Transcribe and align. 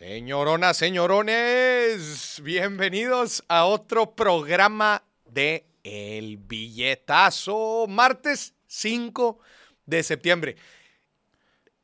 Señoronas, 0.00 0.78
señorones, 0.78 2.40
bienvenidos 2.42 3.44
a 3.48 3.66
otro 3.66 4.14
programa 4.14 5.02
de 5.26 5.66
El 5.84 6.38
Billetazo, 6.38 7.84
martes 7.86 8.54
5 8.66 9.38
de 9.84 10.02
septiembre. 10.02 10.56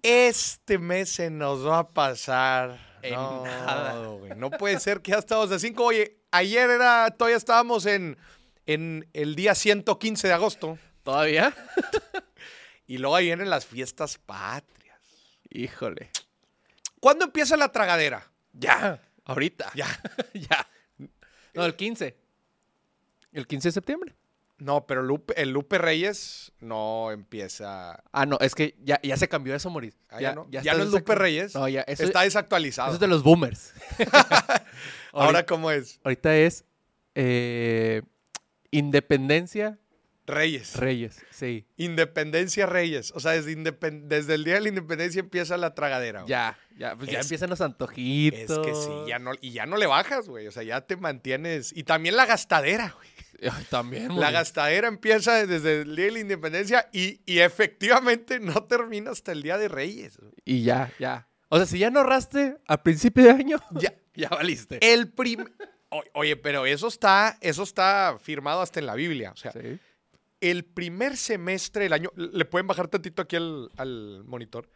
Este 0.03 0.79
mes 0.79 1.11
se 1.11 1.29
nos 1.29 1.67
va 1.67 1.81
a 1.81 1.89
pasar. 1.89 2.97
En 3.03 3.13
no, 3.13 3.45
nada. 3.45 4.35
no 4.35 4.51
puede 4.51 4.81
ser 4.81 5.03
que 5.03 5.11
ya 5.11 5.19
estamos 5.19 5.51
de 5.51 5.59
5. 5.59 5.85
Oye, 5.85 6.17
ayer 6.31 6.71
era, 6.71 7.11
todavía 7.11 7.37
estábamos 7.37 7.85
en, 7.85 8.17
en 8.65 9.07
el 9.13 9.37
día 9.37 9.55
115 9.55 10.27
de 10.27 10.33
agosto. 10.33 10.79
¿Todavía? 11.03 11.55
Y 12.89 12.99
luego 12.99 13.17
ahí 13.17 13.27
vienen 13.27 13.51
las 13.51 13.67
fiestas 13.67 14.17
patrias. 14.17 15.01
Híjole. 15.51 16.09
¿Cuándo 17.01 17.25
empieza 17.25 17.57
la 17.57 17.71
tragadera? 17.71 18.31
Ya. 18.53 19.01
Ahorita. 19.25 19.71
Ya. 19.75 19.87
ya. 20.35 20.69
No, 21.55 21.65
el 21.65 21.75
15. 21.77 22.17
El 23.33 23.47
15 23.47 23.69
de 23.69 23.73
septiembre. 23.73 24.15
No, 24.59 24.87
pero 24.87 25.03
Lupe- 25.03 25.35
el 25.37 25.51
Lupe 25.51 25.77
Reyes 25.77 26.53
no 26.61 27.11
empieza. 27.13 28.03
Ah, 28.13 28.25
no, 28.25 28.39
es 28.41 28.55
que 28.55 28.75
ya, 28.83 28.99
ya 29.03 29.17
se 29.19 29.29
cambió 29.29 29.55
eso, 29.55 29.69
Moris. 29.69 29.99
Ah, 30.09 30.19
ya, 30.21 30.35
no, 30.35 30.47
ya 30.51 30.61
está 30.61 30.75
no 30.75 30.85
es 30.85 30.91
Lupe 30.91 31.15
Reyes. 31.15 31.55
No, 31.55 31.69
ya. 31.69 31.83
Eso, 31.83 32.05
está 32.05 32.21
eso 32.21 32.39
desactualizado. 32.39 32.95
es 32.95 33.01
de 33.01 33.07
los 33.07 33.23
boomers. 33.23 33.75
Ahora, 35.13 35.45
¿cómo 35.45 35.71
es? 35.71 36.01
ahorita 36.05 36.35
es 36.37 36.65
eh, 37.15 38.03
Independencia 38.71 39.79
Reyes. 40.27 40.77
Reyes. 40.77 41.25
Sí. 41.31 41.67
Independencia 41.77 42.67
Reyes. 42.67 43.13
O 43.15 43.21
sea, 43.21 43.33
desde, 43.33 43.53
independ- 43.57 44.03
desde 44.09 44.35
el 44.35 44.45
día 44.45 44.55
de 44.55 44.61
la 44.61 44.69
independencia 44.69 45.21
empieza 45.21 45.57
la 45.57 45.75
tragadera. 45.75 46.21
güey. 46.21 46.31
Ya, 46.31 46.59
ya, 46.79 46.97
pues 46.97 47.11
ya 47.11 47.21
empiezan 47.21 47.51
los 47.51 47.61
antojitos. 47.61 48.41
Es 48.51 48.59
que 48.59 48.75
sí, 48.75 48.91
ya 49.09 49.19
no, 49.19 49.33
y 49.41 49.53
ya 49.53 49.67
no 49.67 49.77
le 49.77 49.87
bajas, 49.87 50.29
güey. 50.29 50.47
O 50.47 50.53
sea, 50.53 50.63
ya 50.63 50.81
te 50.83 50.97
mantienes. 50.97 51.73
Y 51.77 51.85
también 51.85 52.17
la 52.17 52.27
gastadera, 52.27 52.95
güey. 52.97 53.09
También, 53.71 54.09
La 54.09 54.15
Moris. 54.15 54.33
gastadera 54.33 54.89
empieza 54.89 55.47
desde 55.47 55.83
el 55.83 55.95
día 55.95 56.07
de 56.07 56.11
la 56.13 56.19
independencia 56.21 56.89
y, 56.91 57.21
y 57.27 57.41
efectivamente 57.41 58.41
no 58.41 58.65
termina 58.65 59.11
hasta 59.11 59.33
el 59.33 59.43
día 59.43 59.59
de 59.59 59.69
Reyes. 59.69 60.17
güey. 60.17 60.33
Y 60.45 60.63
ya, 60.63 60.91
ya. 60.99 61.29
O 61.51 61.59
sea, 61.59 61.67
si 61.67 61.79
ya 61.79 61.91
no 61.91 62.01
ahorraste 62.01 62.57
a 62.67 62.83
principio 62.83 63.25
de 63.25 63.31
año, 63.31 63.59
Ya, 63.73 63.93
ya 64.15 64.29
valiste. 64.31 64.79
El 64.81 65.13
prim... 65.13 65.45
O- 65.91 66.03
Oye, 66.15 66.37
pero 66.37 66.67
eso 66.67 66.89
está, 66.89 67.39
eso 67.41 67.63
está 67.63 68.17
firmado 68.21 68.61
hasta 68.63 68.81
en 68.81 68.87
la 68.87 68.95
Biblia. 68.95 69.31
O 69.33 69.37
sea, 69.37 69.53
Sí. 69.53 69.79
El 70.41 70.65
primer 70.65 71.17
semestre 71.17 71.85
del 71.85 71.93
año. 71.93 72.11
¿Le 72.15 72.45
pueden 72.45 72.67
bajar 72.67 72.89
tantito 72.89 73.23
aquí 73.23 73.37
al, 73.37 73.71
al 73.77 74.25
monitor? 74.25 74.69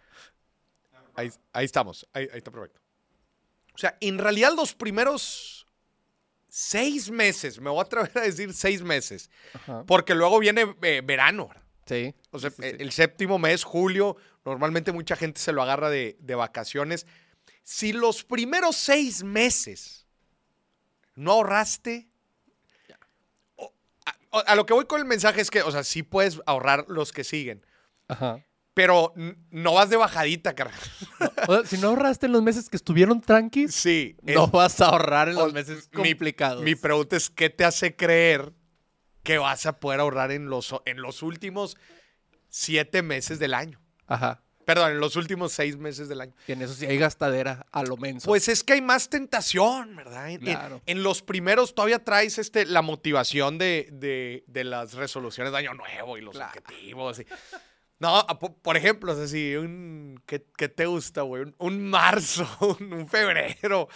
Ahí, 1.15 1.31
ahí 1.53 1.65
estamos. 1.65 2.07
Ahí, 2.13 2.29
ahí 2.33 2.39
está 2.39 2.51
perfecto. 2.51 2.81
O 3.75 3.79
sea, 3.79 3.97
en 4.01 4.19
realidad 4.19 4.53
los 4.55 4.75
primeros 4.75 5.67
seis 6.49 7.11
meses, 7.11 7.61
me 7.61 7.71
voy 7.71 7.79
a 7.79 7.83
atrever 7.83 8.11
a 8.19 8.23
decir 8.23 8.53
seis 8.53 8.83
meses, 8.83 9.31
Ajá. 9.55 9.85
porque 9.87 10.15
luego 10.15 10.39
viene 10.39 10.75
eh, 10.83 11.03
verano. 11.05 11.49
Sí. 11.87 12.15
O 12.31 12.39
sea, 12.39 12.51
sí, 12.51 12.57
sí, 12.63 12.69
sí. 12.71 12.77
el 12.79 12.93
séptimo 12.93 13.39
mes, 13.39 13.65
julio, 13.65 14.17
normalmente 14.45 14.93
mucha 14.93 15.17
gente 15.17 15.41
se 15.41 15.53
lo 15.53 15.63
agarra 15.63 15.91
de, 15.91 16.17
de 16.21 16.35
vacaciones. 16.35 17.07
Si 17.63 17.93
los 17.93 18.25
primeros 18.25 18.77
seis 18.77 19.23
meses 19.23 20.07
no 21.15 21.33
ahorraste, 21.33 22.10
a, 24.33 24.55
lo 24.55 24.67
que 24.67 24.73
voy 24.75 24.85
con 24.87 25.01
el 25.01 25.07
mensaje 25.07 25.41
es 25.41 25.51
que, 25.51 25.63
o 25.63 25.71
sea, 25.71 25.85
sí 25.85 26.03
puedes 26.03 26.41
ahorrar 26.47 26.85
los 26.89 27.13
que 27.13 27.25
siguen, 27.25 27.65
Ajá. 28.09 28.45
pero 28.75 29.13
no 29.51 29.75
vas 29.75 29.91
de 29.91 29.97
bajadita, 29.97 30.55
carnal. 30.55 30.79
O 31.49 31.55
sea, 31.57 31.65
si 31.67 31.79
no 31.79 31.89
ahorraste 31.89 32.27
en 32.27 32.33
los 32.33 32.43
meses 32.43 32.69
que 32.69 32.77
estuvieron 32.77 33.21
tranquis, 33.21 33.75
Sí. 33.75 34.17
es- 34.25 34.35
no 34.35 34.47
vas 34.49 34.81
a 34.81 34.87
ahorrar 34.87 35.29
en 35.29 35.35
los 35.37 35.53
meses 35.53 35.89
mi- 35.93 36.11
complicados. 36.11 36.63
Mi 36.63 36.75
pregunta 36.75 37.17
es, 37.17 37.29
¿qué 37.31 37.51
te 37.51 37.65
hace 37.65 37.97
creer 37.97 38.53
que 39.23 39.39
vas 39.39 39.67
a 39.67 39.79
poder 39.81 40.01
ahorrar 40.01 40.31
en 40.33 40.49
los, 40.49 40.75
en 40.87 41.03
los 41.03 41.23
últimos 41.23 41.77
siete 42.49 43.03
meses 43.03 43.39
del 43.39 43.55
año? 43.55 43.81
Ajá. 44.07 44.43
Perdón, 44.75 44.93
en 44.93 45.01
los 45.01 45.17
últimos 45.17 45.53
seis 45.53 45.77
meses 45.77 46.09
del 46.09 46.21
año. 46.21 46.33
Que 46.47 46.53
en 46.55 46.63
eso 46.63 46.75
sí 46.75 46.87
hay 46.87 46.99
gastadera 46.99 47.67
a 47.73 47.83
lo 47.83 47.97
menso. 47.97 48.27
Pues 48.27 48.49
es 48.49 48.63
que 48.65 48.75
hay 48.75 48.81
más 48.81 49.09
tentación, 49.09 49.97
¿verdad? 49.97 50.31
En, 50.31 50.41
Claro. 50.41 50.81
en 50.87 51.03
los 51.03 51.23
primeros 51.23 51.75
todavía 51.75 52.03
traes 52.05 52.39
este, 52.39 52.65
la 52.67 52.83
motivación 52.83 53.59
de, 53.59 53.89
de- 53.93 54.45
de 54.47 54.65
las 54.65 54.95
resoluciones 54.95 55.53
de 55.53 55.59
año 55.59 55.75
nuevo 55.75 56.17
y 56.19 56.21
los 56.21 56.35
Claro. 56.35 56.53
objetivos. 56.59 57.19
y- 57.21 57.27
No, 57.99 58.27
por 58.63 58.79
ejemplo, 58.79 59.13
o 59.13 59.15
sea, 59.15 59.27
si 59.29 59.57
un. 59.57 60.23
¿Qué, 60.25 60.47
qué 60.57 60.71
te 60.71 60.87
gusta, 60.87 61.21
güey? 61.21 61.43
Un, 61.43 61.55
un 61.59 61.91
marzo, 61.91 62.49
un, 62.81 62.93
un 62.95 63.07
febrero, 63.07 63.89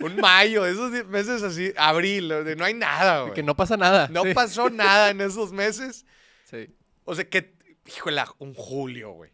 un 0.00 0.14
mayo, 0.16 0.64
esos 0.64 0.92
meses 1.06 1.42
así, 1.42 1.72
abril, 1.76 2.28
no 2.56 2.64
hay 2.64 2.74
nada, 2.74 3.22
güey. 3.22 3.34
que 3.34 3.42
no 3.42 3.56
pasa 3.56 3.76
nada. 3.76 4.06
No 4.12 4.22
Sí. 4.22 4.32
pasó 4.32 4.70
nada 4.70 5.10
en 5.10 5.20
esos 5.20 5.50
meses. 5.52 6.06
Sí. 6.44 6.68
O 7.04 7.14
sea, 7.16 7.28
que. 7.28 7.56
Híjole, 7.96 8.22
un 8.38 8.52
julio, 8.54 9.12
güey. 9.12 9.30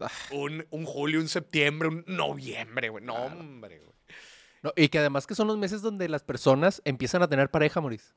Ah, 0.00 0.10
Un, 0.30 0.66
un 0.70 0.84
julio, 0.84 1.20
un 1.20 1.28
septiembre, 1.28 1.88
un 1.88 2.04
noviembre, 2.06 2.88
güey. 2.88 3.04
No, 3.04 3.14
Claro. 3.14 3.38
hombre, 3.40 3.78
güey. 3.78 3.92
no, 4.62 4.72
y 4.76 4.88
que 4.88 4.98
además 4.98 5.26
que 5.26 5.34
son 5.34 5.46
los 5.48 5.58
meses 5.58 5.82
donde 5.82 6.08
las 6.08 6.22
personas 6.22 6.80
empiezan 6.84 7.22
a 7.22 7.28
tener 7.28 7.50
pareja, 7.50 7.80
Moris. 7.80 8.14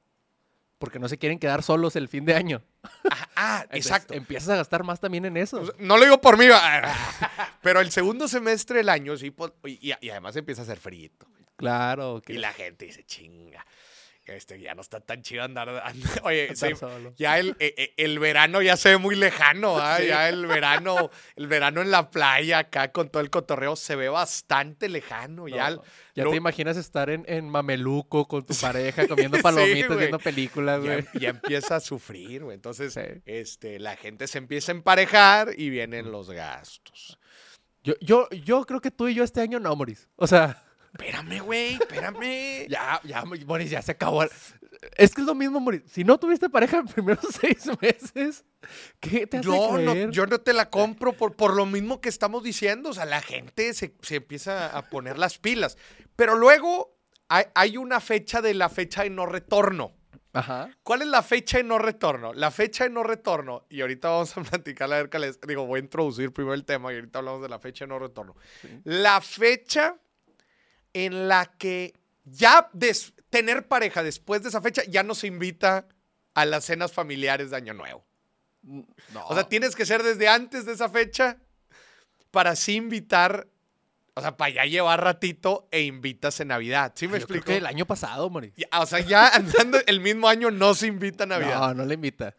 Porque 0.77 0.99
no 0.99 1.07
se 1.07 1.17
quieren 1.17 1.39
quedar 1.39 1.63
solos 1.63 1.95
el 1.95 2.09
fin 2.09 2.25
de 2.25 2.35
año. 2.35 2.61
Ah, 3.09 3.29
ah, 3.35 3.59
Entonces, 3.63 3.85
exacto. 3.85 4.13
Empiezas 4.13 4.49
a 4.49 4.55
gastar 4.57 4.83
más 4.83 4.99
también 4.99 5.23
en 5.25 5.37
eso. 5.37 5.63
No 5.79 5.97
lo 5.97 6.03
digo 6.03 6.19
por 6.19 6.37
mí, 6.37 6.45
pero 7.61 7.79
el 7.79 7.91
segundo 7.91 8.27
semestre 8.27 8.77
del 8.79 8.89
año 8.89 9.15
sí, 9.17 9.31
pues, 9.31 9.53
y, 9.65 9.93
y 10.01 10.09
además 10.09 10.35
empieza 10.35 10.61
a 10.61 10.65
hacer 10.65 10.77
frío. 10.77 11.09
claro. 11.55 12.21
Que 12.23 12.33
Y 12.33 12.37
la 12.37 12.51
gente 12.51 12.85
dice, 12.85 13.03
chinga, 13.05 13.65
este 14.27 14.59
ya 14.59 14.73
no 14.75 14.81
está 14.81 14.99
tan 15.01 15.21
chido 15.21 15.43
andar. 15.43 15.69
and- 15.85 16.03
Oye, 16.23 16.55
sí, 16.55 16.67
ya 17.17 17.37
el, 17.39 17.55
e- 17.59 17.73
e- 17.77 17.93
el 18.03 18.19
verano 18.19 18.61
ya 18.61 18.77
se 18.77 18.89
ve 18.89 18.97
muy 18.97 19.15
lejano, 19.15 19.77
¿ah? 19.79 20.01
ya 20.01 20.29
el 20.29 20.45
verano, 20.47 21.09
el 21.35 21.47
verano 21.47 21.81
en 21.81 21.91
la 21.91 22.09
playa 22.09 22.59
acá 22.59 22.91
con 22.91 23.09
todo 23.09 23.21
el 23.21 23.29
cotorreo 23.29 23.75
se 23.75 23.95
ve 23.95 24.09
bastante 24.09 24.89
lejano. 24.89 25.47
ya 25.47 25.77
ya 26.15 26.23
lo- 26.23 26.31
te 26.31 26.37
imaginas 26.37 26.77
estar 26.77 27.09
en, 27.09 27.25
en 27.27 27.49
Mameluco 27.49 28.27
con 28.27 28.45
tu 28.45 28.55
pareja 28.55 29.07
comiendo 29.07 29.37
palomitas, 29.41 29.97
viendo 29.97 30.19
películas, 30.19 30.81
güey. 30.81 31.03
ya 31.19 31.29
empieza 31.29 31.75
a 31.75 31.79
sufrir, 31.79 32.43
güey. 32.43 32.55
Entonces, 32.55 32.97
este, 33.25 33.79
la 33.79 33.95
gente 33.97 34.27
se 34.27 34.37
empieza 34.37 34.71
a 34.71 34.75
emparejar 34.75 35.49
y 35.57 35.69
vienen 35.69 36.11
los 36.11 36.29
gastos. 36.31 37.19
Yo, 37.83 37.93
yo, 38.01 38.27
yo 38.31 38.65
creo 38.65 38.81
que 38.81 38.89
tú 38.91 39.07
y 39.07 39.13
yo 39.13 39.23
este 39.23 39.41
año 39.41 39.59
no, 39.59 39.75
Moris. 39.75 40.07
O 40.15 40.25
sea, 40.25 40.63
Espérame, 40.97 41.39
güey, 41.41 41.73
espérame. 41.73 42.67
ya, 42.69 43.01
ya, 43.03 43.23
Moris, 43.25 43.69
ya 43.69 43.81
se 43.81 43.91
acabó. 43.91 44.23
Es 44.23 45.13
que 45.13 45.21
es 45.21 45.27
lo 45.27 45.35
mismo, 45.35 45.59
Moris. 45.59 45.81
Si 45.91 46.03
no 46.03 46.17
tuviste 46.17 46.49
pareja 46.49 46.77
en 46.77 46.83
los 46.85 46.93
primeros 46.93 47.25
seis 47.41 47.69
meses, 47.81 48.45
¿qué 48.99 49.27
te 49.27 49.37
hace 49.37 49.49
No, 49.49 49.77
no, 49.77 49.91
creer? 49.91 50.11
yo 50.11 50.25
no 50.25 50.39
te 50.39 50.53
la 50.53 50.69
compro 50.69 51.13
por, 51.13 51.35
por 51.35 51.53
lo 51.53 51.65
mismo 51.65 51.99
que 51.99 52.09
estamos 52.09 52.43
diciendo. 52.43 52.89
O 52.89 52.93
sea, 52.93 53.05
la 53.05 53.21
gente 53.21 53.73
se, 53.73 53.93
se 54.01 54.15
empieza 54.17 54.67
a 54.75 54.89
poner 54.89 55.17
las 55.17 55.37
pilas. 55.37 55.77
Pero 56.15 56.35
luego 56.35 56.97
hay, 57.27 57.45
hay 57.55 57.77
una 57.77 57.99
fecha 57.99 58.41
de 58.41 58.53
la 58.53 58.69
fecha 58.69 59.03
de 59.03 59.09
no 59.09 59.25
retorno. 59.25 59.93
Ajá. 60.31 60.69
¿Cuál 60.83 61.01
es 61.01 61.07
la 61.07 61.23
fecha 61.23 61.57
de 61.57 61.63
no 61.63 61.77
retorno? 61.77 62.33
La 62.33 62.51
fecha 62.51 62.83
de 62.83 62.89
no 62.89 63.03
retorno, 63.03 63.65
y 63.69 63.79
ahorita 63.81 64.09
vamos 64.09 64.37
a 64.37 64.41
platicar 64.43 64.91
a 64.91 64.97
ver 64.97 65.09
qué 65.09 65.17
les 65.19 65.39
digo, 65.41 65.65
voy 65.65 65.79
a 65.79 65.83
introducir 65.83 66.33
primero 66.33 66.53
el 66.53 66.65
tema 66.65 66.91
y 66.91 66.95
ahorita 66.95 67.19
hablamos 67.19 67.41
de 67.41 67.49
la 67.49 67.59
fecha 67.59 67.85
de 67.85 67.89
no 67.89 67.99
retorno. 67.99 68.35
Sí. 68.61 68.81
La 68.83 69.21
fecha 69.21 69.95
en 70.95 71.27
la 71.27 71.45
que 71.57 71.93
ya 72.23 72.69
des- 72.73 73.13
tener 73.29 73.67
pareja 73.67 74.01
después 74.01 74.41
de 74.41 74.49
esa 74.49 74.61
fecha 74.61 74.81
ya 74.87 75.03
no 75.03 75.13
se 75.13 75.27
invita 75.27 75.87
a 76.33 76.45
las 76.45 76.63
cenas 76.65 76.93
familiares 76.93 77.49
de 77.51 77.57
Año 77.57 77.73
Nuevo. 77.73 78.05
No. 78.63 79.27
O 79.27 79.33
sea, 79.35 79.47
tienes 79.47 79.75
que 79.75 79.85
ser 79.85 80.01
desde 80.03 80.27
antes 80.29 80.65
de 80.65 80.71
esa 80.73 80.89
fecha 80.89 81.37
para 82.31 82.51
así 82.51 82.75
invitar, 82.75 83.47
o 84.15 84.21
sea, 84.21 84.35
para 84.37 84.53
ya 84.53 84.65
llevar 84.65 85.03
ratito 85.03 85.67
e 85.69 85.81
invitas 85.81 86.39
en 86.39 86.47
Navidad. 86.47 86.93
¿Sí 86.95 87.07
me 87.07 87.19
Yo 87.19 87.27
creo 87.27 87.37
explico? 87.37 87.45
que 87.45 87.57
el 87.57 87.65
año 87.65 87.85
pasado, 87.85 88.29
Moris. 88.29 88.53
Ya, 88.55 88.67
o 88.79 88.85
sea, 88.85 88.99
ya 89.01 89.27
andando 89.35 89.77
el 89.85 89.99
mismo 89.99 90.27
año 90.29 90.49
no 90.49 90.73
se 90.75 90.87
invita 90.87 91.25
a 91.25 91.27
Navidad. 91.27 91.59
No, 91.59 91.73
no 91.73 91.85
le 91.85 91.93
invita. 91.95 92.33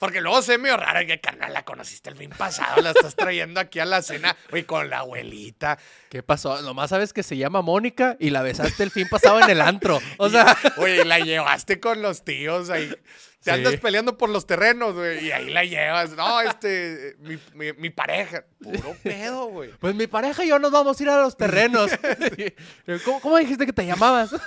Porque 0.00 0.20
luego 0.20 0.42
se 0.42 0.58
medio 0.58 0.76
raro 0.78 1.06
que 1.06 1.20
carnal 1.20 1.52
la 1.52 1.64
conociste 1.64 2.10
el 2.10 2.16
fin 2.16 2.30
pasado, 2.30 2.80
la 2.82 2.90
estás 2.90 3.14
trayendo 3.14 3.60
aquí 3.60 3.78
a 3.78 3.84
la 3.84 4.00
cena, 4.02 4.34
oye, 4.50 4.64
con 4.66 4.90
la 4.90 5.00
abuelita. 5.00 5.78
¿Qué 6.08 6.22
pasó? 6.24 6.60
Nomás 6.62 6.90
sabes 6.90 7.12
que 7.12 7.22
se 7.22 7.36
llama 7.36 7.60
Mónica 7.62 8.16
y 8.18 8.30
la 8.30 8.40
besaste 8.42 8.82
el 8.82 8.90
fin 8.90 9.08
pasado 9.08 9.40
en 9.40 9.50
el 9.50 9.60
antro. 9.60 10.00
O 10.16 10.28
sea, 10.30 10.56
Oye, 10.78 11.04
la 11.04 11.18
llevaste 11.20 11.78
con 11.80 12.00
los 12.02 12.24
tíos 12.24 12.70
ahí. 12.70 12.88
Te 12.88 12.96
Sí. 13.42 13.56
andas 13.56 13.76
peleando 13.76 14.18
por 14.18 14.28
los 14.28 14.46
terrenos, 14.46 14.94
güey, 14.94 15.26
y 15.28 15.32
ahí 15.32 15.48
la 15.48 15.64
llevas. 15.64 16.10
No, 16.10 16.42
este, 16.42 17.16
mi, 17.20 17.38
mi- 17.54 17.72
mi 17.74 17.88
pareja. 17.90 18.44
Puro 18.62 18.94
pedo, 19.02 19.46
güey. 19.46 19.70
pues 19.80 19.94
mi 19.94 20.06
pareja 20.06 20.44
y 20.44 20.48
yo 20.48 20.58
nos 20.58 20.70
vamos 20.72 20.98
a 20.98 21.02
ir 21.02 21.08
a 21.08 21.22
los 21.22 21.36
terrenos. 21.38 21.90
¿Cómo, 23.04 23.20
cómo 23.20 23.36
dijiste 23.38 23.64
que 23.66 23.72
te 23.72 23.86
llamabas? 23.86 24.30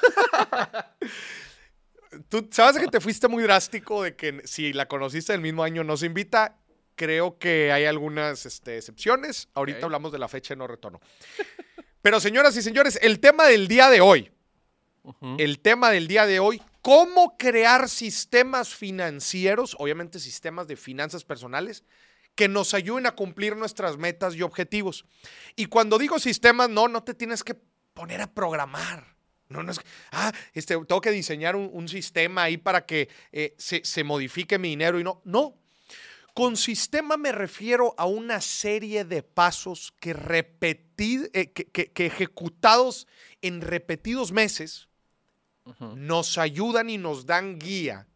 Tú 2.29 2.47
sabes 2.51 2.81
que 2.81 2.87
te 2.87 2.99
fuiste 2.99 3.27
muy 3.27 3.43
drástico 3.43 4.03
de 4.03 4.15
que 4.15 4.41
si 4.45 4.73
la 4.73 4.87
conociste 4.87 5.33
el 5.33 5.41
mismo 5.41 5.63
año 5.63 5.83
no 5.83 5.97
se 5.97 6.05
invita. 6.05 6.59
Creo 6.95 7.39
que 7.39 7.71
hay 7.71 7.85
algunas 7.85 8.45
este, 8.45 8.77
excepciones. 8.77 9.49
Ahorita 9.55 9.85
hablamos 9.85 10.11
de 10.11 10.19
la 10.19 10.27
fecha 10.27 10.53
de 10.53 10.57
no 10.57 10.67
retorno. 10.67 11.01
Pero 12.03 12.19
señoras 12.19 12.55
y 12.55 12.61
señores, 12.61 12.99
el 13.01 13.19
tema 13.19 13.47
del 13.47 13.67
día 13.67 13.89
de 13.89 14.01
hoy, 14.01 14.31
el 15.37 15.59
tema 15.59 15.89
del 15.89 16.07
día 16.07 16.25
de 16.25 16.39
hoy, 16.39 16.61
cómo 16.81 17.37
crear 17.37 17.89
sistemas 17.89 18.75
financieros, 18.75 19.75
obviamente 19.79 20.19
sistemas 20.19 20.67
de 20.67 20.75
finanzas 20.75 21.23
personales, 21.23 21.83
que 22.35 22.47
nos 22.47 22.73
ayuden 22.73 23.05
a 23.05 23.15
cumplir 23.15 23.55
nuestras 23.55 23.97
metas 23.97 24.35
y 24.35 24.41
objetivos. 24.41 25.05
Y 25.55 25.67
cuando 25.67 25.97
digo 25.97 26.19
sistemas, 26.19 26.69
no, 26.69 26.87
no 26.87 27.03
te 27.03 27.13
tienes 27.13 27.43
que 27.43 27.55
poner 27.93 28.21
a 28.21 28.33
programar. 28.33 29.12
No, 29.53 29.63
no 29.63 29.71
es 29.71 29.79
que, 29.79 29.85
ah, 30.11 30.31
este, 30.53 30.75
tengo 30.85 31.01
que 31.01 31.11
diseñar 31.11 31.55
un, 31.55 31.69
un 31.71 31.87
sistema 31.87 32.43
ahí 32.43 32.57
para 32.57 32.85
que 32.85 33.07
eh, 33.31 33.55
se, 33.57 33.83
se 33.85 34.03
modifique 34.03 34.57
mi 34.59 34.69
dinero 34.69 34.99
y 34.99 35.03
no. 35.03 35.21
No. 35.23 35.55
Con 36.33 36.57
sistema 36.57 37.15
me 37.15 37.31
refiero 37.31 37.93
a 37.97 38.05
una 38.07 38.41
serie 38.41 39.05
de 39.05 39.21
pasos 39.21 39.93
que, 39.99 40.15
repetid- 40.15 41.29
eh, 41.33 41.51
que- 41.51 41.65
que- 41.65 41.91
que 41.91 42.05
ejecutados 42.07 43.07
en 43.41 43.61
repetidos 43.61 44.31
meses 44.31 44.87
nos 45.95 46.37
ayudan 46.37 46.89
y 46.89 46.97
nos 46.97 47.25
dan 47.25 47.57
guía 47.59 48.07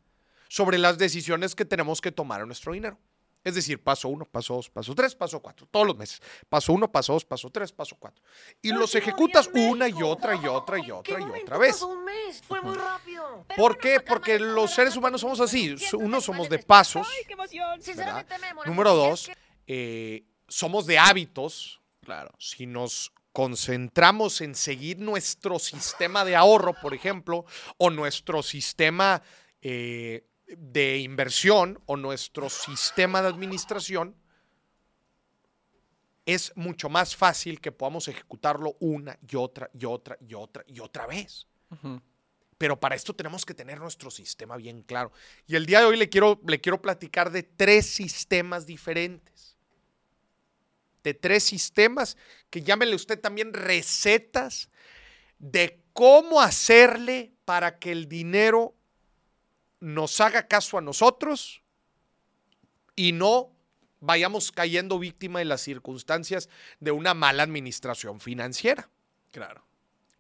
sobre 0.49 0.77
las 0.77 0.97
decisiones 0.97 1.55
que 1.55 1.63
tenemos 1.63 2.01
que 2.01 2.11
tomar 2.11 2.41
en 2.41 2.47
nuestro 2.47 2.73
dinero. 2.73 2.97
Es 3.47 3.55
decir, 3.55 3.81
paso 3.81 4.09
uno, 4.09 4.25
paso 4.25 4.55
dos, 4.55 4.69
paso 4.69 4.93
tres, 4.93 5.15
paso 5.15 5.39
cuatro, 5.39 5.65
todos 5.71 5.87
los 5.87 5.95
meses. 5.95 6.21
Paso 6.49 6.73
uno, 6.73 6.91
paso 6.91 7.13
dos, 7.13 7.23
paso 7.23 7.49
tres, 7.49 7.71
paso 7.71 7.95
cuatro. 7.97 8.21
Y 8.61 8.73
los 8.73 8.93
ejecutas 8.93 9.49
una 9.53 9.87
y 9.87 10.03
otra 10.03 10.35
y 10.35 10.45
otra 10.47 10.77
y 10.77 10.81
¿En 10.81 10.85
qué 10.87 10.91
otra 10.91 11.21
y 11.21 11.41
otra 11.43 11.57
vez. 11.57 11.71
pasó 11.71 11.87
un 11.87 12.03
mes? 12.03 12.41
Fue 12.45 12.59
muy 12.59 12.75
rápido. 12.75 13.45
¿Por 13.55 13.77
qué? 13.77 14.01
Porque 14.01 14.37
los 14.37 14.71
seres 14.73 14.97
humanos 14.97 15.21
somos 15.21 15.39
así. 15.39 15.73
Uno 15.93 16.19
somos 16.19 16.49
de 16.49 16.59
pasos, 16.59 17.07
¡Ay, 17.09 17.23
qué 17.25 17.33
emoción! 17.35 17.81
Sinceramente, 17.81 18.37
Memo, 18.37 18.63
la 18.63 18.69
Número 18.69 18.93
dos, 18.93 19.31
eh, 19.65 20.25
somos 20.49 20.85
de 20.85 20.99
hábitos. 20.99 21.79
Claro. 22.01 22.31
Si 22.39 22.65
nos 22.65 23.13
concentramos 23.31 24.41
en 24.41 24.55
seguir 24.55 24.99
nuestro 24.99 25.57
sistema 25.57 26.25
de 26.25 26.35
ahorro, 26.35 26.73
por 26.81 26.93
ejemplo, 26.93 27.45
o 27.77 27.89
nuestro 27.91 28.43
sistema 28.43 29.21
eh, 29.61 30.25
de 30.47 30.97
inversión, 30.97 31.79
o 31.85 31.97
nuestro 31.97 32.49
sistema 32.49 33.21
de 33.21 33.27
administración, 33.27 34.15
es 36.25 36.51
mucho 36.55 36.89
más 36.89 37.15
fácil 37.15 37.61
que 37.61 37.71
podamos 37.71 38.07
ejecutarlo 38.07 38.75
una 38.79 39.17
y 39.27 39.37
otra 39.37 39.69
y 39.73 39.85
otra 39.85 40.17
y 40.19 40.33
otra 40.33 40.63
y 40.67 40.79
otra 40.81 41.07
vez. 41.07 41.47
Pero 42.57 42.79
para 42.79 42.95
esto 42.95 43.15
tenemos 43.15 43.45
que 43.45 43.53
tener 43.53 43.79
nuestro 43.79 44.11
sistema 44.11 44.57
bien 44.57 44.81
claro. 44.81 45.11
Y 45.47 45.55
el 45.55 45.65
día 45.65 45.79
de 45.79 45.85
hoy 45.85 45.95
le 45.95 46.09
quiero, 46.09 46.41
le 46.45 46.59
quiero 46.59 46.81
platicar 46.81 47.31
de 47.31 47.43
tres 47.43 47.85
sistemas 47.85 48.65
diferentes. 48.65 49.57
De 51.01 51.13
tres 51.13 51.43
sistemas 51.43 52.17
que 52.49 52.61
llámele 52.61 52.95
usted 52.95 53.19
también 53.19 53.53
recetas 53.53 54.69
de 55.39 55.81
cómo 55.93 56.41
hacerle 56.41 57.33
para 57.45 57.79
que 57.79 57.91
el 57.91 58.09
dinero 58.09 58.75
nos 59.79 60.19
haga 60.21 60.47
caso 60.47 60.77
a 60.77 60.81
nosotros 60.81 61.61
y 62.95 63.11
no 63.11 63.51
vayamos 63.99 64.51
cayendo 64.51 64.99
víctima 64.99 65.39
de 65.39 65.45
las 65.45 65.61
circunstancias 65.61 66.49
de 66.79 66.91
una 66.91 67.13
mala 67.13 67.43
administración 67.43 68.19
financiera. 68.19 68.89
Claro. 69.31 69.63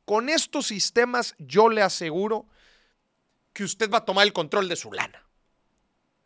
Con 0.05 0.29
estos 0.29 0.67
sistemas 0.67 1.35
yo 1.37 1.69
le 1.69 1.81
aseguro 1.81 2.47
que 3.53 3.63
usted 3.63 3.89
va 3.89 3.99
a 3.99 4.05
tomar 4.05 4.25
el 4.25 4.33
control 4.33 4.69
de 4.69 4.75
su 4.75 4.91
lana. 4.91 5.23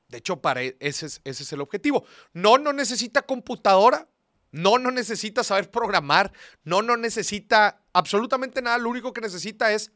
De 0.09 0.17
hecho, 0.17 0.41
para 0.41 0.61
e- 0.61 0.77
ese 0.79 1.05
es, 1.05 1.21
ese 1.23 1.43
es 1.43 1.53
el 1.53 1.61
objetivo. 1.61 2.05
No, 2.33 2.57
no 2.57 2.73
necesita 2.73 3.21
computadora. 3.21 4.07
No, 4.51 4.77
no 4.77 4.91
necesita 4.91 5.45
saber 5.45 5.71
programar. 5.71 6.33
No, 6.65 6.81
no 6.81 6.97
necesita 6.97 7.81
absolutamente 7.93 8.61
nada. 8.61 8.77
Lo 8.77 8.89
único 8.89 9.13
que 9.13 9.21
necesita 9.21 9.71
es 9.71 9.91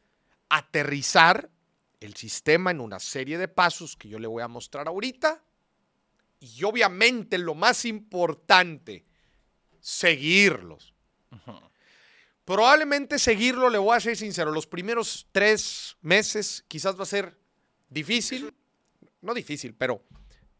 aterrizar 0.48 1.50
el 2.00 2.14
sistema 2.14 2.70
en 2.70 2.80
una 2.80 2.98
serie 2.98 3.38
de 3.38 3.48
pasos 3.48 3.96
que 3.96 4.08
yo 4.08 4.18
le 4.18 4.26
voy 4.26 4.42
a 4.42 4.48
mostrar 4.48 4.88
ahorita. 4.88 5.42
Y 6.40 6.64
obviamente 6.64 7.38
lo 7.38 7.54
más 7.54 7.84
importante, 7.84 9.04
seguirlos. 9.80 10.94
Probablemente 12.44 13.18
seguirlo, 13.18 13.68
le 13.70 13.78
voy 13.78 13.96
a 13.96 14.00
ser 14.00 14.16
sincero, 14.16 14.52
los 14.52 14.68
primeros 14.68 15.26
tres 15.32 15.96
meses 16.00 16.64
quizás 16.68 16.96
va 16.96 17.02
a 17.02 17.06
ser 17.06 17.36
difícil, 17.88 18.54
no 19.20 19.34
difícil, 19.34 19.74
pero 19.74 20.04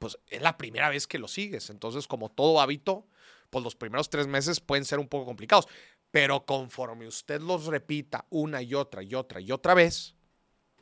pues 0.00 0.18
es 0.26 0.42
la 0.42 0.56
primera 0.56 0.88
vez 0.88 1.06
que 1.06 1.20
lo 1.20 1.28
sigues. 1.28 1.70
Entonces, 1.70 2.08
como 2.08 2.28
todo 2.28 2.60
hábito, 2.60 3.06
pues 3.50 3.62
los 3.62 3.76
primeros 3.76 4.10
tres 4.10 4.26
meses 4.26 4.58
pueden 4.58 4.84
ser 4.84 4.98
un 4.98 5.06
poco 5.06 5.26
complicados. 5.26 5.68
Pero 6.10 6.44
conforme 6.44 7.06
usted 7.06 7.40
los 7.40 7.66
repita 7.66 8.26
una 8.30 8.62
y 8.62 8.74
otra 8.74 9.04
y 9.04 9.14
otra 9.14 9.40
y 9.40 9.52
otra 9.52 9.74
vez, 9.74 10.15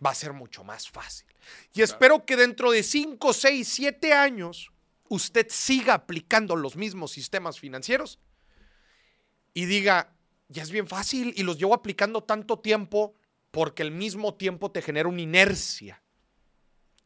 va 0.05 0.11
a 0.11 0.15
ser 0.15 0.33
mucho 0.33 0.65
más 0.65 0.89
fácil. 0.89 1.27
Y 1.73 1.83
espero 1.83 2.25
que 2.25 2.37
dentro 2.37 2.71
de 2.71 2.83
cinco, 2.83 3.33
seis, 3.33 3.69
siete 3.69 4.13
años, 4.13 4.71
usted 5.09 5.47
siga 5.51 5.95
aplicando 5.95 6.57
los 6.57 6.77
mismos 6.77 7.13
sistemas 7.13 7.59
financieros 7.59 8.19
y 9.53 9.67
diga, 9.67 10.15
ya 10.49 10.63
es 10.63 10.71
bien 10.71 10.89
fácil 10.89 11.33
y 11.37 11.43
los 11.43 11.59
llevo 11.59 11.75
aplicando 11.75 12.23
tanto 12.23 12.59
tiempo 12.59 13.15
porque 13.51 13.83
al 13.83 13.91
mismo 13.91 14.35
tiempo 14.35 14.71
te 14.71 14.83
genera 14.83 15.09
una 15.09 15.21
inercia. 15.21 16.03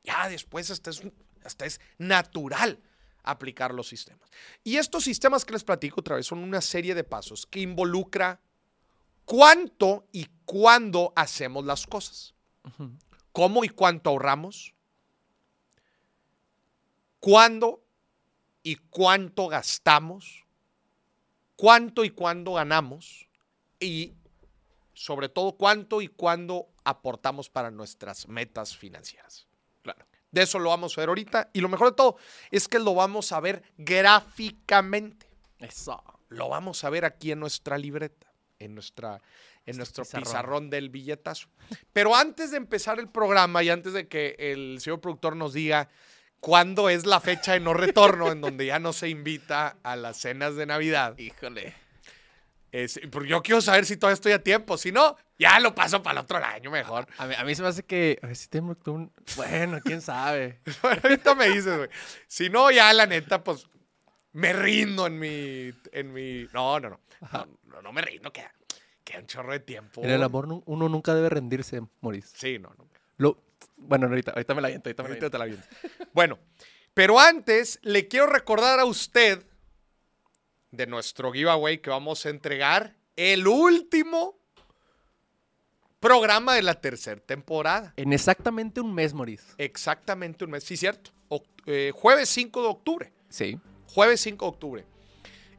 Ya 0.02 0.28
después 0.28 0.70
hasta 0.70 0.90
es, 0.90 1.02
hasta 1.44 1.66
es 1.66 1.80
natural 1.98 2.80
aplicar 3.22 3.74
los 3.74 3.88
sistemas. 3.88 4.30
Y 4.64 4.76
estos 4.76 5.04
sistemas 5.04 5.44
que 5.44 5.52
les 5.52 5.64
platico 5.64 6.00
otra 6.00 6.16
vez 6.16 6.26
son 6.26 6.38
una 6.38 6.62
serie 6.62 6.94
de 6.94 7.04
pasos 7.04 7.46
que 7.46 7.60
involucra 7.60 8.40
cuánto 9.24 10.06
y 10.12 10.26
cuándo 10.46 11.12
hacemos 11.14 11.64
las 11.66 11.86
cosas. 11.86 12.34
¿Cómo 13.32 13.64
y 13.64 13.68
cuánto 13.68 14.10
ahorramos? 14.10 14.74
¿Cuándo 17.20 17.82
y 18.62 18.76
cuánto 18.76 19.48
gastamos? 19.48 20.44
¿Cuánto 21.56 22.04
y 22.04 22.10
cuándo 22.10 22.54
ganamos? 22.54 23.28
Y 23.80 24.14
sobre 24.92 25.28
todo, 25.28 25.52
¿cuánto 25.52 26.02
y 26.02 26.08
cuándo 26.08 26.68
aportamos 26.84 27.48
para 27.48 27.70
nuestras 27.70 28.28
metas 28.28 28.76
financieras? 28.76 29.46
Claro. 29.82 30.04
De 30.30 30.42
eso 30.42 30.58
lo 30.58 30.70
vamos 30.70 30.96
a 30.96 31.00
ver 31.00 31.08
ahorita. 31.08 31.50
Y 31.52 31.60
lo 31.60 31.68
mejor 31.68 31.90
de 31.90 31.96
todo 31.96 32.16
es 32.50 32.68
que 32.68 32.78
lo 32.78 32.94
vamos 32.94 33.32
a 33.32 33.40
ver 33.40 33.62
gráficamente. 33.76 35.26
Eso. 35.58 36.02
Lo 36.28 36.48
vamos 36.48 36.84
a 36.84 36.90
ver 36.90 37.04
aquí 37.04 37.32
en 37.32 37.40
nuestra 37.40 37.78
libreta, 37.78 38.30
en, 38.58 38.74
nuestra, 38.74 39.22
en 39.70 39.76
nuestro 39.76 40.04
pizarrón. 40.04 40.24
pizarrón. 40.24 40.70
del 40.70 40.90
billetazo. 40.90 41.48
Pero 41.92 42.14
antes 42.16 42.50
de 42.50 42.56
empezar 42.56 42.98
el 42.98 43.08
programa 43.08 43.62
y 43.62 43.70
antes 43.70 43.92
de 43.92 44.08
que 44.08 44.36
el 44.38 44.78
señor 44.80 45.00
productor 45.00 45.36
nos 45.36 45.52
diga 45.52 45.88
cuándo 46.40 46.88
es 46.88 47.04
la 47.06 47.20
fecha 47.20 47.52
de 47.52 47.60
no 47.60 47.74
retorno, 47.74 48.30
en 48.32 48.40
donde 48.40 48.66
ya 48.66 48.78
no 48.78 48.92
se 48.92 49.08
invita 49.08 49.76
a 49.82 49.96
las 49.96 50.16
cenas 50.18 50.54
de 50.56 50.66
Navidad, 50.66 51.18
Híjole. 51.18 51.74
es- 52.72 53.00
porque 53.10 53.28
yo 53.28 53.42
quiero 53.42 53.60
saber 53.60 53.86
si 53.86 53.96
todavía 53.96 54.14
estoy 54.14 54.32
a 54.32 54.42
tiempo. 54.42 54.76
Si 54.76 54.92
no, 54.92 55.16
ya 55.38 55.58
lo 55.60 55.74
paso 55.74 56.02
para 56.02 56.20
el 56.20 56.24
otro 56.24 56.38
año 56.38 56.70
mejor. 56.70 57.06
A 57.18 57.26
mí, 57.26 57.34
a 57.36 57.44
mí 57.44 57.54
se 57.54 57.62
me 57.62 57.68
hace 57.68 57.82
que. 57.84 58.18
A 58.22 58.26
ver 58.28 58.36
si 58.36 58.48
tengo 58.48 58.76
un- 58.86 59.12
Bueno, 59.36 59.80
quién 59.84 60.00
sabe. 60.02 60.60
Bueno, 60.82 61.00
ahorita 61.02 61.34
me 61.34 61.48
dices, 61.48 61.76
güey. 61.76 61.88
Si 62.26 62.50
no, 62.50 62.70
ya 62.70 62.92
la 62.92 63.06
neta, 63.06 63.42
pues 63.42 63.66
me 64.32 64.52
rindo 64.52 65.06
en 65.06 65.18
mi. 65.18 65.72
En 65.92 66.12
mi 66.12 66.46
no, 66.52 66.78
no, 66.80 66.90
no. 66.90 67.00
No, 67.32 67.46
no, 67.64 67.82
no 67.82 67.92
me 67.92 68.00
rindo, 68.02 68.32
queda, 68.32 68.52
queda 69.10 69.20
un 69.20 69.26
chorro 69.26 69.52
de 69.52 69.60
tiempo. 69.60 70.02
En 70.02 70.10
el 70.10 70.22
amor 70.22 70.46
uno 70.66 70.88
nunca 70.88 71.14
debe 71.14 71.28
rendirse, 71.30 71.80
Maurice. 72.00 72.28
Sí, 72.36 72.58
no, 72.58 72.68
no. 72.76 72.86
Lo... 73.16 73.42
Bueno, 73.76 74.06
ahorita, 74.06 74.32
ahorita 74.32 74.54
me 74.54 74.62
la 74.62 74.68
viento, 74.68 74.88
ahorita 74.88 75.02
me 75.02 75.08
la 75.08 75.14
Ahorita 75.14 75.28
viento. 75.28 75.30
te 75.30 75.38
la 75.38 75.44
aviento. 75.44 76.08
Bueno, 76.12 76.38
pero 76.94 77.18
antes 77.20 77.78
le 77.82 78.08
quiero 78.08 78.26
recordar 78.26 78.80
a 78.80 78.84
usted 78.84 79.44
de 80.70 80.86
nuestro 80.86 81.32
giveaway 81.32 81.78
que 81.78 81.90
vamos 81.90 82.26
a 82.26 82.30
entregar 82.30 82.96
el 83.16 83.46
último 83.46 84.36
programa 86.00 86.54
de 86.54 86.62
la 86.62 86.74
tercera 86.80 87.20
temporada. 87.20 87.92
En 87.96 88.12
exactamente 88.12 88.80
un 88.80 88.94
mes, 88.94 89.14
Maurice. 89.14 89.52
Exactamente 89.58 90.44
un 90.44 90.50
mes, 90.52 90.64
sí, 90.64 90.76
cierto. 90.76 91.10
Eh, 91.66 91.92
jueves 91.94 92.28
5 92.30 92.62
de 92.62 92.68
octubre. 92.68 93.12
Sí. 93.28 93.58
Jueves 93.88 94.20
5 94.22 94.44
de 94.44 94.48
octubre. 94.48 94.84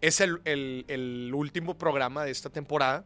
Es 0.02 0.22
el, 0.22 0.42
el- 0.46 0.86
el 0.88 1.32
último 1.36 1.78
programa 1.78 2.24
de 2.24 2.32
esta 2.32 2.50
temporada. 2.50 3.06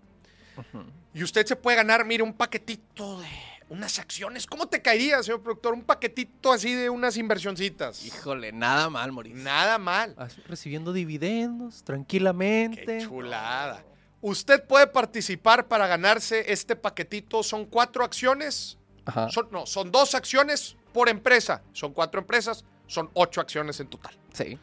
Y 1.13 1.23
usted 1.23 1.45
se 1.45 1.55
puede 1.55 1.77
ganar, 1.77 2.05
mire, 2.05 2.23
un 2.23 2.33
paquetito 2.33 3.19
de 3.19 3.27
unas 3.69 3.99
acciones. 3.99 4.45
¿Cómo 4.45 4.67
te 4.67 4.81
caería, 4.81 5.21
señor 5.23 5.41
productor? 5.41 5.73
Un 5.73 5.83
paquetito 5.83 6.51
así 6.51 6.73
de 6.73 6.89
unas 6.89 7.17
inversioncitas. 7.17 8.05
Híjole, 8.05 8.51
nada 8.51 8.89
mal, 8.89 9.11
Maurice. 9.11 9.35
Nada 9.35 9.77
mal. 9.77 10.15
Recibiendo 10.47 10.93
dividendos 10.93 11.83
tranquilamente. 11.83 12.99
Qué 12.99 13.05
chulada. 13.05 13.83
Usted 14.21 14.63
puede 14.65 14.87
participar 14.87 15.67
para 15.67 15.87
ganarse 15.87 16.51
este 16.51 16.75
paquetito. 16.75 17.43
Son 17.43 17.65
cuatro 17.65 18.03
acciones. 18.03 18.77
Ajá. 19.05 19.29
Son, 19.29 19.49
no, 19.51 19.65
son 19.65 19.91
dos 19.91 20.15
acciones 20.15 20.77
por 20.93 21.09
empresa. 21.09 21.61
Son 21.73 21.93
cuatro 21.93 22.21
empresas. 22.21 22.63
Son 22.87 23.09
ocho 23.13 23.41
acciones 23.41 23.79
en 23.79 23.87
total. 23.87 24.15
Sí. 24.33 24.57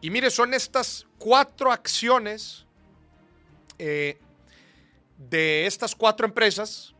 Y 0.00 0.10
mire, 0.10 0.30
son 0.30 0.52
estas 0.54 1.06
cuatro 1.18 1.72
acciones 1.72 2.66
eh, 3.78 4.18
de 5.18 5.66
estas 5.66 5.94
cuatro 5.94 6.26
empresas, 6.26 6.94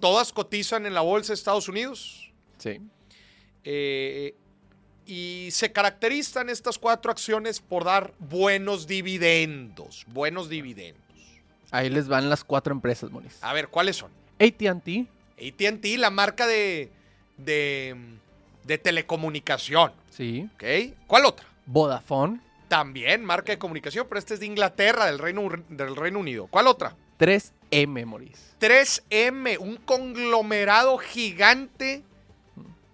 todas 0.00 0.32
cotizan 0.32 0.86
en 0.86 0.94
la 0.94 1.00
bolsa 1.02 1.28
de 1.32 1.34
Estados 1.34 1.68
Unidos. 1.68 2.32
Sí. 2.58 2.80
eh, 3.64 4.34
y 5.08 5.48
se 5.52 5.70
caracterizan 5.70 6.48
estas 6.48 6.78
cuatro 6.78 7.12
acciones 7.12 7.60
por 7.60 7.84
dar 7.84 8.12
buenos 8.18 8.86
dividendos. 8.88 10.04
Buenos 10.08 10.48
dividendos. 10.48 11.00
Ahí 11.70 11.90
les 11.90 12.08
van 12.08 12.28
las 12.28 12.42
cuatro 12.42 12.72
empresas, 12.72 13.10
Moris. 13.12 13.38
A 13.40 13.52
ver, 13.52 13.68
¿cuáles 13.68 13.96
son? 13.96 14.10
AT&T. 14.40 15.06
ATT, 15.38 15.84
la 15.98 16.10
marca 16.10 16.46
de, 16.48 16.90
de, 17.36 17.94
de 18.64 18.78
telecomunicación. 18.78 19.92
Sí. 20.10 20.48
¿Ok? 20.54 20.64
¿Cuál 21.06 21.26
otra? 21.26 21.46
Vodafone. 21.66 22.40
También 22.66 23.24
marca 23.24 23.52
de 23.52 23.58
comunicación, 23.58 24.06
pero 24.08 24.18
esta 24.18 24.34
es 24.34 24.40
de 24.40 24.46
Inglaterra, 24.46 25.06
del 25.06 25.20
Reino, 25.20 25.48
del 25.68 25.94
Reino 25.94 26.18
Unido. 26.18 26.48
¿Cuál 26.48 26.66
otra? 26.66 26.96
3M, 27.70 28.04
Moris. 28.06 28.54
3M, 28.60 29.58
un 29.58 29.76
conglomerado 29.76 30.98
gigante 30.98 32.02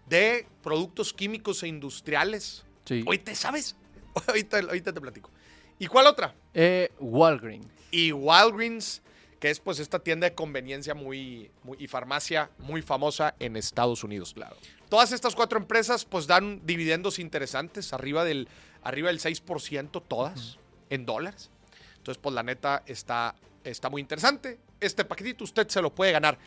de 0.08 0.46
productos 0.62 1.12
químicos 1.12 1.62
e 1.62 1.68
industriales. 1.68 2.64
Sí. 2.84 3.02
Ahorita, 3.06 3.34
¿sabes? 3.34 3.76
Ahorita, 4.26 4.58
ahorita 4.58 4.92
te 4.92 5.00
platico. 5.00 5.30
¿Y 5.78 5.86
cuál 5.86 6.06
otra? 6.06 6.34
Eh, 6.52 6.90
Walgreens. 7.00 7.66
Y 7.90 8.12
Walgreens, 8.12 9.00
que 9.40 9.50
es 9.50 9.58
pues 9.58 9.78
esta 9.78 9.98
tienda 10.00 10.28
de 10.28 10.34
conveniencia 10.34 10.94
muy, 10.94 11.50
muy- 11.62 11.78
y 11.80 11.86
farmacia 11.88 12.50
muy 12.58 12.82
famosa 12.82 13.34
en 13.38 13.56
Estados 13.56 14.04
Unidos. 14.04 14.34
Claro. 14.34 14.56
Todas 14.90 15.12
estas 15.12 15.34
cuatro 15.34 15.58
empresas 15.58 16.04
pues 16.04 16.26
dan 16.26 16.60
dividendos 16.66 17.18
interesantes, 17.18 17.92
arriba 17.94 18.24
del, 18.24 18.48
arriba 18.82 19.08
del 19.08 19.18
6% 19.20 20.02
todas, 20.06 20.58
en 20.90 21.06
dólares. 21.06 21.50
Entonces 21.96 22.20
pues 22.22 22.34
la 22.34 22.42
neta 22.42 22.82
está, 22.86 23.34
está 23.64 23.88
muy 23.90 24.00
interesante. 24.00 24.60
Este 24.80 25.04
paquetito 25.04 25.44
usted 25.44 25.68
se 25.68 25.82
lo 25.82 25.94
puede 25.94 26.12
ganar. 26.12 26.38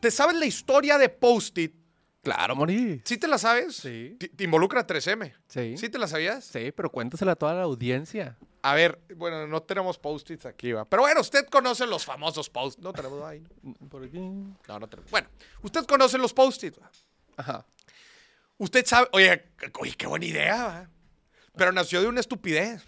¿Te 0.00 0.10
sabes 0.10 0.36
la 0.36 0.46
historia 0.46 0.98
de 0.98 1.08
Post-it? 1.08 1.74
Claro, 2.22 2.54
Moris. 2.54 3.00
¿Sí 3.04 3.16
te 3.16 3.26
la 3.26 3.38
sabes? 3.38 3.76
Sí. 3.76 4.16
Te, 4.18 4.28
te 4.28 4.44
involucra 4.44 4.86
3M. 4.86 5.34
Sí. 5.48 5.76
¿Sí 5.78 5.88
te 5.88 5.98
la 5.98 6.06
sabías? 6.06 6.44
Sí, 6.44 6.70
pero 6.72 6.90
cuéntasela 6.90 7.32
a 7.32 7.36
toda 7.36 7.54
la 7.54 7.62
audiencia. 7.62 8.36
A 8.62 8.74
ver, 8.74 9.00
bueno, 9.16 9.46
no 9.46 9.62
tenemos 9.62 9.98
post-its 9.98 10.44
aquí, 10.44 10.72
va. 10.72 10.84
Pero 10.84 11.02
bueno, 11.02 11.22
usted 11.22 11.46
conoce 11.46 11.86
los 11.86 12.04
famosos 12.04 12.50
post-its. 12.50 12.84
No 12.84 12.92
tenemos 12.92 13.24
ahí. 13.24 13.42
¿no? 13.62 13.74
Por 13.88 14.04
aquí. 14.04 14.18
No, 14.18 14.78
no 14.78 14.86
tenemos. 14.86 15.10
Bueno, 15.10 15.28
usted 15.62 15.86
conoce 15.86 16.18
los 16.18 16.34
post-its. 16.34 16.78
Ajá. 17.36 17.64
Usted 18.58 18.84
sabe, 18.84 19.08
oye, 19.12 19.46
oye, 19.78 19.94
qué 19.96 20.06
buena 20.06 20.26
idea, 20.26 20.64
va. 20.64 20.90
Pero 21.56 21.72
nació 21.72 22.02
de 22.02 22.08
una 22.08 22.20
estupidez. 22.20 22.84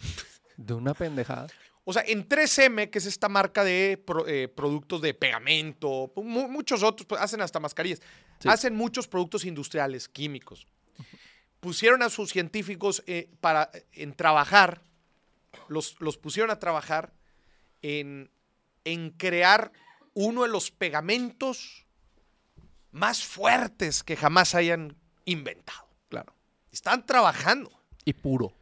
De 0.59 0.75
una 0.75 0.93
pendejada. 0.93 1.47
O 1.85 1.93
sea, 1.93 2.05
en 2.07 2.29
3M, 2.29 2.91
que 2.91 2.99
es 2.99 3.07
esta 3.07 3.29
marca 3.29 3.65
de 3.65 4.01
pro- 4.05 4.27
eh, 4.29 4.47
productos 4.49 5.01
de 5.03 5.15
pegamento, 5.15 6.13
mu- 6.17 6.49
muchos 6.49 6.83
otros, 6.83 7.07
pues, 7.07 7.21
hacen 7.21 7.41
hasta 7.41 7.59
mascarillas, 7.61 8.01
Sí. 8.39 8.49
hacen 8.49 8.75
muchos 8.77 9.09
productos 9.09 9.45
industriales, 9.45 10.09
químicos. 10.09 10.67
Pusieron 11.61 12.03
a 12.03 12.11
sus 12.11 12.31
científicos 12.31 13.03
eh, 13.07 13.29
para, 13.41 13.71
en 13.93 14.15
trabajar, 14.15 14.83
los, 15.69 16.01
los 16.01 16.17
pusieron 16.19 16.51
a 16.51 16.59
trabajar 16.59 17.13
en, 17.83 18.31
en 18.85 19.11
crear 19.11 19.73
uno 20.15 20.43
de 20.43 20.49
los 20.49 20.71
pegamentos 20.71 21.87
más 22.91 23.25
fuertes 23.25 24.03
que 24.03 24.17
jamás 24.17 24.55
hayan 24.55 24.97
inventado. 25.25 25.89
Claro. 26.09 26.35
Están 26.71 27.07
trabajando. 27.07 27.71
Y 28.05 28.13
puro. 28.13 28.53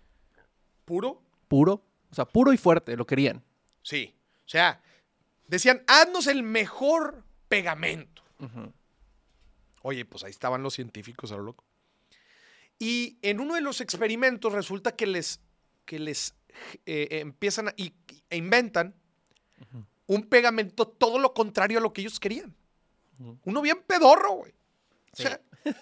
Puro 0.84 1.22
Puro. 1.48 1.82
O 2.10 2.14
sea, 2.14 2.24
puro 2.24 2.52
y 2.52 2.56
fuerte. 2.56 2.96
Lo 2.96 3.06
querían. 3.06 3.42
Sí. 3.82 4.14
O 4.46 4.48
sea, 4.48 4.82
decían, 5.46 5.82
haznos 5.86 6.26
el 6.26 6.42
mejor 6.42 7.24
pegamento. 7.48 8.22
Oye, 9.82 10.04
pues 10.04 10.24
ahí 10.24 10.30
estaban 10.30 10.62
los 10.62 10.74
científicos 10.74 11.32
a 11.32 11.36
lo 11.36 11.42
loco. 11.42 11.64
Y 12.78 13.18
en 13.22 13.40
uno 13.40 13.54
de 13.54 13.60
los 13.60 13.80
experimentos 13.80 14.52
resulta 14.52 14.96
que 14.96 15.06
les, 15.06 15.40
que 15.84 15.98
les 15.98 16.34
eh, 16.86 17.08
eh, 17.10 17.20
empiezan 17.20 17.68
a, 17.68 17.74
y, 17.76 17.92
e 18.30 18.36
inventan 18.36 18.94
un 20.06 20.22
pegamento 20.22 20.88
todo 20.88 21.18
lo 21.18 21.34
contrario 21.34 21.78
a 21.78 21.82
lo 21.82 21.92
que 21.92 22.00
ellos 22.00 22.18
querían. 22.18 22.54
Uno 23.44 23.60
bien 23.60 23.82
pedorro, 23.86 24.32
güey. 24.32 24.54
O 25.12 25.16
sea, 25.16 25.40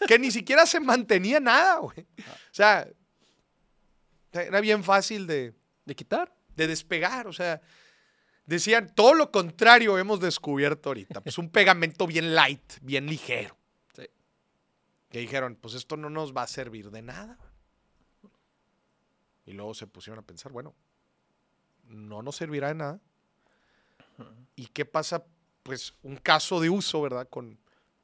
que 0.09 0.19
ni 0.19 0.31
siquiera 0.31 0.67
se 0.67 0.81
mantenía 0.81 1.39
nada, 1.39 1.79
güey. 1.79 2.01
O 2.01 2.53
sea, 2.53 2.89
era 4.33 4.61
bien 4.61 4.83
fácil 4.83 5.27
de, 5.27 5.55
De 5.89 5.95
quitar. 5.97 6.31
de 6.55 6.67
despegar. 6.67 7.27
O 7.27 7.33
sea, 7.33 7.63
decían, 8.45 8.93
todo 8.95 9.15
lo 9.15 9.31
contrario 9.31 9.97
hemos 9.97 10.21
descubierto 10.21 10.91
ahorita. 10.91 11.23
Pues 11.23 11.39
un 11.39 11.49
pegamento 11.49 12.07
bien 12.07 12.35
light, 12.35 12.75
bien 12.83 13.07
ligero. 13.07 13.57
Que 15.09 15.21
dijeron, 15.21 15.57
pues 15.57 15.73
esto 15.73 15.97
no 15.97 16.11
nos 16.11 16.37
va 16.37 16.43
a 16.43 16.47
servir 16.47 16.91
de 16.91 17.01
nada. 17.01 17.39
Y 19.47 19.55
luego 19.55 19.73
se 19.73 19.87
pusieron 19.87 20.19
a 20.19 20.27
pensar, 20.27 20.53
bueno, 20.53 20.75
no 21.85 22.21
nos 22.21 22.37
servirá 22.37 22.69
de 22.69 22.75
nada. 22.75 23.01
¿Y 24.55 24.67
qué 24.67 24.85
pasa? 24.85 25.25
Pues 25.63 25.95
un 26.03 26.17
caso 26.17 26.61
de 26.61 26.69
uso, 26.69 27.01
¿verdad? 27.01 27.27
Con 27.31 27.59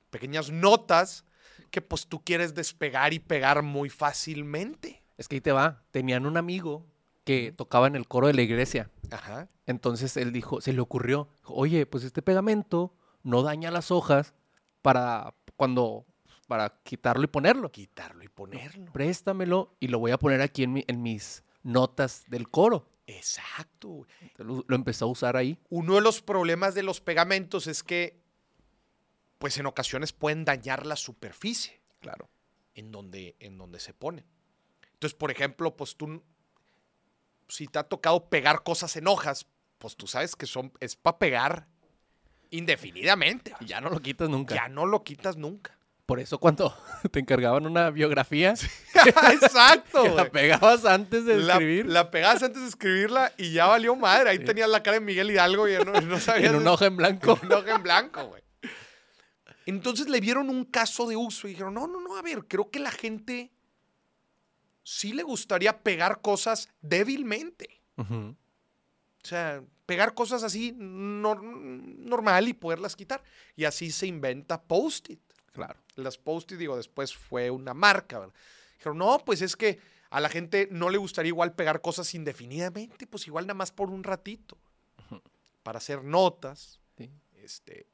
pequeñas 0.08 0.50
notas 0.50 1.26
que 1.70 1.82
pues 1.82 2.06
tú 2.06 2.24
quieres 2.24 2.54
despegar 2.54 3.12
y 3.12 3.18
pegar 3.18 3.62
muy 3.62 3.90
fácilmente. 3.90 5.02
Es 5.18 5.28
que 5.28 5.36
ahí 5.36 5.40
te 5.42 5.52
va. 5.52 5.84
Tenían 5.90 6.24
un 6.24 6.38
amigo 6.38 6.86
que 7.24 7.52
tocaba 7.52 7.86
en 7.86 7.96
el 7.96 8.06
coro 8.06 8.26
de 8.26 8.34
la 8.34 8.42
iglesia. 8.42 8.90
Ajá. 9.10 9.48
Entonces 9.66 10.16
él 10.16 10.32
dijo, 10.32 10.60
se 10.60 10.72
le 10.72 10.80
ocurrió, 10.80 11.28
oye, 11.44 11.86
pues 11.86 12.04
este 12.04 12.20
pegamento 12.22 12.94
no 13.22 13.42
daña 13.42 13.70
las 13.70 13.90
hojas 13.90 14.34
para 14.82 15.34
cuando, 15.56 16.04
para 16.46 16.80
quitarlo 16.82 17.24
y 17.24 17.28
ponerlo. 17.28 17.70
Quitarlo 17.72 18.22
y 18.22 18.28
ponerlo. 18.28 18.92
Préstamelo 18.92 19.74
y 19.80 19.88
lo 19.88 19.98
voy 19.98 20.10
a 20.10 20.18
poner 20.18 20.42
aquí 20.42 20.62
en, 20.64 20.72
mi- 20.74 20.84
en 20.86 21.02
mis 21.02 21.42
notas 21.62 22.24
del 22.28 22.50
coro. 22.50 22.90
Exacto. 23.06 24.06
Lo, 24.36 24.62
lo 24.66 24.76
empezó 24.76 25.06
a 25.06 25.08
usar 25.08 25.36
ahí. 25.36 25.58
Uno 25.70 25.94
de 25.94 26.00
los 26.02 26.20
problemas 26.20 26.74
de 26.74 26.82
los 26.82 27.00
pegamentos 27.00 27.66
es 27.66 27.82
que, 27.82 28.20
pues 29.38 29.56
en 29.58 29.66
ocasiones 29.66 30.12
pueden 30.12 30.44
dañar 30.44 30.84
la 30.86 30.96
superficie 30.96 31.80
Claro. 32.00 32.28
en 32.74 32.92
donde, 32.92 33.36
en 33.40 33.56
donde 33.58 33.80
se 33.80 33.94
pone. 33.94 34.24
Entonces, 34.92 35.14
por 35.18 35.30
ejemplo, 35.30 35.76
pues 35.76 35.96
tú, 35.96 36.22
si 37.48 37.66
te 37.66 37.78
ha 37.78 37.84
tocado 37.84 38.28
pegar 38.28 38.62
cosas 38.62 38.96
en 38.96 39.06
hojas, 39.08 39.46
pues 39.78 39.96
tú 39.96 40.06
sabes 40.06 40.34
que 40.36 40.46
son, 40.46 40.72
es 40.80 40.96
para 40.96 41.18
pegar 41.18 41.66
indefinidamente. 42.50 43.54
Ya 43.66 43.80
no 43.80 43.90
lo 43.90 44.00
quitas 44.00 44.28
nunca. 44.28 44.54
Ya 44.54 44.68
no 44.68 44.86
lo 44.86 45.02
quitas 45.04 45.36
nunca. 45.36 45.76
Por 46.06 46.20
eso 46.20 46.38
cuando 46.38 46.76
te 47.10 47.18
encargaban 47.20 47.64
una 47.66 47.88
biografía, 47.90 48.50
Exacto. 49.32 50.02
que 50.02 50.10
la 50.10 50.30
pegabas 50.30 50.84
antes 50.84 51.24
de 51.24 51.36
La, 51.38 51.54
escribir 51.54 51.86
la 51.86 52.10
pegabas 52.10 52.42
antes 52.42 52.60
de 52.60 52.68
escribirla 52.68 53.32
y 53.38 53.52
ya 53.52 53.66
valió 53.66 53.96
madre. 53.96 54.30
Ahí 54.30 54.38
Sí. 54.38 54.44
tenías 54.44 54.68
la 54.68 54.82
cara 54.82 54.98
de 54.98 55.00
Miguel 55.00 55.30
Hidalgo 55.30 55.66
y 55.66 55.72
ya 55.72 55.80
no, 55.80 55.98
no 56.00 56.20
sabías. 56.20 56.50
en 56.50 56.56
una 56.56 56.72
hoja 56.72 56.86
en 56.86 56.96
blanco. 56.98 57.36
Con 57.36 57.50
hoja 57.52 57.74
en 57.76 57.82
blanco, 57.82 58.24
güey. 58.26 58.42
Entonces 59.66 60.10
le 60.10 60.20
vieron 60.20 60.50
un 60.50 60.64
caso 60.66 61.08
de 61.08 61.16
uso 61.16 61.46
y 61.48 61.52
dijeron, 61.52 61.72
no, 61.72 61.86
no, 61.86 61.98
no, 62.00 62.16
a 62.18 62.22
ver, 62.22 62.46
creo 62.46 62.70
que 62.70 62.80
la 62.80 62.90
gente 62.90 63.50
sí 64.84 65.12
le 65.12 65.24
gustaría 65.24 65.82
pegar 65.82 66.20
cosas 66.20 66.68
débilmente. 66.80 67.80
O 67.96 69.26
sea, 69.26 69.62
pegar 69.86 70.14
cosas 70.14 70.42
así 70.42 70.72
nor- 70.72 71.42
normal 71.42 72.46
y 72.48 72.52
poderlas 72.52 72.94
quitar. 72.94 73.22
Y 73.56 73.64
así 73.64 73.90
se 73.90 74.06
inventa 74.06 74.62
Post-it. 74.62 75.20
Claro. 75.52 75.78
Las 75.96 76.18
Post-it, 76.18 76.58
digo, 76.58 76.76
después 76.76 77.14
fue 77.14 77.50
una 77.50 77.74
marca, 77.74 78.18
¿verdad? 78.18 78.34
Dijeron, 78.78 78.98
no, 78.98 79.18
pues 79.24 79.40
es 79.42 79.56
que 79.56 79.78
a 80.10 80.20
la 80.20 80.28
gente 80.28 80.68
no 80.70 80.90
le 80.90 80.98
gustaría 80.98 81.28
igual 81.30 81.54
pegar 81.54 81.80
cosas 81.80 82.14
indefinidamente, 82.14 83.06
pues 83.06 83.26
igual 83.26 83.46
nada 83.46 83.54
más 83.54 83.72
por 83.72 83.88
un 83.90 84.04
ratito. 84.04 84.58
Para 85.62 85.78
hacer 85.78 86.04
notas, 86.04 86.78
Sí. 86.98 87.10
este, 87.42 87.86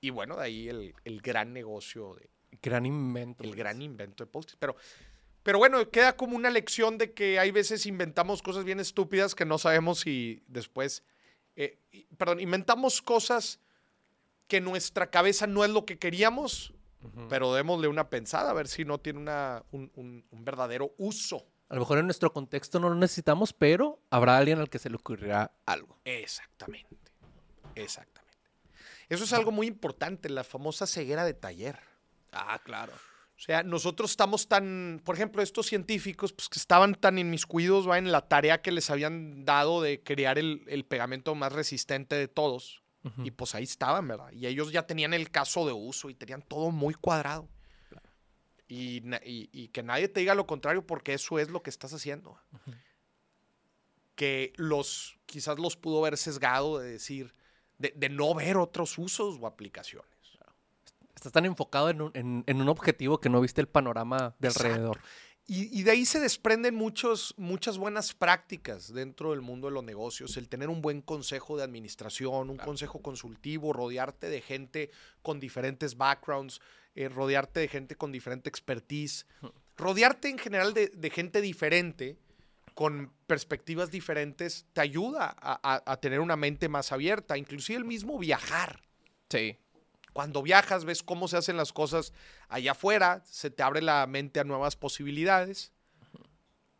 y 0.00 0.08
bueno, 0.10 0.36
de 0.36 0.44
ahí 0.44 0.68
el, 0.68 0.94
el 1.04 1.20
gran 1.20 1.52
negocio, 1.52 2.14
de, 2.14 2.30
Gran 2.62 2.86
invento. 2.86 3.42
el 3.44 3.50
pues. 3.50 3.58
gran 3.58 3.82
invento 3.82 4.24
de 4.24 4.30
post 4.30 4.54
Pero, 4.58 4.74
pero 5.46 5.58
bueno, 5.58 5.88
queda 5.90 6.16
como 6.16 6.34
una 6.34 6.50
lección 6.50 6.98
de 6.98 7.12
que 7.14 7.38
hay 7.38 7.52
veces 7.52 7.86
inventamos 7.86 8.42
cosas 8.42 8.64
bien 8.64 8.80
estúpidas 8.80 9.36
que 9.36 9.44
no 9.44 9.58
sabemos 9.58 10.00
si 10.00 10.42
después, 10.48 11.04
eh, 11.54 11.78
perdón, 12.18 12.40
inventamos 12.40 13.00
cosas 13.00 13.60
que 14.48 14.60
nuestra 14.60 15.08
cabeza 15.08 15.46
no 15.46 15.64
es 15.64 15.70
lo 15.70 15.86
que 15.86 15.98
queríamos, 16.00 16.74
pero 17.28 17.54
démosle 17.54 17.86
una 17.86 18.10
pensada 18.10 18.50
a 18.50 18.54
ver 18.54 18.66
si 18.66 18.84
no 18.84 18.98
tiene 18.98 19.20
una, 19.20 19.62
un, 19.70 19.92
un- 19.94 20.26
un 20.28 20.44
verdadero 20.44 20.92
uso. 20.98 21.46
A 21.68 21.74
lo 21.74 21.80
mejor 21.82 21.98
en 21.98 22.06
nuestro 22.06 22.32
contexto 22.32 22.80
no 22.80 22.88
lo 22.88 22.96
necesitamos, 22.96 23.52
pero 23.52 24.00
habrá 24.10 24.36
alguien 24.38 24.58
al 24.58 24.68
que 24.68 24.80
se 24.80 24.90
le 24.90 24.96
ocurrirá 24.96 25.52
algo. 25.64 25.96
Exactamente, 26.04 27.12
exactamente. 27.76 28.36
Eso 29.08 29.22
es 29.22 29.32
algo 29.32 29.52
muy 29.52 29.68
importante, 29.68 30.28
la 30.28 30.42
famosa 30.42 30.88
ceguera 30.88 31.24
de 31.24 31.34
taller. 31.34 31.78
Ah, 32.32 32.60
claro. 32.64 32.92
O 33.36 33.38
sea, 33.38 33.62
nosotros 33.62 34.10
estamos 34.12 34.48
tan, 34.48 35.00
por 35.04 35.14
ejemplo, 35.14 35.42
estos 35.42 35.66
científicos 35.66 36.32
pues, 36.32 36.48
que 36.48 36.58
estaban 36.58 36.94
tan 36.94 37.18
inmiscuidos 37.18 37.86
¿va? 37.88 37.98
en 37.98 38.10
la 38.10 38.26
tarea 38.28 38.62
que 38.62 38.72
les 38.72 38.88
habían 38.88 39.44
dado 39.44 39.82
de 39.82 40.02
crear 40.02 40.38
el, 40.38 40.64
el 40.68 40.84
pegamento 40.86 41.34
más 41.34 41.52
resistente 41.52 42.14
de 42.16 42.28
todos, 42.28 42.82
Y 43.24 43.30
pues 43.30 43.54
ahí 43.54 43.62
estaban, 43.64 44.08
¿verdad? 44.08 44.32
Y 44.32 44.46
ellos 44.46 44.72
ya 44.72 44.86
tenían 44.86 45.14
el 45.14 45.30
caso 45.30 45.64
de 45.66 45.72
uso 45.72 46.08
y 46.10 46.14
tenían 46.14 46.42
todo 46.42 46.70
muy 46.72 46.94
cuadrado. 46.94 47.48
Y, 48.68 49.00
na- 49.04 49.20
y- 49.24 49.48
y 49.52 49.68
que 49.68 49.84
nadie 49.84 50.08
te 50.08 50.18
diga 50.20 50.34
lo 50.34 50.44
contrario 50.46 50.84
porque 50.84 51.12
eso 51.14 51.38
es 51.38 51.48
lo 51.50 51.62
que 51.62 51.70
estás 51.70 51.92
haciendo. 51.92 52.36
Que 54.16 54.52
los, 54.56 55.18
quizás 55.26 55.58
los 55.58 55.76
pudo 55.76 55.98
haber 56.04 56.16
sesgado 56.16 56.78
de 56.78 56.90
decir, 56.92 57.34
de, 57.78 57.92
de 57.94 58.08
no 58.08 58.34
ver 58.34 58.56
otros 58.56 58.96
usos 58.98 59.36
o 59.40 59.46
aplicaciones. 59.46 60.10
Estás 61.16 61.32
tan 61.32 61.44
enfocado 61.46 61.90
en 61.90 62.02
un, 62.02 62.10
en- 62.14 62.44
en 62.46 62.60
un 62.60 62.68
objetivo 62.68 63.18
que 63.20 63.28
no 63.28 63.40
viste 63.40 63.60
el 63.60 63.66
panorama 63.68 64.36
de 64.38 64.48
alrededor. 64.48 65.00
Y, 65.48 65.78
y 65.78 65.84
de 65.84 65.92
ahí 65.92 66.04
se 66.04 66.18
desprenden 66.20 66.74
muchos, 66.74 67.32
muchas 67.36 67.78
buenas 67.78 68.12
prácticas 68.14 68.92
dentro 68.92 69.30
del 69.30 69.40
mundo 69.42 69.68
de 69.68 69.74
los 69.74 69.84
negocios. 69.84 70.36
El 70.36 70.48
tener 70.48 70.68
un 70.68 70.82
buen 70.82 71.00
consejo 71.02 71.56
de 71.56 71.62
administración, 71.62 72.50
un 72.50 72.56
consejo 72.56 73.00
consultivo, 73.00 73.72
rodearte 73.72 74.28
de 74.28 74.40
gente 74.40 74.90
con 75.22 75.38
diferentes 75.40 75.96
backgrounds, 75.96 76.60
eh, 76.96 77.08
rodearte 77.08 77.60
de 77.60 77.68
gente 77.68 77.94
con 77.96 78.10
diferente 78.10 78.48
expertise, 78.48 79.26
rodearte 79.76 80.28
en 80.28 80.38
general 80.38 80.74
de, 80.74 80.88
de 80.88 81.10
gente 81.10 81.40
diferente, 81.40 82.16
con 82.74 83.12
perspectivas 83.28 83.90
diferentes, 83.90 84.66
te 84.72 84.80
ayuda 84.80 85.34
a, 85.40 85.60
a- 85.62 85.82
a 85.92 85.96
tener 85.98 86.20
una 86.20 86.36
mente 86.36 86.68
más 86.68 86.90
abierta. 86.92 87.38
Inclusive 87.38 87.78
el 87.78 87.84
mismo 87.84 88.18
viajar. 88.18 88.82
Sí. 89.30 89.56
Cuando 90.16 90.42
viajas, 90.42 90.86
ves 90.86 91.02
cómo 91.02 91.28
se 91.28 91.36
hacen 91.36 91.58
las 91.58 91.74
cosas 91.74 92.14
allá 92.48 92.70
afuera, 92.70 93.22
se 93.26 93.50
te 93.50 93.62
abre 93.62 93.82
la 93.82 94.06
mente 94.06 94.40
a 94.40 94.44
nuevas 94.44 94.74
posibilidades 94.74 95.74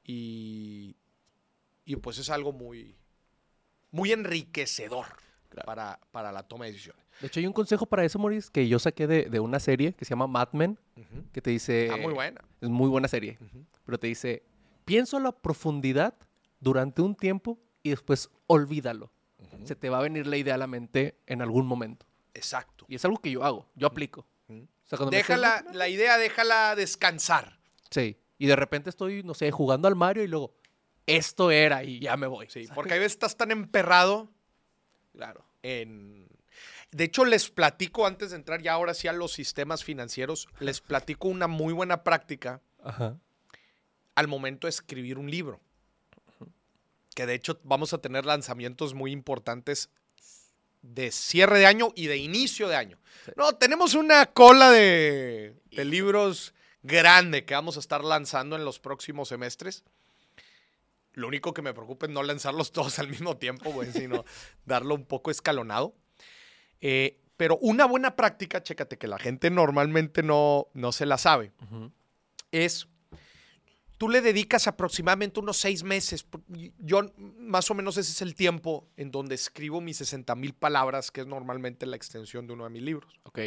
y, 0.03 0.97
y 1.85 1.97
pues 1.97 2.17
es 2.17 2.31
algo 2.31 2.55
muy, 2.55 2.97
muy 3.91 4.11
enriquecedor 4.13 5.05
para, 5.67 6.01
para 6.13 6.33
la 6.33 6.45
toma 6.45 6.65
de 6.65 6.71
decisiones. 6.73 7.05
De 7.21 7.27
hecho, 7.27 7.39
hay 7.41 7.47
un 7.47 7.53
consejo 7.53 7.85
para 7.85 8.07
eso, 8.07 8.19
Maurice, 8.19 8.49
que 8.51 8.67
yo 8.69 8.79
saqué 8.79 9.07
de, 9.07 9.25
de 9.25 9.39
una 9.39 9.61
serie 9.61 9.93
que 9.93 10.07
se 10.07 10.13
llama 10.13 10.27
Mad 10.27 10.53
Men, 10.53 10.79
que 11.35 11.43
te 11.43 11.51
dice... 11.51 11.89
Está 11.89 11.99
muy 11.99 12.15
buena. 12.15 12.41
Es 12.63 12.71
muy 12.71 12.89
buena 12.89 13.07
serie. 13.07 13.39
Pero 13.85 13.99
te 13.99 14.07
dice, 14.07 14.45
pienso 14.87 15.19
a 15.19 15.21
la 15.21 15.33
profundidad 15.33 16.15
durante 16.59 17.03
un 17.03 17.15
tiempo 17.15 17.59
y 17.83 17.91
después 17.91 18.31
olvídalo. 18.47 19.13
Se 19.65 19.77
te 19.77 19.91
va 19.91 19.99
a 19.99 20.03
venir 20.03 20.27
la 20.27 20.39
idea 20.39 20.55
a 20.55 20.59
la 20.59 20.67
mente 20.67 21.19
en 21.27 21.43
algún 21.43 21.67
momento. 21.67 22.06
Exacto. 22.37 22.85
Y 22.89 22.95
es 22.95 23.05
algo 23.05 23.19
que 23.19 23.31
yo 23.31 23.43
hago, 23.45 23.69
yo 23.75 23.87
aplico. 23.87 24.27
Ujú. 24.49 24.63
O 24.63 24.89
sea, 24.89 24.99
cuando 24.99 25.11
me 25.11 25.17
Déjala, 25.17 25.65
la 25.73 25.89
idea, 25.89 26.19
déjala 26.19 26.77
descansar. 26.77 27.59
Sí. 27.91 28.17
Y 28.39 28.47
de 28.47 28.57
repente 28.57 28.91
estoy, 28.91 29.23
no 29.23 29.35
sé, 29.35 29.51
jugando 29.51 29.89
al 29.89 29.97
Mario 29.97 30.23
y 30.23 30.29
luego, 30.29 30.55
esto 31.07 31.51
era 31.51 31.83
y 31.85 32.01
ya 32.01 32.17
me 32.17 32.27
voy. 32.27 32.47
Sí, 32.51 32.69
porque 32.75 32.95
a 32.95 32.97
veces 32.99 33.13
estás 33.13 33.37
tan 33.37 33.51
emperrado 33.51 34.31
Claro. 35.13 35.45
en... 35.63 36.27
De 36.93 37.05
hecho, 37.05 37.25
les 37.25 37.51
platico 37.51 38.07
antes 38.07 38.31
de 38.31 38.37
entrar 38.37 38.63
ya 38.63 38.73
ahora 38.73 38.95
sí 38.95 39.09
a 39.09 39.13
los 39.13 39.33
sistemas 39.33 39.83
financieros, 39.85 40.49
les 40.61 40.81
platico 40.81 41.29
una 41.29 41.47
muy 41.49 41.73
buena 41.73 42.05
práctica 42.05 42.63
Ajá. 42.83 43.19
al 44.15 44.29
momento 44.29 44.67
de 44.67 44.71
escribir 44.71 45.19
un 45.19 45.31
libro. 45.31 45.61
Que 47.15 47.27
de 47.27 47.35
hecho 47.35 47.59
vamos 47.65 47.93
a 47.93 47.99
tener 47.99 48.25
lanzamientos 48.27 48.95
muy 48.95 49.11
importantes 49.11 49.91
de 50.83 51.11
cierre 51.11 51.59
de 51.59 51.67
año 51.67 51.93
y 51.95 52.07
de 52.07 52.17
inicio 52.17 52.69
de 52.69 52.77
año. 52.77 52.99
No, 53.37 53.55
tenemos 53.55 53.95
una 53.95 54.27
cola 54.27 54.71
de, 54.71 55.57
de 55.71 55.85
libros 55.85 56.55
grande 56.83 57.45
que 57.45 57.55
vamos 57.55 57.77
a 57.77 57.81
estar 57.81 58.05
lanzando 58.05 58.57
en 58.57 58.65
los 58.65 58.79
próximos 58.79 59.29
semestres. 59.29 59.85
Lo 61.13 61.29
único 61.29 61.55
que 61.55 61.63
me 61.63 61.75
preocupa 61.75 62.07
es 62.07 62.13
no 62.13 62.23
lanzarlos 62.23 62.73
todos 62.73 62.99
al 62.99 63.09
mismo 63.09 63.37
tiempo, 63.37 63.73
güey, 63.73 63.93
sino 63.93 64.25
darlo 64.65 64.95
un 64.95 65.07
poco 65.07 65.31
escalonado. 65.31 65.95
Eh, 66.81 67.21
pero 67.37 67.59
una 67.59 67.85
buena 67.85 68.17
práctica, 68.17 68.63
chécate 68.63 68.97
que 68.99 69.09
la 69.09 69.19
gente 69.19 69.51
normalmente 69.51 70.23
no, 70.23 70.69
no 70.73 70.93
se 70.93 71.05
la 71.05 71.19
sabe, 71.19 71.53
es 72.51 72.89
tú 73.99 74.09
le 74.09 74.21
dedicas 74.21 74.67
aproximadamente 74.67 75.41
unos 75.41 75.57
seis 75.57 75.83
meses. 75.83 76.27
Yo, 76.79 77.03
más 77.17 77.71
o 77.71 77.75
menos, 77.75 77.97
ese 77.97 78.11
es 78.13 78.23
el 78.23 78.35
tiempo 78.35 78.89
en 78.97 79.11
donde 79.11 79.35
escribo 79.35 79.81
mis 79.81 79.97
60 79.99 80.35
mil 80.35 80.55
palabras, 80.55 81.11
que 81.11 81.23
es 81.23 81.27
normalmente 81.27 81.87
la 81.87 81.97
extensión 81.97 82.47
de 82.47 82.53
uno 82.55 82.65
de 82.65 82.71
mis 82.71 82.83
libros. 82.83 83.19
Ok. 83.25 83.39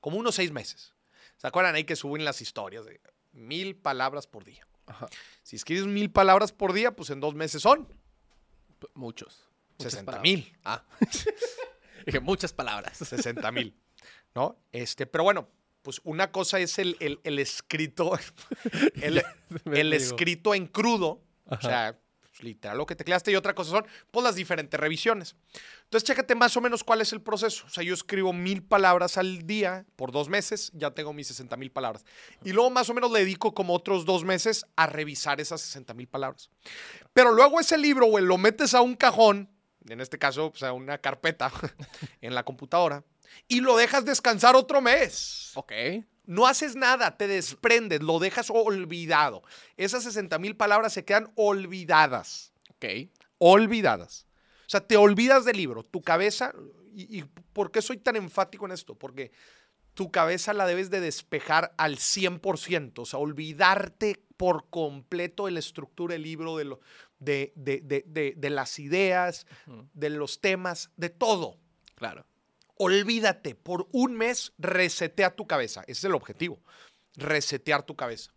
Como 0.00 0.16
unos 0.18 0.34
seis 0.34 0.50
meses. 0.52 0.94
¿Se 1.36 1.46
acuerdan 1.46 1.74
ahí 1.74 1.84
que 1.84 1.96
suben 1.96 2.24
las 2.24 2.40
historias 2.40 2.84
de 2.84 3.00
mil 3.32 3.76
palabras 3.76 4.26
por 4.26 4.44
día? 4.44 4.66
Ajá. 4.86 5.08
Si 5.42 5.56
escribes 5.56 5.86
mil 5.86 6.10
palabras 6.10 6.52
por 6.52 6.72
día, 6.72 6.94
pues 6.94 7.10
en 7.10 7.20
dos 7.20 7.34
meses 7.34 7.62
son 7.62 7.86
P- 8.78 8.88
Muchos. 8.94 9.48
Muchas 9.78 9.92
60 9.92 10.06
palabras. 10.12 10.22
mil. 10.30 10.52
Ah. 10.64 10.84
Dije, 12.06 12.20
muchas 12.20 12.52
palabras. 12.52 12.98
60 12.98 13.50
mil. 13.52 13.76
¿No? 14.34 14.56
Este, 14.72 15.06
pero 15.06 15.24
bueno, 15.24 15.48
pues 15.82 16.00
una 16.04 16.30
cosa 16.32 16.58
es 16.60 16.78
el, 16.78 16.96
el- 17.00 17.20
el 17.24 17.38
escrito, 17.38 18.18
el, 19.02 19.22
escrito 19.92 20.54
en 20.54 20.66
crudo, 20.66 21.20
o 21.46 21.60
sea, 21.60 21.98
pues, 22.20 22.42
literal 22.42 22.78
lo 22.78 22.86
que 22.86 22.96
tecleaste, 22.96 23.30
y 23.32 23.36
otra 23.36 23.54
cosa 23.54 23.70
son, 23.72 23.86
pues 24.10 24.24
las 24.24 24.34
diferentes 24.36 24.78
revisiones. 24.78 25.36
Entonces, 25.84 26.06
chécate 26.06 26.34
más 26.34 26.56
o 26.56 26.60
menos 26.60 26.82
cuál 26.84 27.00
es 27.02 27.12
el 27.12 27.20
proceso. 27.20 27.66
O 27.66 27.68
sea, 27.68 27.82
yo 27.84 27.92
escribo 27.92 28.32
mil 28.32 28.62
palabras 28.62 29.18
al 29.18 29.46
día 29.46 29.84
por 29.96 30.12
dos 30.12 30.28
meses, 30.28 30.70
ya 30.74 30.92
tengo 30.92 31.12
mis 31.12 31.26
60 31.28 31.56
mil 31.56 31.70
palabras. 31.70 32.04
Y 32.44 32.52
luego 32.52 32.70
más 32.70 32.88
o 32.88 32.94
menos 32.94 33.10
le 33.12 33.18
dedico 33.20 33.52
como 33.52 33.74
otros 33.74 34.04
dos 34.06 34.24
meses 34.24 34.64
a 34.76 34.86
revisar 34.86 35.40
esas 35.40 35.60
60 35.60 35.92
mil 35.94 36.08
palabras. 36.08 36.48
Pero 37.12 37.32
luego 37.32 37.60
ese 37.60 37.76
libro, 37.76 38.06
güey, 38.06 38.24
lo 38.24 38.38
metes 38.38 38.72
a 38.74 38.80
un 38.80 38.94
cajón, 38.96 39.50
en 39.88 40.00
este 40.00 40.18
caso, 40.18 40.50
pues, 40.50 40.62
a 40.62 40.72
una 40.72 40.96
carpeta 40.98 41.50
en 42.22 42.34
la 42.34 42.44
computadora, 42.44 43.04
y 43.48 43.60
lo 43.60 43.76
dejas 43.76 44.04
descansar 44.04 44.56
otro 44.56 44.80
mes. 44.80 45.52
Ok. 45.54 45.72
No 46.24 46.46
haces 46.46 46.76
nada, 46.76 47.16
te 47.16 47.26
desprendes, 47.26 48.00
lo 48.02 48.18
dejas 48.20 48.48
olvidado. 48.50 49.42
Esas 49.76 50.04
60 50.04 50.38
mil 50.38 50.56
palabras 50.56 50.92
se 50.92 51.04
quedan 51.04 51.32
olvidadas. 51.34 52.52
Ok. 52.70 52.84
Olvidadas. 53.38 54.26
O 54.66 54.70
sea, 54.72 54.80
te 54.86 54.96
olvidas 54.96 55.44
del 55.44 55.56
libro. 55.56 55.82
Tu 55.82 56.00
cabeza, 56.02 56.52
y, 56.94 57.18
y 57.18 57.24
por 57.52 57.70
qué 57.72 57.82
soy 57.82 57.98
tan 57.98 58.16
enfático 58.16 58.66
en 58.66 58.72
esto? 58.72 58.94
Porque 58.94 59.32
tu 59.94 60.10
cabeza 60.10 60.54
la 60.54 60.64
debes 60.64 60.88
de 60.90 61.00
despejar 61.00 61.74
al 61.76 61.96
100%, 61.98 63.00
o 63.00 63.04
sea, 63.04 63.18
olvidarte 63.18 64.24
por 64.38 64.70
completo 64.70 65.46
de 65.46 65.52
la 65.52 65.58
estructura 65.58 66.14
del 66.14 66.22
libro, 66.22 66.56
de, 66.56 66.64
lo, 66.64 66.80
de, 67.18 67.52
de- 67.56 67.82
de- 68.36 68.50
las 68.50 68.78
ideas, 68.78 69.46
de 69.92 70.08
los 70.10 70.40
temas, 70.40 70.90
de 70.96 71.10
todo. 71.10 71.58
Claro. 71.94 72.24
Olvídate, 72.82 73.54
por 73.54 73.88
un 73.92 74.14
mes 74.14 74.52
resetea 74.58 75.34
tu 75.34 75.46
cabeza. 75.46 75.82
Ese 75.82 75.92
es 75.92 76.04
el 76.04 76.14
objetivo, 76.14 76.60
resetear 77.16 77.84
tu 77.84 77.94
cabeza. 77.96 78.32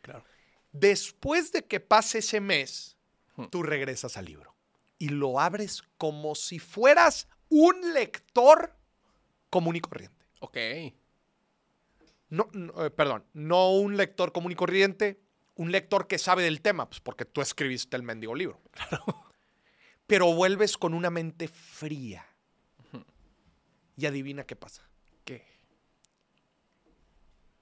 Claro. 0.00 0.24
Después 0.72 1.52
de 1.52 1.64
que 1.66 1.80
pase 1.80 2.18
ese 2.18 2.40
mes, 2.40 2.94
Hmm. 3.36 3.46
tú 3.46 3.62
regresas 3.62 4.16
al 4.16 4.26
libro 4.26 4.54
y 4.98 5.08
lo 5.08 5.40
abres 5.40 5.82
como 5.98 6.34
si 6.34 6.58
fueras 6.58 7.28
un 7.48 7.92
lector 7.92 8.76
común 9.50 9.76
y 9.76 9.80
corriente. 9.80 10.24
Ok. 10.40 10.56
No, 12.28 12.48
no, 12.52 12.84
eh, 12.84 12.90
perdón, 12.90 13.24
no 13.32 13.72
un 13.72 13.96
lector 13.96 14.32
común 14.32 14.52
y 14.52 14.54
corriente, 14.54 15.20
un 15.56 15.70
lector 15.72 16.06
que 16.06 16.18
sabe 16.18 16.42
del 16.44 16.60
tema, 16.60 16.88
pues 16.88 17.00
porque 17.00 17.24
tú 17.24 17.40
escribiste 17.40 17.96
el 17.96 18.02
mendigo 18.02 18.34
libro. 18.34 18.60
Pero 20.06 20.32
vuelves 20.34 20.76
con 20.76 20.94
una 20.94 21.10
mente 21.10 21.48
fría. 21.48 22.26
Y 23.96 24.06
adivina 24.06 24.44
qué 24.44 24.56
pasa. 24.56 24.82
¿Qué? 25.24 25.54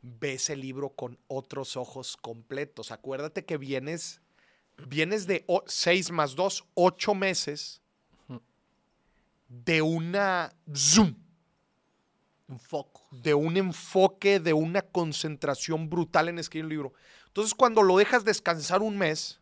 ves 0.03 0.51
el 0.51 0.61
libro 0.61 0.91
con 0.91 1.19
otros 1.29 1.77
ojos 1.77 2.17
completos. 2.17 2.91
Acuérdate 2.91 3.45
que 3.45 3.57
vienes, 3.57 4.21
vienes 4.89 5.27
de 5.27 5.47
6 5.67 6.11
más 6.11 6.35
2, 6.35 6.65
8 6.75 7.15
meses 7.15 7.81
de 9.49 9.83
una 9.83 10.53
zoom, 10.75 11.15
Un 12.49 12.59
foco. 12.59 13.07
de 13.13 13.35
un 13.35 13.57
enfoque, 13.57 14.41
de 14.41 14.53
una 14.53 14.83
concentración 14.83 15.89
brutal 15.89 16.29
en 16.29 16.39
escribir 16.39 16.65
un 16.65 16.71
libro. 16.71 16.95
Entonces, 17.29 17.55
cuando 17.55 17.83
lo 17.83 17.97
dejas 17.97 18.25
descansar 18.25 18.83
un 18.83 18.99
mes, 18.99 19.41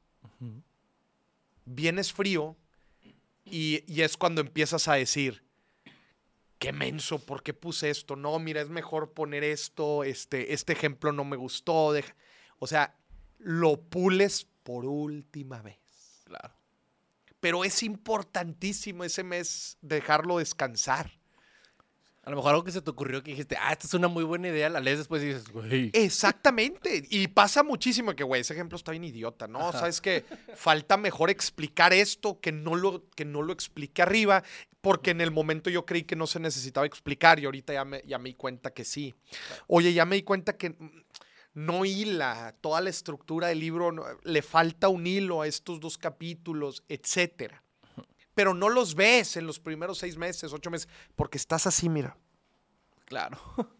vienes 1.65 2.13
frío 2.13 2.57
y, 3.45 3.83
y 3.87 4.03
es 4.03 4.17
cuando 4.17 4.41
empiezas 4.41 4.89
a 4.89 4.95
decir, 4.95 5.43
qué 6.61 6.73
menso, 6.73 7.19
¿por 7.19 7.43
qué 7.43 7.55
puse 7.55 7.91
esto? 7.91 8.15
No, 8.15 8.39
mira, 8.39 8.61
es 8.61 8.69
mejor 8.69 9.13
poner 9.13 9.43
esto, 9.43 10.05
este, 10.05 10.53
este 10.53 10.75
ejemplo 10.75 11.11
no 11.11 11.25
me 11.25 11.37
gustó. 11.37 11.93
deja-". 11.93 12.15
O 12.61 12.69
sea, 12.69 12.95
lo 13.39 13.81
pules 13.81 14.47
por 14.63 14.85
última 14.85 15.63
vez. 15.63 15.79
Claro. 16.25 16.55
Pero 17.41 17.65
es 17.65 17.83
importantísimo 17.83 19.03
ese 19.03 19.25
mes 19.25 19.79
dejarlo 19.81 20.39
descansar. 20.39 21.11
A 22.23 22.29
lo 22.29 22.37
mejor 22.37 22.51
algo 22.51 22.65
que 22.65 22.73
se 22.73 22.83
te 22.83 22.91
ocurrió 22.91 23.23
que 23.23 23.31
dijiste, 23.31 23.57
ah, 23.57 23.73
esta 23.73 23.87
es 23.87 23.95
una 23.95 24.09
muy 24.09 24.25
buena 24.25 24.49
idea, 24.49 24.69
la 24.69 24.81
lees 24.81 24.99
después 24.99 25.23
y 25.23 25.29
dices, 25.29 25.49
güey. 25.49 25.91
Exactamente. 25.95 27.03
Y 27.09 27.29
pasa 27.29 27.63
muchísimo 27.63 28.15
que, 28.15 28.25
güey, 28.25 28.43
ese 28.43 28.53
ejemplo 28.53 28.77
está 28.77 28.93
bien 28.93 29.05
idiota, 29.05 29.49
¿no? 29.49 29.61
Ajá. 29.61 29.81
Sabes 29.81 30.03
que 30.03 30.27
falta 30.55 30.99
mejor 30.99 31.31
explicar 31.31 31.95
esto 31.95 32.39
que 32.39 32.53
no, 32.53 32.77
lo, 32.77 33.09
que 33.17 33.25
no 33.25 33.41
lo 33.41 33.55
explique 33.55 34.03
arriba, 34.03 34.45
porque 34.81 35.11
en 35.11 35.21
el 35.21 35.31
momento 35.31 35.71
yo 35.71 35.85
creí 35.85 36.05
que 36.05 36.17
no 36.17 36.27
se 36.27 36.41
necesitaba 36.41 36.87
explicar 36.87 37.39
y 37.39 37.45
ahorita 37.45 37.73
ya 37.73 37.85
me, 37.85 38.03
ya 38.07 38.19
me 38.19 38.31
di 38.31 38.35
cuenta 38.35 38.73
que 38.73 38.85
sí. 38.85 39.15
Oye, 39.67 39.93
ya 39.93 40.05
me 40.07 40.17
di 40.17 40.23
cuenta 40.23 40.57
que 40.57 40.75
no 41.53 41.85
hila 41.85 42.55
toda 42.61 42.81
la 42.81 42.91
estructura 42.91 43.49
del 43.49 43.61
libro, 43.61 43.93
no- 43.93 44.05
le 44.23 44.43
falta 44.43 44.89
un 44.89 45.07
hilo 45.07 45.43
a 45.43 45.47
estos 45.47 45.81
dos 45.81 45.99
capítulos, 45.99 46.83
etcétera. 46.89 47.63
Pero 48.35 48.55
no 48.55 48.69
los 48.69 48.95
ves 48.95 49.37
en 49.37 49.47
los 49.47 49.59
primeros 49.59 49.99
seis 49.99 50.17
meses, 50.17 50.53
ocho 50.53 50.71
meses, 50.71 50.89
porque 51.17 51.37
estás 51.37 51.67
así, 51.67 51.89
mira. 51.89 52.17
Claro. 53.05 53.39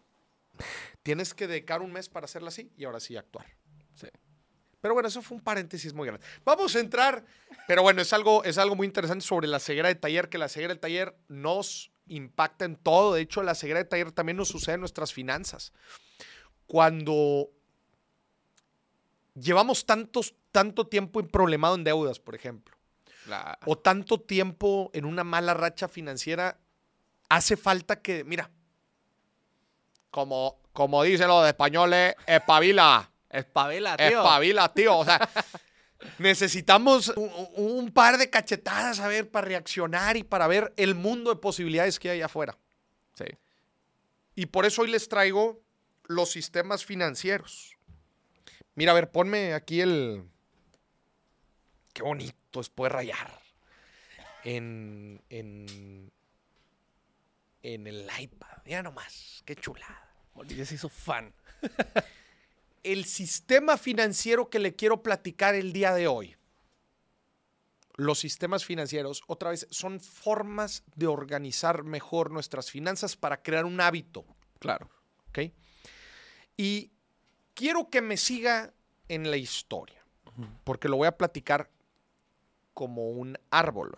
Tienes 1.03 1.33
que 1.33 1.47
dedicar 1.47 1.81
un 1.81 1.91
mes 1.91 2.09
para 2.09 2.25
hacerla 2.25 2.49
así 2.49 2.71
y 2.77 2.83
ahora 2.83 2.99
sí 2.99 3.15
actuar. 3.17 3.47
Sí. 3.95 4.07
Pero 4.81 4.95
bueno, 4.95 5.07
eso 5.07 5.21
fue 5.21 5.37
un 5.37 5.43
paréntesis 5.43 5.93
muy 5.93 6.07
grande. 6.07 6.25
Vamos 6.43 6.75
a 6.75 6.79
entrar, 6.79 7.23
pero 7.67 7.83
bueno, 7.83 8.01
es 8.01 8.11
algo, 8.13 8.43
es 8.43 8.57
algo 8.57 8.75
muy 8.75 8.87
interesante 8.87 9.23
sobre 9.23 9.47
la 9.47 9.59
ceguera 9.59 9.87
de 9.89 9.95
taller, 9.95 10.27
que 10.27 10.39
la 10.39 10.49
ceguera 10.49 10.73
de 10.73 10.79
taller 10.79 11.15
nos 11.27 11.91
impacta 12.07 12.65
en 12.65 12.75
todo. 12.75 13.13
De 13.13 13.21
hecho, 13.21 13.43
la 13.43 13.53
ceguera 13.53 13.79
de 13.79 13.85
taller 13.85 14.11
también 14.11 14.37
nos 14.37 14.47
sucede 14.47 14.75
en 14.75 14.81
nuestras 14.81 15.13
finanzas. 15.13 15.71
Cuando 16.65 17.49
llevamos 19.35 19.85
tantos, 19.85 20.33
tanto 20.51 20.87
tiempo 20.87 21.21
problemado 21.27 21.75
en 21.75 21.83
deudas, 21.83 22.19
por 22.19 22.33
ejemplo, 22.33 22.75
o 23.65 23.77
tanto 23.77 24.19
tiempo 24.19 24.89
en 24.93 25.05
una 25.05 25.23
mala 25.23 25.53
racha 25.53 25.87
financiera, 25.87 26.59
hace 27.29 27.55
falta 27.55 28.01
que, 28.01 28.23
mira, 28.23 28.49
como, 30.09 30.59
como 30.73 31.03
dicen 31.03 31.27
los 31.27 31.47
españoles, 31.47 32.15
espabila. 32.25 33.10
Espabila, 33.31 33.97
tío. 33.97 34.07
Espabila, 34.07 34.73
tío. 34.73 34.97
O 34.99 35.05
sea, 35.05 35.29
necesitamos 36.19 37.09
un, 37.15 37.31
un 37.55 37.91
par 37.91 38.17
de 38.17 38.29
cachetadas, 38.29 38.99
a 38.99 39.07
ver, 39.07 39.29
para 39.29 39.47
reaccionar 39.47 40.17
y 40.17 40.23
para 40.23 40.47
ver 40.47 40.73
el 40.77 40.95
mundo 40.95 41.29
de 41.31 41.37
posibilidades 41.37 41.99
que 41.99 42.09
hay 42.09 42.21
afuera. 42.21 42.57
Sí. 43.15 43.25
Y 44.35 44.47
por 44.47 44.65
eso 44.65 44.81
hoy 44.81 44.89
les 44.91 45.07
traigo 45.07 45.61
los 46.05 46.31
sistemas 46.31 46.85
financieros. 46.85 47.77
Mira, 48.75 48.91
a 48.91 48.95
ver, 48.95 49.11
ponme 49.11 49.53
aquí 49.53 49.81
el... 49.81 50.23
Qué 51.93 52.03
bonito 52.03 52.59
es 52.59 52.69
poder 52.69 52.93
rayar. 52.93 53.39
En, 54.43 55.21
en, 55.29 56.11
en 57.61 57.87
el 57.87 58.09
iPad. 58.19 58.57
Mira 58.65 58.81
nomás, 58.81 59.43
qué 59.45 59.55
chulada. 59.55 60.09
Bolivia 60.33 60.65
se 60.65 60.75
hizo 60.75 60.89
fan. 60.89 61.33
el 62.83 63.05
sistema 63.05 63.77
financiero 63.77 64.49
que 64.49 64.59
le 64.59 64.75
quiero 64.75 65.03
platicar 65.03 65.55
el 65.55 65.73
día 65.73 65.93
de 65.93 66.07
hoy. 66.07 66.35
Los 67.95 68.19
sistemas 68.19 68.65
financieros, 68.65 69.21
otra 69.27 69.49
vez, 69.51 69.67
son 69.69 69.99
formas 69.99 70.83
de 70.95 71.07
organizar 71.07 71.83
mejor 71.83 72.31
nuestras 72.31 72.71
finanzas 72.71 73.15
para 73.15 73.41
crear 73.43 73.65
un 73.65 73.79
hábito. 73.81 74.25
Claro. 74.59 74.89
¿ok? 75.29 75.39
Y 76.57 76.91
quiero 77.53 77.89
que 77.89 78.01
me 78.01 78.17
siga 78.17 78.73
en 79.07 79.29
la 79.29 79.37
historia, 79.37 80.03
porque 80.63 80.87
lo 80.87 80.97
voy 80.97 81.07
a 81.07 81.17
platicar 81.17 81.69
como 82.73 83.09
un 83.09 83.37
árbol. 83.49 83.97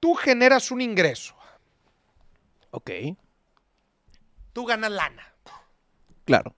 Tú 0.00 0.14
generas 0.14 0.70
un 0.70 0.80
ingreso, 0.80 1.34
Ok. 2.70 2.90
tú 4.52 4.64
ganas 4.64 4.92
lana. 4.92 5.34
Claro. 6.24 6.54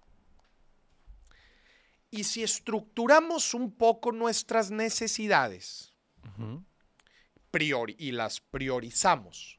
Y 2.11 2.25
si 2.25 2.42
estructuramos 2.42 3.55
un 3.55 3.73
poco 3.73 4.11
nuestras 4.12 4.70
necesidades 4.70 5.92
priori- 7.53 7.96
y 7.99 8.12
las 8.12 8.40
priorizamos, 8.40 9.59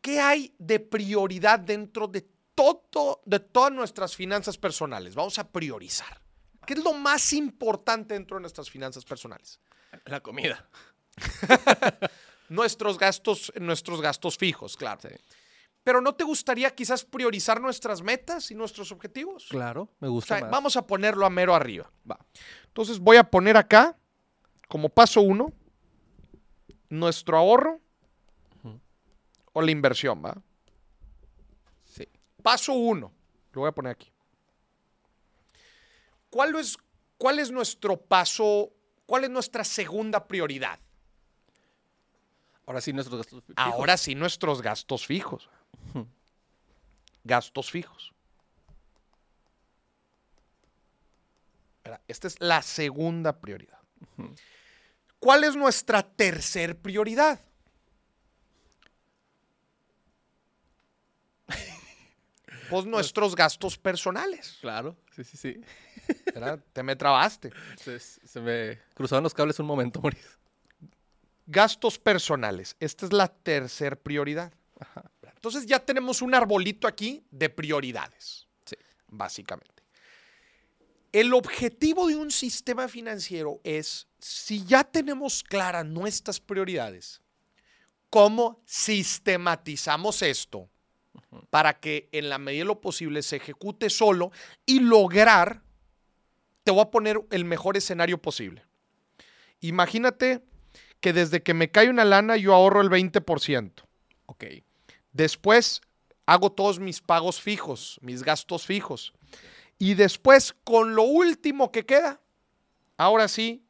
¿qué 0.00 0.20
hay 0.20 0.54
de 0.58 0.80
prioridad 0.80 1.58
dentro 1.60 2.08
de, 2.08 2.26
todo, 2.54 3.22
de 3.24 3.38
todas 3.40 3.72
nuestras 3.72 4.16
finanzas 4.16 4.58
personales? 4.58 5.14
Vamos 5.14 5.38
a 5.38 5.48
priorizar. 5.48 6.20
¿Qué 6.66 6.74
es 6.74 6.82
lo 6.82 6.92
más 6.92 7.32
importante 7.32 8.14
dentro 8.14 8.36
de 8.36 8.42
nuestras 8.42 8.70
finanzas 8.70 9.04
personales? 9.04 9.60
La 10.06 10.20
comida. 10.20 10.68
Nuestros 12.48 12.98
gastos, 12.98 13.52
nuestros 13.60 14.00
gastos 14.02 14.36
fijos, 14.36 14.76
claro. 14.76 15.00
Sí. 15.02 15.08
Pero 15.84 16.00
¿no 16.00 16.14
te 16.14 16.22
gustaría 16.24 16.70
quizás 16.74 17.04
priorizar 17.04 17.60
nuestras 17.60 18.02
metas 18.02 18.50
y 18.50 18.54
nuestros 18.54 18.92
objetivos? 18.92 19.46
Claro, 19.50 19.88
me 19.98 20.08
O 20.08 20.12
gusta 20.12 20.36
sea, 20.36 20.44
más. 20.44 20.50
vamos 20.52 20.76
a 20.76 20.86
ponerlo 20.86 21.26
a 21.26 21.30
mero 21.30 21.54
arriba. 21.54 21.90
Va. 22.08 22.18
Entonces 22.66 22.98
voy 23.00 23.16
a 23.16 23.24
poner 23.24 23.56
acá, 23.56 23.96
como 24.68 24.88
paso 24.88 25.20
uno, 25.20 25.52
nuestro 26.88 27.36
ahorro 27.36 27.80
o 29.54 29.60
la 29.60 29.70
inversión, 29.70 30.22
¿va? 30.24 30.40
Sí. 31.84 32.08
Paso 32.42 32.72
uno, 32.74 33.12
lo 33.52 33.60
voy 33.62 33.68
a 33.68 33.72
poner 33.72 33.92
aquí. 33.92 34.10
¿Cuál 36.30 36.54
es, 36.54 36.78
cuál 37.18 37.38
es 37.40 37.50
nuestro 37.50 37.96
paso, 37.98 38.72
cuál 39.04 39.24
es 39.24 39.30
nuestra 39.30 39.64
segunda 39.64 40.26
prioridad? 40.26 40.78
Ahora 42.66 42.80
sí, 42.80 42.92
nuestros 42.92 43.18
gastos 43.18 43.42
fijos. 43.44 43.54
Ahora 43.56 43.96
sí, 43.96 44.14
nuestros 44.14 44.62
gastos 44.62 45.06
fijos. 45.06 45.50
Gastos 47.24 47.70
fijos. 47.70 48.12
Esta 52.08 52.28
es 52.28 52.40
la 52.40 52.62
segunda 52.62 53.40
prioridad. 53.40 53.78
¿Cuál 55.18 55.44
es 55.44 55.56
nuestra 55.56 56.02
tercer 56.02 56.78
prioridad? 56.78 57.40
Pues 62.70 62.86
nuestros 62.86 63.36
gastos 63.36 63.76
personales. 63.76 64.56
Claro, 64.62 64.96
sí, 65.14 65.24
sí, 65.24 65.36
sí. 65.36 65.60
¿verdad? 66.34 66.58
Te 66.72 66.82
me 66.82 66.96
trabaste. 66.96 67.50
Se, 67.76 67.98
se 67.98 68.40
me 68.40 68.78
cruzaron 68.94 69.22
los 69.22 69.34
cables 69.34 69.58
un 69.58 69.66
momento, 69.66 70.00
Mauricio. 70.00 70.30
Gastos 71.46 71.98
personales. 71.98 72.74
Esta 72.80 73.04
es 73.04 73.12
la 73.12 73.28
tercer 73.28 74.00
prioridad. 74.00 74.54
Entonces 75.42 75.66
ya 75.66 75.80
tenemos 75.80 76.22
un 76.22 76.36
arbolito 76.36 76.86
aquí 76.86 77.24
de 77.32 77.48
prioridades. 77.50 78.46
Sí. 78.64 78.76
Básicamente. 79.08 79.82
El 81.10 81.34
objetivo 81.34 82.06
de 82.06 82.14
un 82.14 82.30
sistema 82.30 82.86
financiero 82.86 83.60
es, 83.64 84.06
si 84.20 84.64
ya 84.64 84.84
tenemos 84.84 85.42
claras 85.42 85.84
nuestras 85.84 86.38
prioridades, 86.38 87.20
cómo 88.08 88.62
sistematizamos 88.66 90.22
esto 90.22 90.70
para 91.50 91.80
que 91.80 92.08
en 92.12 92.28
la 92.28 92.38
medida 92.38 92.60
de 92.60 92.66
lo 92.66 92.80
posible 92.80 93.20
se 93.22 93.34
ejecute 93.34 93.90
solo 93.90 94.30
y 94.64 94.78
lograr, 94.78 95.64
te 96.62 96.70
voy 96.70 96.82
a 96.82 96.90
poner 96.92 97.20
el 97.30 97.44
mejor 97.44 97.76
escenario 97.76 98.22
posible. 98.22 98.64
Imagínate 99.60 100.44
que 101.00 101.12
desde 101.12 101.42
que 101.42 101.52
me 101.52 101.72
cae 101.72 101.90
una 101.90 102.04
lana 102.04 102.36
yo 102.36 102.54
ahorro 102.54 102.80
el 102.80 102.90
20%. 102.90 103.72
Ok. 104.26 104.44
Después 105.12 105.80
hago 106.26 106.52
todos 106.52 106.78
mis 106.78 107.00
pagos 107.00 107.40
fijos, 107.40 107.98
mis 108.02 108.22
gastos 108.22 108.66
fijos. 108.66 109.12
Y 109.78 109.94
después, 109.94 110.54
con 110.64 110.94
lo 110.94 111.02
último 111.02 111.72
que 111.72 111.84
queda, 111.84 112.20
ahora 112.96 113.28
sí, 113.28 113.64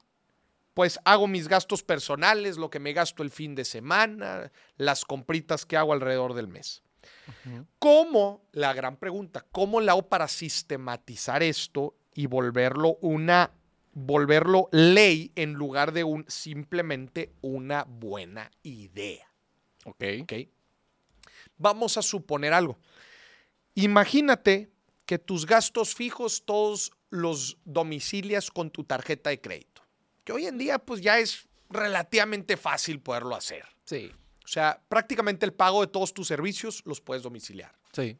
pues 0.74 0.98
hago 1.04 1.26
mis 1.26 1.48
gastos 1.48 1.82
personales, 1.82 2.56
lo 2.56 2.70
que 2.70 2.80
me 2.80 2.92
gasto 2.92 3.22
el 3.22 3.30
fin 3.30 3.54
de 3.54 3.64
semana, 3.64 4.52
las 4.76 5.04
compritas 5.04 5.66
que 5.66 5.76
hago 5.76 5.92
alrededor 5.92 6.34
del 6.34 6.48
mes. 6.48 6.82
¿Cómo, 7.78 8.44
la 8.52 8.72
gran 8.72 8.96
pregunta, 8.96 9.44
cómo 9.50 9.80
la 9.80 9.92
hago 9.92 10.08
para 10.08 10.28
sistematizar 10.28 11.42
esto 11.42 11.96
y 12.14 12.26
volverlo 12.26 12.96
una, 13.00 13.52
volverlo 13.92 14.68
ley 14.70 15.32
en 15.34 15.54
lugar 15.54 15.92
de 15.92 16.04
un, 16.04 16.24
simplemente 16.28 17.32
una 17.40 17.84
buena 17.84 18.50
idea? 18.62 19.26
Ok. 19.84 20.04
¿ok? 20.22 20.32
Vamos 21.62 21.96
a 21.96 22.02
suponer 22.02 22.52
algo. 22.52 22.78
Imagínate 23.74 24.70
que 25.06 25.18
tus 25.18 25.46
gastos 25.46 25.94
fijos 25.94 26.44
todos 26.44 26.92
los 27.08 27.58
domicilias 27.64 28.50
con 28.50 28.70
tu 28.70 28.84
tarjeta 28.84 29.30
de 29.30 29.40
crédito. 29.40 29.82
Que 30.24 30.32
hoy 30.32 30.46
en 30.46 30.58
día 30.58 30.78
pues 30.78 31.00
ya 31.00 31.18
es 31.18 31.46
relativamente 31.70 32.56
fácil 32.56 33.00
poderlo 33.00 33.34
hacer. 33.34 33.64
Sí. 33.84 34.12
O 34.44 34.48
sea, 34.48 34.82
prácticamente 34.88 35.46
el 35.46 35.52
pago 35.52 35.80
de 35.80 35.86
todos 35.86 36.12
tus 36.12 36.26
servicios 36.26 36.82
los 36.84 37.00
puedes 37.00 37.22
domiciliar. 37.22 37.72
Sí. 37.92 38.18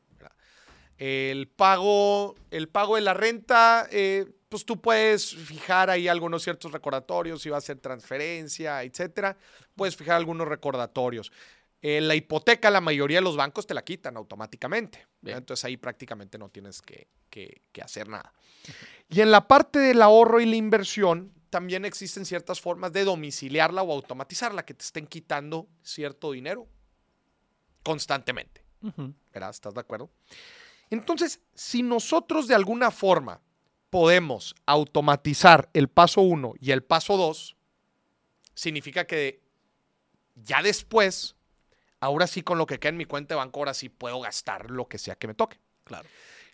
El 0.98 1.48
pago, 1.48 2.37
el 2.50 2.68
pago 2.68 2.94
de 2.94 3.02
la 3.02 3.12
renta, 3.12 3.88
eh, 3.90 4.26
pues 4.48 4.64
tú 4.64 4.81
puedes 4.81 5.35
fijar 5.35 5.90
ahí 5.90 6.07
algunos 6.07 6.44
ciertos 6.44 6.70
recordatorios, 6.70 7.42
si 7.42 7.48
va 7.48 7.57
a 7.57 7.61
ser 7.61 7.78
transferencia, 7.78 8.83
etcétera. 8.85 9.37
Puedes 9.74 9.96
fijar 9.96 10.16
algunos 10.16 10.46
recordatorios. 10.46 11.33
Eh, 11.82 12.00
la 12.00 12.14
hipoteca, 12.14 12.70
la 12.70 12.80
mayoría 12.80 13.18
de 13.18 13.22
los 13.22 13.36
bancos 13.36 13.66
te 13.66 13.74
la 13.74 13.82
quitan 13.84 14.16
automáticamente. 14.16 15.06
Bien. 15.20 15.38
Entonces 15.38 15.64
ahí 15.64 15.76
prácticamente 15.76 16.38
no 16.38 16.48
tienes 16.48 16.80
que, 16.80 17.08
que- 17.28 17.62
que 17.72 17.82
hacer 17.82 18.08
nada. 18.08 18.32
Y 19.08 19.20
en 19.20 19.30
la 19.32 19.48
parte 19.48 19.78
del 19.80 20.00
ahorro 20.00 20.40
y 20.40 20.46
la 20.46 20.54
inversión, 20.56 21.32
también 21.50 21.84
existen 21.84 22.24
ciertas 22.24 22.60
formas 22.60 22.92
de 22.92 23.04
domiciliarla 23.04 23.82
o 23.82 23.92
automatizarla, 23.92 24.64
que 24.64 24.74
te 24.74 24.84
estén 24.84 25.06
quitando 25.06 25.68
cierto 25.82 26.32
dinero 26.32 26.66
constantemente. 27.82 28.64
¿Verdad? 29.32 29.50
¿Estás 29.50 29.74
de 29.74 29.80
acuerdo? 29.80 30.10
Entonces, 30.90 31.40
si 31.54 31.82
nosotros 31.82 32.48
de 32.48 32.54
alguna 32.54 32.90
forma 32.90 33.40
podemos 33.90 34.54
automatizar 34.66 35.68
el 35.72 35.88
paso 35.88 36.20
1 36.22 36.54
y 36.60 36.70
el 36.70 36.82
paso 36.82 37.16
2, 37.16 37.56
significa 38.54 39.06
que 39.06 39.42
ya 40.34 40.62
después, 40.62 41.36
ahora 42.02 42.26
sí 42.26 42.42
con 42.42 42.58
lo 42.58 42.66
que 42.66 42.78
queda 42.78 42.90
en 42.90 42.96
mi 42.96 43.04
cuenta 43.06 43.34
de 43.34 43.38
banco, 43.38 43.60
ahora 43.60 43.74
sí 43.74 43.88
puedo 43.88 44.20
gastar 44.20 44.70
lo 44.70 44.88
que 44.88 44.98
sea 44.98 45.14
que 45.14 45.28
me 45.28 45.34
toque. 45.34 45.58
Claro. 45.84 46.08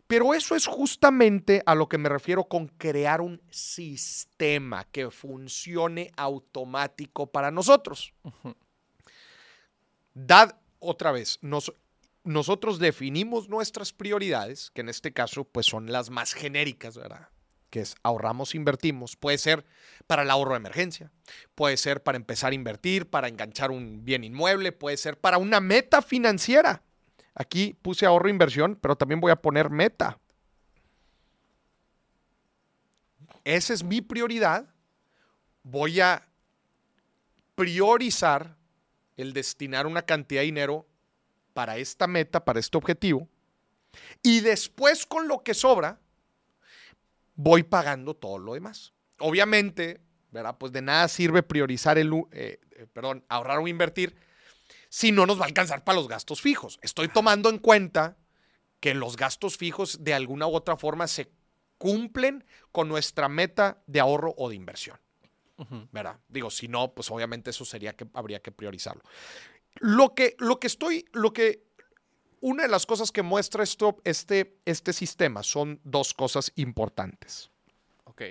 Pero 0.07 0.33
eso 0.35 0.55
es 0.55 0.67
justamente 0.67 1.63
a 1.67 1.75
lo 1.75 1.89
que 1.89 1.99
me 1.99 2.09
refiero 2.09 2.45
con 2.45 2.69
crear 2.69 3.21
un 3.21 3.43
sistema 3.51 4.85
que 4.85 5.11
funcione 5.11 6.13
automático 6.17 7.27
para 7.27 7.51
nosotros. 7.51 8.13
Dad 10.15 10.57
otra 10.81 11.13
vez, 11.13 11.39
nos- 11.43 11.73
nosotros 12.25 12.79
definimos 12.79 13.49
nuestras 13.49 13.93
prioridades, 13.93 14.71
que 14.71 14.83
en 14.83 14.89
este 14.89 15.13
caso 15.13 15.45
pues 15.45 15.67
son 15.67 15.91
las 15.91 16.11
más 16.11 16.35
genéricas, 16.35 16.97
¿verdad? 16.97 17.29
Que 17.71 17.81
es 17.81 17.97
ahorramos, 18.03 18.55
invertimos. 18.55 19.17
Puede 19.17 19.39
ser 19.39 19.65
para 20.07 20.23
el 20.23 20.31
ahorro 20.31 20.53
de 20.53 20.59
emergencia, 20.59 21.11
puede 21.55 21.77
ser 21.77 22.03
para 22.03 22.17
empezar 22.17 22.53
a 22.53 22.55
invertir, 22.55 23.09
para 23.11 23.29
enganchar 23.29 23.71
un 23.71 24.05
bien 24.05 24.25
inmueble, 24.25 24.73
puede 24.73 24.97
ser 24.97 25.19
para 25.19 25.39
una 25.39 25.61
meta 25.61 26.01
financiera. 26.01 26.83
Aquí 27.35 27.77
puse 27.83 28.07
ahorro 28.07 28.29
inversión, 28.29 28.77
pero 28.81 28.97
también 28.97 29.21
voy 29.21 29.31
a 29.31 29.37
poner 29.37 29.71
meta. 29.71 30.19
Esa 33.45 33.75
es 33.75 33.85
mi 33.85 34.01
prioridad. 34.01 34.67
Voy 35.63 36.01
a 36.01 36.27
priorizar 37.55 38.57
el 39.17 39.33
destinar 39.33 39.87
una 39.87 40.03
cantidad 40.03 40.41
de 40.41 40.47
dinero 40.47 40.87
para 41.53 41.77
esta 41.77 42.07
meta, 42.07 42.45
para 42.45 42.61
este 42.61 42.79
objetivo. 42.79 43.29
Y 44.23 44.41
después 44.41 45.07
con 45.07 45.29
lo 45.29 45.43
que 45.43 45.55
sobra, 45.55 46.01
voy 47.39 47.63
pagando 47.63 48.15
todo 48.15 48.39
lo 48.39 48.55
demás. 48.55 48.93
Obviamente, 49.21 50.01
¿verdad? 50.33 50.59
Pues 50.59 50.73
de 50.73 50.83
nada 50.83 51.07
sirve 51.09 51.43
priorizar 51.43 51.97
el, 51.97 52.13
eh, 52.33 52.61
eh, 52.73 52.87
perdón, 52.93 53.25
ahorrar 53.29 53.61
o 53.61 53.69
invertir 53.69 54.17
si 54.91 55.13
no 55.13 55.25
nos 55.25 55.39
va 55.39 55.45
a 55.45 55.47
alcanzar 55.47 55.85
para 55.85 55.97
los 55.97 56.09
gastos 56.09 56.43
fijos. 56.43 56.79
Estoy 56.83 57.09
tomando 57.09 57.49
en 57.49 57.59
cuenta 57.59 58.19
que 58.81 58.93
los 58.95 59.17
gastos 59.17 59.57
fijos 59.57 60.05
de 60.05 60.15
alguna 60.15 60.47
u 60.49 60.55
otra 60.55 60.77
forma 60.77 61.07
se 61.07 61.31
cumplen 61.79 62.45
con 62.73 62.89
nuestra 62.89 63.29
meta 63.29 63.83
de 63.87 64.01
ahorro 64.01 64.35
o 64.37 64.49
de 64.49 64.57
inversión. 64.57 64.99
¿verdad? 65.91 66.21
Digo, 66.29 66.51
si 66.51 66.69
no, 66.69 66.95
pues 66.95 67.11
obviamente 67.11 67.51
eso 67.51 67.65
sería 67.65 67.97
que 67.97 68.07
habría 68.15 68.41
que 68.41 68.53
priorizarlo. 68.53 69.03
Lo 69.81 70.15
que, 70.15 70.37
lo 70.39 70.61
que 70.61 70.69
estoy, 70.69 71.05
lo 71.13 71.33
que, 71.33 71.68
una 72.41 72.63
de 72.65 72.69
las 72.69 72.87
cosas 72.87 73.11
que 73.13 73.23
muestra 73.23 73.63
esto, 73.63 73.99
este, 74.05 74.59
este 74.65 74.93
sistema 74.93 75.43
son 75.43 75.81
dos 75.85 76.15
cosas 76.15 76.53
importantes. 76.57 77.51
Ok. 78.05 78.23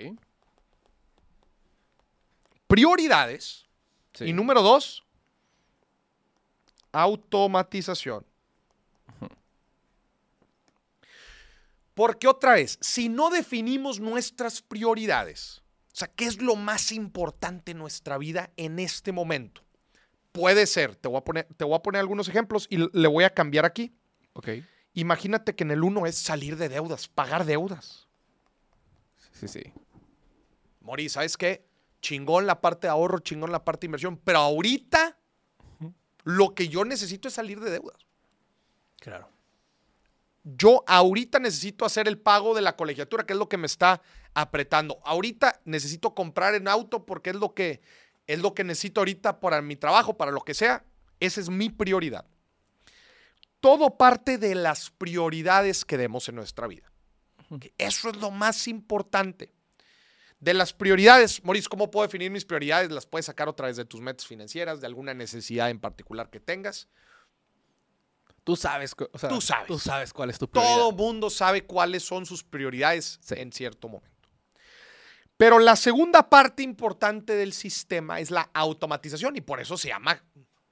Prioridades 2.66 3.66
Sí. 4.14 4.26
y 4.26 4.32
número 4.32 4.62
dos, 4.62 5.04
automatización. 6.92 8.26
Porque 11.94 12.28
otra 12.28 12.54
vez, 12.54 12.78
si 12.80 13.08
no 13.08 13.28
definimos 13.30 13.98
nuestras 14.00 14.62
prioridades, 14.62 15.62
o 15.92 15.96
sea, 15.96 16.08
¿qué 16.08 16.26
es 16.26 16.40
lo 16.40 16.54
más 16.54 16.92
importante 16.92 17.72
en 17.72 17.78
nuestra 17.78 18.18
vida 18.18 18.50
en 18.56 18.78
este 18.78 19.10
momento? 19.10 19.62
Puede 20.30 20.66
ser, 20.66 20.94
te 20.94 21.08
voy 21.08 21.18
a 21.18 21.24
poner, 21.24 21.48
te 21.56 21.64
voy 21.64 21.74
a 21.74 21.82
poner 21.82 21.98
algunos 22.00 22.28
ejemplos 22.28 22.68
y 22.70 22.76
le 22.76 23.08
voy 23.08 23.24
a 23.24 23.30
cambiar 23.34 23.64
aquí. 23.64 23.92
Ok. 24.38 24.48
Imagínate 24.94 25.56
que 25.56 25.64
en 25.64 25.72
el 25.72 25.82
uno 25.82 26.06
es 26.06 26.14
salir 26.16 26.56
de 26.56 26.68
deudas, 26.68 27.08
pagar 27.08 27.44
deudas. 27.44 28.06
Sí, 29.32 29.48
sí. 29.48 29.72
Mori, 30.80 31.08
¿sabes 31.08 31.36
qué? 31.36 31.66
Chingón 32.00 32.46
la 32.46 32.60
parte 32.60 32.86
de 32.86 32.92
ahorro, 32.92 33.18
chingón 33.18 33.50
la 33.50 33.64
parte 33.64 33.80
de 33.80 33.86
inversión, 33.86 34.16
pero 34.16 34.38
ahorita 34.38 35.18
lo 36.22 36.54
que 36.54 36.68
yo 36.68 36.84
necesito 36.84 37.26
es 37.26 37.34
salir 37.34 37.58
de 37.58 37.70
deudas. 37.70 38.06
Claro. 39.00 39.28
Yo 40.44 40.84
ahorita 40.86 41.40
necesito 41.40 41.84
hacer 41.84 42.06
el 42.06 42.18
pago 42.18 42.54
de 42.54 42.62
la 42.62 42.76
colegiatura, 42.76 43.26
que 43.26 43.32
es 43.32 43.38
lo 43.38 43.48
que 43.48 43.56
me 43.56 43.66
está 43.66 44.00
apretando. 44.34 45.00
Ahorita 45.04 45.60
necesito 45.64 46.14
comprar 46.14 46.54
en 46.54 46.68
auto 46.68 47.04
porque 47.04 47.30
es 47.30 47.36
lo 47.36 47.54
que 47.54 47.80
es 48.28 48.38
lo 48.38 48.54
que 48.54 48.62
necesito 48.62 49.00
ahorita 49.00 49.40
para 49.40 49.60
mi 49.62 49.74
trabajo, 49.74 50.16
para 50.16 50.30
lo 50.30 50.42
que 50.42 50.54
sea. 50.54 50.84
Esa 51.18 51.40
es 51.40 51.50
mi 51.50 51.70
prioridad. 51.70 52.24
Todo 53.60 53.96
parte 53.96 54.38
de 54.38 54.54
las 54.54 54.90
prioridades 54.90 55.84
que 55.84 55.96
demos 55.96 56.28
en 56.28 56.36
nuestra 56.36 56.66
vida. 56.66 56.90
Eso 57.78 58.10
es 58.10 58.16
lo 58.16 58.30
más 58.30 58.68
importante. 58.68 59.52
De 60.38 60.54
las 60.54 60.72
prioridades, 60.72 61.42
Maurice, 61.44 61.68
¿cómo 61.68 61.90
puedo 61.90 62.06
definir 62.06 62.30
mis 62.30 62.44
prioridades? 62.44 62.90
Las 62.92 63.06
puedes 63.06 63.26
sacar 63.26 63.48
otra 63.48 63.66
vez 63.66 63.76
de 63.76 63.84
tus 63.84 64.00
metas 64.00 64.26
financieras, 64.26 64.80
de 64.80 64.86
alguna 64.86 65.12
necesidad 65.14 65.70
en 65.70 65.80
particular 65.80 66.30
que 66.30 66.38
tengas. 66.38 66.88
Tú 68.44 68.54
sabes, 68.54 68.94
cu- 68.94 69.08
o 69.12 69.18
sea, 69.18 69.28
Tú 69.28 69.40
sabes. 69.40 69.66
Tú 69.66 69.78
sabes 69.78 70.12
cuál 70.12 70.30
es 70.30 70.38
tu 70.38 70.48
prioridad. 70.48 70.74
Todo 70.76 70.92
mundo 70.92 71.28
sabe 71.28 71.64
cuáles 71.66 72.04
son 72.04 72.24
sus 72.24 72.44
prioridades 72.44 73.18
Sí. 73.22 73.34
en 73.36 73.52
cierto 73.52 73.88
momento. 73.88 74.16
Pero 75.36 75.58
la 75.58 75.76
segunda 75.76 76.28
parte 76.30 76.62
importante 76.62 77.34
del 77.34 77.52
sistema 77.52 78.20
es 78.20 78.30
la 78.30 78.48
automatización 78.54 79.36
y 79.36 79.40
por 79.40 79.60
eso 79.60 79.76
se 79.76 79.88
llama, 79.88 80.22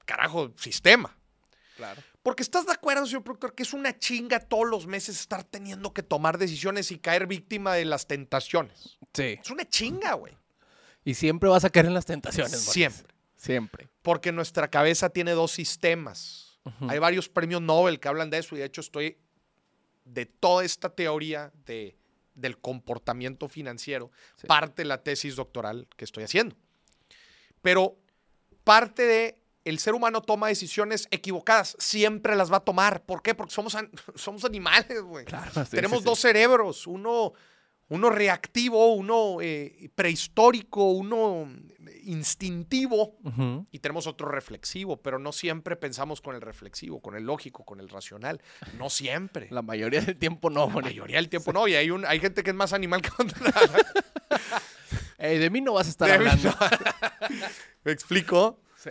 carajo, 0.05 0.53
sistema. 0.57 1.17
Claro. 1.77 2.03
Porque 2.27 2.43
estás 2.43 2.67
de 2.67 2.73
acuerdo, 2.73 3.07
señor 3.07 3.23
productor, 3.23 3.55
que 3.55 3.63
es 3.63 3.73
una 3.73 3.97
chinga 3.97 4.41
todos 4.41 4.67
los 4.67 4.89
meses 4.89 5.21
estar 5.21 5.45
teniendo 5.45 5.95
que 5.95 6.03
tomar 6.03 6.39
decisiones 6.39 6.91
y 6.91 6.99
caer 6.99 7.29
víctima 7.29 7.75
de 7.75 7.85
las 7.85 8.09
tentaciones. 8.09 8.99
Sí. 9.15 9.39
Es 9.41 9.49
una 9.49 9.65
chinga, 9.69 10.15
güey. 10.15 10.37
Y 11.05 11.15
siempre 11.15 11.49
vas 11.49 11.65
a 11.65 11.71
caer 11.71 11.87
en 11.87 11.95
las 11.95 12.05
tentaciones. 12.05 12.51
Boris. 12.51 12.73
Siempre. 12.73 13.15
Siempre. 13.37 13.89
Porque 14.03 14.33
nuestra 14.33 14.67
cabeza 14.67 15.09
tiene 15.11 15.31
dos 15.35 15.53
sistemas. 15.53 16.59
Hay 16.89 16.99
varios 16.99 17.29
premios 17.29 17.63
Nobel 17.63 18.01
que 18.01 18.09
hablan 18.09 18.29
de 18.29 18.39
eso 18.39 18.57
y 18.57 18.59
de 18.59 18.65
hecho 18.65 18.81
estoy 18.81 19.19
de 20.05 20.27
toda 20.27 20.65
esta 20.65 20.89
teoría 20.93 21.53
de, 21.65 21.97
del 22.35 22.59
comportamiento 22.59 23.49
financiero, 23.49 24.11
Sí. 24.35 24.49
parte 24.49 24.83
de 24.83 24.87
la 24.89 25.01
tesis 25.05 25.37
doctoral 25.37 25.87
que 25.97 26.05
estoy 26.05 26.25
haciendo. 26.25 26.57
Pero 27.63 27.97
parte 28.65 29.05
de 29.05 29.46
el 29.67 29.79
ser 29.79 29.95
humano 29.95 30.23
toma 30.23 30.49
decisiones 30.49 31.09
equivocadas, 31.11 31.77
siempre 31.79 32.35
las 32.37 32.51
va 32.53 32.59
a 32.59 32.61
tomar. 32.61 33.03
¿Por 33.05 33.23
qué? 33.23 33.35
Porque 33.35 33.53
somos, 33.55 33.75
an- 33.75 33.91
somos 34.15 34.45
animales, 34.45 35.03
güey. 35.03 35.25
Claro, 35.25 35.51
sí, 35.65 35.71
Tenemos 35.71 35.99
sí, 35.99 36.05
dos 36.05 36.19
cerebros, 36.21 36.87
uno, 36.87 37.33
uno 37.89 38.11
reactivo, 38.11 38.95
uno 38.95 39.39
eh, 39.41 39.91
prehistórico, 39.95 40.91
uno 40.91 41.49
instintivo 42.05 43.17
Ujú. 43.25 43.67
y 43.71 43.79
tenemos 43.81 44.07
otro 44.07 44.29
reflexivo, 44.29 44.97
pero 45.03 45.19
no 45.19 45.33
siempre 45.33 45.77
pensamos 45.77 46.21
con 46.21 46.35
el 46.35 46.41
reflexivo, 46.41 47.01
con 47.01 47.17
el 47.17 47.25
lógico, 47.25 47.65
con 47.65 47.81
el 47.81 47.89
racional. 47.89 48.41
No 48.79 48.91
siempre. 48.91 49.49
La 49.51 49.63
mayoría 49.63 50.01
del 50.01 50.17
tiempo 50.17 50.51
no, 50.51 50.67
La 50.69 50.81
mayoría 50.83 51.17
del 51.17 51.29
tiempo 51.29 51.53
no. 51.53 51.67
Y 51.69 51.75
hay, 51.75 51.91
un, 51.91 52.05
hay 52.07 52.21
gente 52.21 52.43
que 52.43 52.51
es 52.51 52.57
más 52.57 52.73
animal 52.73 53.03
que 53.03 53.11
otra. 53.19 53.53
Ey, 55.19 55.39
de 55.39 55.51
mí 55.51 55.61
no 55.61 55.73
vas 55.75 55.87
a 55.87 55.91
estar 55.91 56.09
De 56.09 56.15
hablando. 56.15 56.55
¿Me 57.85 57.93
explico? 57.93 58.61
Sí. 58.77 58.91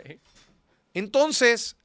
Entonces, 0.95 1.75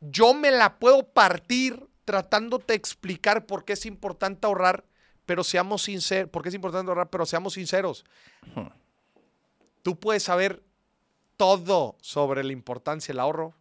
yo 0.00 0.34
me 0.34 0.50
la 0.50 0.78
puedo 0.78 1.06
partir 1.06 1.88
tratándote 2.04 2.72
de 2.72 2.76
explicar 2.76 3.46
por 3.46 3.64
qué 3.64 3.74
es 3.74 3.86
importante 3.86 4.46
ahorrar, 4.46 4.84
pero 5.26 5.44
seamos 5.44 5.82
sinceros. 5.82 6.30
¿Por 6.30 6.42
qué 6.42 6.48
es 6.48 6.54
importante 6.54 6.90
ahorrar, 6.90 7.10
pero 7.10 7.26
seamos 7.26 7.52
sinceros? 7.54 8.04
Tú 9.82 10.00
puedes 10.00 10.22
saber 10.22 10.62
todo 11.36 11.96
sobre 12.00 12.42
la 12.42 12.52
importancia 12.52 13.12
del 13.12 13.20
ahorro, 13.20 13.54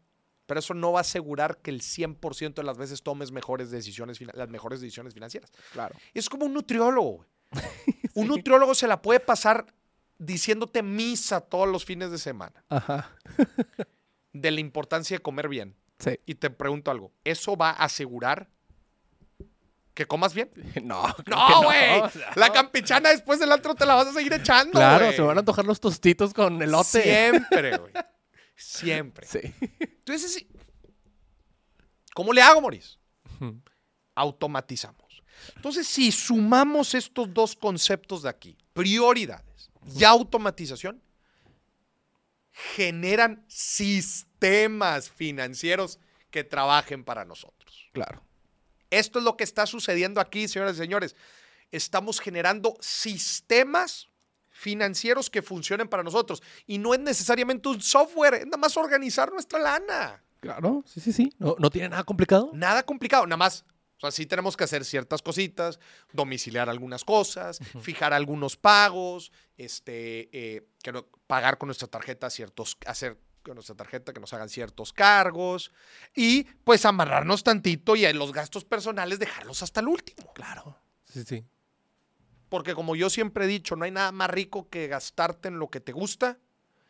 pero 0.45 0.61
eso 0.61 0.73
no 0.73 0.93
va 0.93 0.99
a 0.99 1.01
asegurar 1.01 1.57
que 1.57 1.69
el 1.69 1.81
100% 1.81 2.55
de 2.55 2.63
las 2.63 2.77
veces 2.77 3.03
tomes 3.03 3.31
mejores 3.31 3.69
decisiones, 3.69 4.19
las 4.33 4.49
mejores 4.49 4.79
decisiones 4.79 5.13
financieras. 5.13 5.51
Claro. 5.73 5.95
Es 6.13 6.29
como 6.29 6.45
un 6.45 6.53
nutriólogo. 6.53 7.25
Un 8.15 8.27
nutriólogo 8.27 8.75
se 8.75 8.87
la 8.87 9.01
puede 9.01 9.19
pasar 9.19 9.65
diciéndote 10.17 10.83
misa 10.83 11.41
todos 11.41 11.67
los 11.67 11.85
fines 11.85 12.11
de 12.11 12.17
semana 12.17 12.63
Ajá. 12.69 13.09
De 14.33 14.51
la 14.51 14.59
importancia 14.59 15.17
de 15.17 15.21
comer 15.23 15.47
bien. 15.47 15.75
Sí. 15.99 16.19
Y 16.25 16.35
te 16.35 16.49
pregunto 16.49 16.91
algo, 16.91 17.13
¿eso 17.23 17.55
va 17.55 17.69
a 17.69 17.85
asegurar 17.85 18.49
que 19.93 20.05
comas 20.05 20.33
bien? 20.33 20.51
No, 20.83 21.03
No, 21.27 21.63
güey. 21.63 21.99
o 22.01 22.09
sea, 22.09 22.31
La 22.35 22.51
campechana 22.51 23.09
después 23.09 23.39
del 23.39 23.51
otro 23.51 23.75
te 23.75 23.85
la 23.85 23.95
vas 23.95 24.07
a 24.07 24.13
seguir 24.13 24.33
echando, 24.33 24.73
Claro, 24.73 25.11
se 25.11 25.21
van 25.21 25.37
a 25.37 25.39
antojar 25.39 25.65
los 25.65 25.79
tostitos 25.79 26.33
con 26.33 26.61
elote. 26.61 27.01
Siempre, 27.03 27.77
güey. 27.77 27.93
Siempre. 28.55 29.27
Sí. 29.27 29.39
Entonces, 29.79 30.45
¿Cómo 32.13 32.31
le 32.31 32.41
hago, 32.41 32.61
Maurice? 32.61 32.97
Automatizamos. 34.15 35.23
Entonces, 35.55 35.87
si 35.87 36.11
sumamos 36.11 36.93
estos 36.93 37.33
dos 37.33 37.55
conceptos 37.55 38.21
de 38.23 38.29
aquí, 38.29 38.57
prioridades 38.73 39.71
y 39.97 40.03
automatización, 40.03 41.01
generan 42.53 43.43
sistemas 43.47 45.09
financieros 45.09 45.99
que 46.29 46.43
trabajen 46.43 47.03
para 47.03 47.25
nosotros. 47.25 47.89
Claro. 47.91 48.23
Esto 48.89 49.19
es 49.19 49.25
lo 49.25 49.35
que 49.35 49.43
está 49.43 49.65
sucediendo 49.65 50.21
aquí, 50.21 50.47
señoras 50.47 50.75
y 50.75 50.79
señores. 50.79 51.15
Estamos 51.71 52.19
generando 52.19 52.77
sistemas 52.79 54.09
financieros 54.49 55.31
que 55.31 55.41
funcionen 55.41 55.87
para 55.87 56.03
nosotros. 56.03 56.43
Y 56.67 56.77
no 56.77 56.93
es 56.93 56.99
necesariamente 56.99 57.67
un 57.69 57.81
software, 57.81 58.35
es 58.35 58.45
nada 58.45 58.57
más 58.57 58.77
organizar 58.77 59.31
nuestra 59.31 59.59
lana. 59.59 60.23
Claro, 60.39 60.83
sí, 60.85 60.99
sí, 61.01 61.11
sí. 61.11 61.33
No, 61.39 61.55
no 61.57 61.69
tiene 61.69 61.89
nada 61.89 62.03
complicado. 62.03 62.51
Nada 62.53 62.83
complicado, 62.83 63.25
nada 63.25 63.37
más. 63.37 63.65
O 64.03 64.11
sea, 64.11 64.11
sí 64.11 64.25
tenemos 64.25 64.57
que 64.57 64.65
hacer 64.65 64.83
ciertas 64.83 65.21
cositas, 65.21 65.79
domiciliar 66.11 66.69
algunas 66.69 67.05
cosas, 67.05 67.59
fijar 67.81 68.11
algunos 68.13 68.57
pagos, 68.57 69.31
este, 69.57 70.29
eh, 70.33 70.67
que 70.83 70.91
no- 70.91 71.05
pagar 71.25 71.57
con 71.57 71.67
nuestra 71.67 71.87
tarjeta 71.87 72.29
ciertos, 72.29 72.77
hacer 72.85 73.17
con 73.43 73.55
nuestra 73.55 73.75
tarjeta 73.75 74.11
que 74.11 74.19
nos 74.19 74.33
hagan 74.33 74.49
ciertos 74.49 74.91
cargos 74.91 75.71
y 76.13 76.43
pues 76.65 76.85
amarrarnos 76.85 77.43
tantito 77.43 77.95
y 77.95 78.05
en 78.05 78.17
los 78.17 78.33
gastos 78.33 78.65
personales 78.65 79.19
dejarlos 79.19 79.63
hasta 79.63 79.79
el 79.79 79.87
último. 79.87 80.33
Claro. 80.33 80.77
Sí, 81.05 81.23
sí. 81.23 81.45
Porque 82.49 82.73
como 82.75 82.95
yo 82.97 83.09
siempre 83.09 83.45
he 83.45 83.47
dicho, 83.47 83.75
no 83.77 83.85
hay 83.85 83.91
nada 83.91 84.11
más 84.11 84.29
rico 84.29 84.67
que 84.69 84.87
gastarte 84.87 85.47
en 85.47 85.59
lo 85.59 85.69
que 85.69 85.79
te 85.79 85.91
gusta 85.93 86.39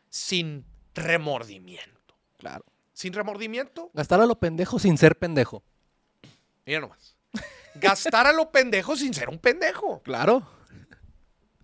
sin 0.09 0.65
remordimiento. 0.95 2.15
Claro. 2.37 2.65
Sin 2.93 3.13
remordimiento, 3.13 3.89
Gastar 3.93 4.21
a 4.21 4.25
lo 4.25 4.39
pendejo 4.39 4.77
sin 4.79 4.97
ser 4.97 5.17
pendejo. 5.17 5.63
Mira 6.65 6.79
nomás. 6.81 7.15
Gastar 7.75 8.27
a 8.27 8.33
lo 8.33 8.51
pendejo 8.51 8.95
sin 8.95 9.13
ser 9.13 9.29
un 9.29 9.39
pendejo. 9.39 10.01
Claro. 10.03 10.47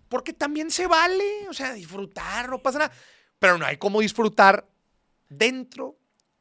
Porque 0.08 0.32
también 0.32 0.70
se 0.70 0.86
vale, 0.88 1.48
o 1.48 1.52
sea, 1.54 1.72
disfrutar, 1.72 2.48
no 2.48 2.60
pasa 2.60 2.78
nada. 2.80 2.92
Pero 3.38 3.58
no 3.58 3.64
hay 3.64 3.76
como 3.76 4.00
disfrutar 4.00 4.68
dentro, 5.28 5.96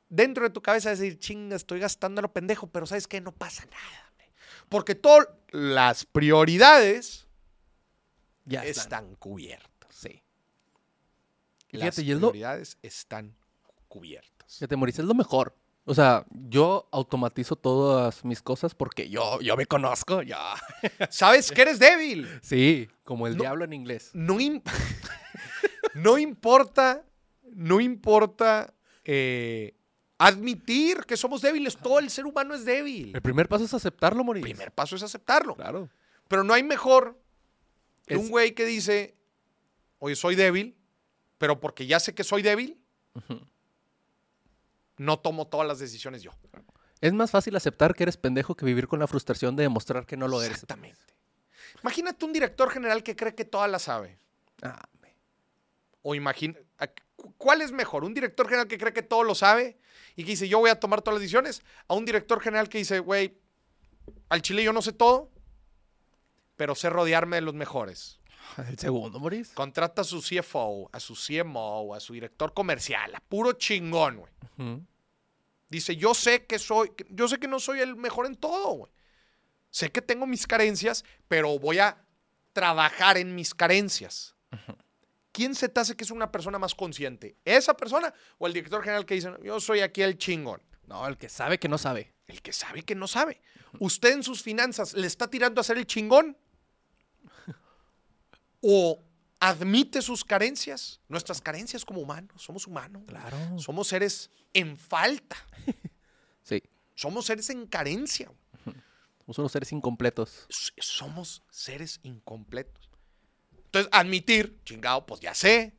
dentro 0.09 0.43
de 0.43 0.49
tu 0.49 0.61
cabeza, 0.61 0.89
decir, 0.89 1.19
chinga, 1.19 1.55
estoy 1.55 1.79
gastando 1.79 2.19
a 2.19 2.23
lo 2.23 2.33
pendejo, 2.33 2.67
pero 2.67 2.87
¿sabes 2.87 3.07
qué? 3.07 3.21
No 3.21 3.31
pasa 3.31 3.65
nada. 3.65 4.09
hombre". 4.09 4.31
Porque 4.69 4.95
todas 4.95 5.27
las 5.51 6.03
prioridades 6.05 7.27
Ya 8.45 8.65
están, 8.65 8.81
están. 9.05 9.15
cubiertas. 9.15 9.95
Sí. 9.95 10.23
Y 11.71 11.77
Las 11.77 11.95
fíjate, 11.95 12.15
lo, 12.15 12.31
prioridades 12.31 12.77
están 12.81 13.35
cubiertas. 13.87 14.55
fíjate, 14.55 14.75
Mauricio, 14.75 15.03
es 15.03 15.07
lo 15.07 15.13
mejor. 15.13 15.55
O 15.89 15.95
sea, 15.95 16.23
yo 16.49 16.87
automatizo 16.91 17.55
todas 17.55 18.23
mis 18.23 18.43
cosas 18.43 18.75
porque 18.75 19.09
yo, 19.09 19.41
yo 19.41 19.57
me 19.57 19.65
conozco, 19.65 20.21
ya. 20.21 20.53
¿Sabes 21.09 21.51
que 21.51 21.63
eres 21.63 21.79
débil? 21.79 22.27
Sí, 22.43 22.87
como 23.03 23.25
el 23.25 23.35
No. 23.35 23.41
diablo 23.41 23.65
en 23.65 23.73
inglés. 23.73 24.11
No, 24.13 24.35
im- 24.39 24.61
no 25.95 26.19
importa, 26.19 27.03
no 27.53 27.79
importa 27.81 28.71
eh, 29.03 29.73
admitir 30.19 31.05
que 31.07 31.17
somos 31.17 31.41
débiles. 31.41 31.75
Todo 31.75 31.97
el 31.97 32.11
ser 32.11 32.25
humano 32.27 32.53
es 32.53 32.65
débil. 32.65 33.11
El 33.15 33.21
primer 33.23 33.47
paso 33.47 33.63
es 33.63 33.73
aceptarlo, 33.73 34.19
El 34.21 34.25
Mauricio. 34.25 34.43
primer 34.47 34.71
paso 34.71 34.95
es 34.95 35.01
aceptarlo. 35.01 35.55
Claro. 35.55 35.89
Pero 36.27 36.43
no 36.43 36.53
hay 36.53 36.61
mejor 36.61 37.19
que 38.05 38.13
Es- 38.13 38.19
un 38.19 38.29
güey 38.29 38.53
que 38.53 38.65
dice, 38.65 39.15
oye, 39.97 40.15
soy 40.15 40.35
débil, 40.35 40.77
pero 41.39 41.59
porque 41.59 41.87
ya 41.87 41.99
sé 41.99 42.13
que 42.13 42.23
soy 42.23 42.43
débil, 42.43 42.77
no 44.99 45.17
tomo 45.17 45.47
todas 45.47 45.65
las 45.65 45.79
decisiones 45.79 46.21
yo. 46.21 46.31
Es 47.01 47.13
más 47.13 47.31
fácil 47.31 47.55
aceptar 47.55 47.95
que 47.95 48.03
eres 48.03 48.17
pendejo 48.17 48.55
que 48.55 48.65
vivir 48.65 48.87
con 48.87 48.99
la 48.99 49.07
frustración 49.07 49.55
de 49.55 49.63
demostrar 49.63 50.05
que 50.05 50.17
no 50.17 50.27
lo 50.27 50.41
eres. 50.41 50.55
Exactamente. 50.57 50.99
Imagínate 51.81 52.25
un 52.25 52.33
director 52.33 52.69
general 52.69 53.01
que 53.01 53.15
cree 53.15 53.33
que 53.33 53.45
toda 53.45 53.67
la 53.69 53.79
sabe. 53.79 54.19
Ah, 54.61 54.83
hombre. 54.93 55.15
O 56.01 56.15
imagina, 56.15 56.59
¿cuál 57.37 57.61
es 57.61 57.71
mejor? 57.71 58.03
¿Un 58.03 58.13
director 58.13 58.45
general 58.45 58.67
que 58.67 58.77
cree 58.77 58.91
que 58.91 59.01
todo 59.01 59.23
lo 59.23 59.35
sabe 59.35 59.79
y 60.17 60.25
que 60.25 60.31
dice, 60.31 60.49
yo 60.49 60.59
voy 60.59 60.69
a 60.69 60.79
tomar 60.79 61.01
todas 61.01 61.15
las 61.15 61.21
decisiones? 61.21 61.63
A 61.87 61.93
un 61.93 62.03
director 62.03 62.41
general 62.41 62.67
que 62.67 62.79
dice, 62.79 62.99
güey, 62.99 63.39
al 64.27 64.41
chile 64.41 64.63
yo 64.63 64.73
no 64.73 64.81
sé 64.81 64.91
todo, 64.91 65.31
pero 66.57 66.75
sé 66.75 66.89
rodearme 66.89 67.37
de 67.37 67.41
los 67.41 67.53
mejores. 67.53 68.18
El 68.69 68.77
segundo, 68.77 69.19
Mauricio. 69.19 69.55
Contrata 69.55 70.01
a 70.01 70.05
su 70.05 70.21
CFO, 70.21 70.89
a 70.91 70.99
su 70.99 71.15
CMO, 71.15 71.93
a 71.93 71.99
su 71.99 72.13
director 72.13 72.53
comercial, 72.53 73.13
a 73.15 73.19
puro 73.19 73.53
chingón, 73.53 74.17
güey. 74.17 74.81
Dice, 75.69 75.95
yo 75.95 76.13
sé 76.13 76.45
que 76.45 76.57
soy, 76.57 76.91
yo 77.09 77.27
sé 77.27 77.37
que 77.37 77.47
no 77.47 77.59
soy 77.59 77.79
el 77.79 77.95
mejor 77.95 78.25
en 78.25 78.35
todo, 78.35 78.71
güey. 78.73 78.91
Sé 79.69 79.91
que 79.91 80.01
tengo 80.01 80.25
mis 80.25 80.47
carencias, 80.47 81.05
pero 81.27 81.59
voy 81.59 81.79
a 81.79 82.03
trabajar 82.53 83.17
en 83.17 83.35
mis 83.35 83.53
carencias. 83.53 84.35
¿Quién 85.31 85.53
se 85.53 85.69
te 85.69 85.79
hace 85.79 85.95
que 85.95 86.03
es 86.03 86.11
una 86.11 86.31
persona 86.31 86.57
más 86.57 86.73
consciente? 86.73 87.37
¿Esa 87.45 87.75
persona 87.75 88.13
o 88.39 88.47
el 88.47 88.53
director 88.53 88.81
general 88.81 89.05
que 89.05 89.13
dice, 89.13 89.31
yo 89.43 89.59
soy 89.59 89.81
aquí 89.81 90.01
el 90.01 90.17
chingón? 90.17 90.61
No, 90.87 91.07
el 91.07 91.17
que 91.17 91.29
sabe 91.29 91.59
que 91.59 91.69
no 91.69 91.77
sabe. 91.77 92.13
El 92.25 92.41
que 92.41 92.51
sabe 92.51 92.81
que 92.83 92.95
no 92.95 93.07
sabe. 93.07 93.39
¿Usted 93.79 94.13
en 94.13 94.23
sus 94.23 94.41
finanzas 94.41 94.93
le 94.93 95.05
está 95.05 95.29
tirando 95.29 95.61
a 95.61 95.63
ser 95.63 95.77
el 95.77 95.85
chingón? 95.85 96.35
¿O 98.61 99.01
admite 99.39 100.01
sus 100.01 100.23
carencias? 100.23 100.99
Nuestras 101.07 101.41
carencias 101.41 101.85
como 101.85 102.01
humanos. 102.01 102.41
Somos 102.41 102.67
humanos. 102.67 103.03
Claro. 103.07 103.37
Somos 103.57 103.87
seres 103.87 104.31
en 104.53 104.77
falta. 104.77 105.37
Sí. 106.41 106.63
Somos 106.95 107.27
seres 107.27 107.51
en 107.51 107.67
carencia. 107.67 108.31
Somos 109.19 109.37
unos 109.37 109.51
seres 109.51 109.71
incompletos. 109.71 110.47
Somos 110.79 111.43
seres 111.51 111.99
incompletos. 112.01 112.89
Entonces, 113.65 113.91
admitir, 113.93 114.59
chingado, 114.65 115.05
pues 115.05 115.21
ya 115.21 115.35
sé. 115.35 115.75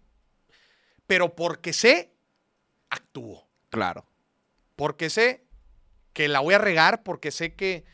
Pero 1.08 1.34
porque 1.34 1.72
sé, 1.72 2.14
actúo. 2.88 3.48
Claro. 3.68 4.06
Porque 4.76 5.10
sé 5.10 5.44
que 6.12 6.28
la 6.28 6.38
voy 6.38 6.54
a 6.54 6.58
regar, 6.58 7.02
porque 7.02 7.32
sé 7.32 7.56
que 7.56 7.84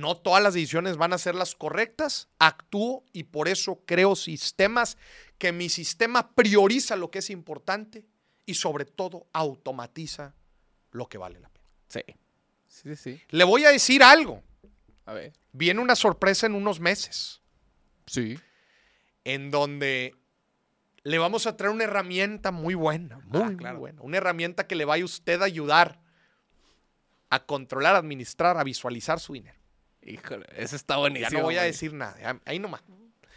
no 0.00 0.16
todas 0.16 0.42
las 0.42 0.54
decisiones 0.54 0.96
van 0.96 1.12
a 1.12 1.18
ser 1.18 1.34
las 1.34 1.54
correctas, 1.54 2.28
actúo 2.38 3.04
y 3.12 3.24
por 3.24 3.48
eso 3.48 3.82
creo 3.86 4.16
sistemas 4.16 4.96
que 5.38 5.52
mi 5.52 5.68
sistema 5.68 6.34
prioriza 6.34 6.96
lo 6.96 7.10
que 7.10 7.18
es 7.20 7.30
importante 7.30 8.04
y 8.44 8.54
sobre 8.54 8.84
todo 8.84 9.26
automatiza 9.32 10.34
lo 10.92 11.08
que 11.08 11.18
vale 11.18 11.40
la 11.40 11.48
pena. 11.48 11.68
Sí. 11.88 12.00
Sí, 12.66 12.96
sí. 12.96 13.20
Le 13.30 13.44
voy 13.44 13.64
a 13.64 13.70
decir 13.70 14.02
algo. 14.02 14.42
A 15.06 15.14
ver. 15.14 15.32
Viene 15.52 15.80
una 15.80 15.96
sorpresa 15.96 16.46
en 16.46 16.54
unos 16.54 16.78
meses. 16.80 17.42
Sí. 18.06 18.38
en 19.24 19.50
donde 19.50 20.14
le 21.02 21.18
vamos 21.18 21.48
a 21.48 21.56
traer 21.56 21.74
una 21.74 21.82
herramienta 21.82 22.52
muy 22.52 22.74
buena, 22.74 23.18
muy, 23.24 23.42
muy 23.42 23.56
claro. 23.56 23.80
buena. 23.80 24.00
Una 24.02 24.18
herramienta 24.18 24.68
que 24.68 24.76
le 24.76 24.84
vaya 24.84 25.02
a 25.02 25.06
usted 25.06 25.42
a 25.42 25.46
ayudar 25.46 26.00
a 27.28 27.44
controlar, 27.44 27.96
a 27.96 27.98
administrar, 27.98 28.56
a 28.56 28.62
visualizar 28.62 29.18
su 29.18 29.32
dinero. 29.32 29.58
Híjole, 30.06 30.46
ese 30.56 30.76
está 30.76 30.96
buenísimo. 30.96 31.30
ya 31.30 31.36
no 31.38 31.44
voy 31.44 31.56
a 31.56 31.62
decir 31.62 31.92
nada, 31.92 32.40
ahí 32.44 32.58
nomás. 32.58 32.82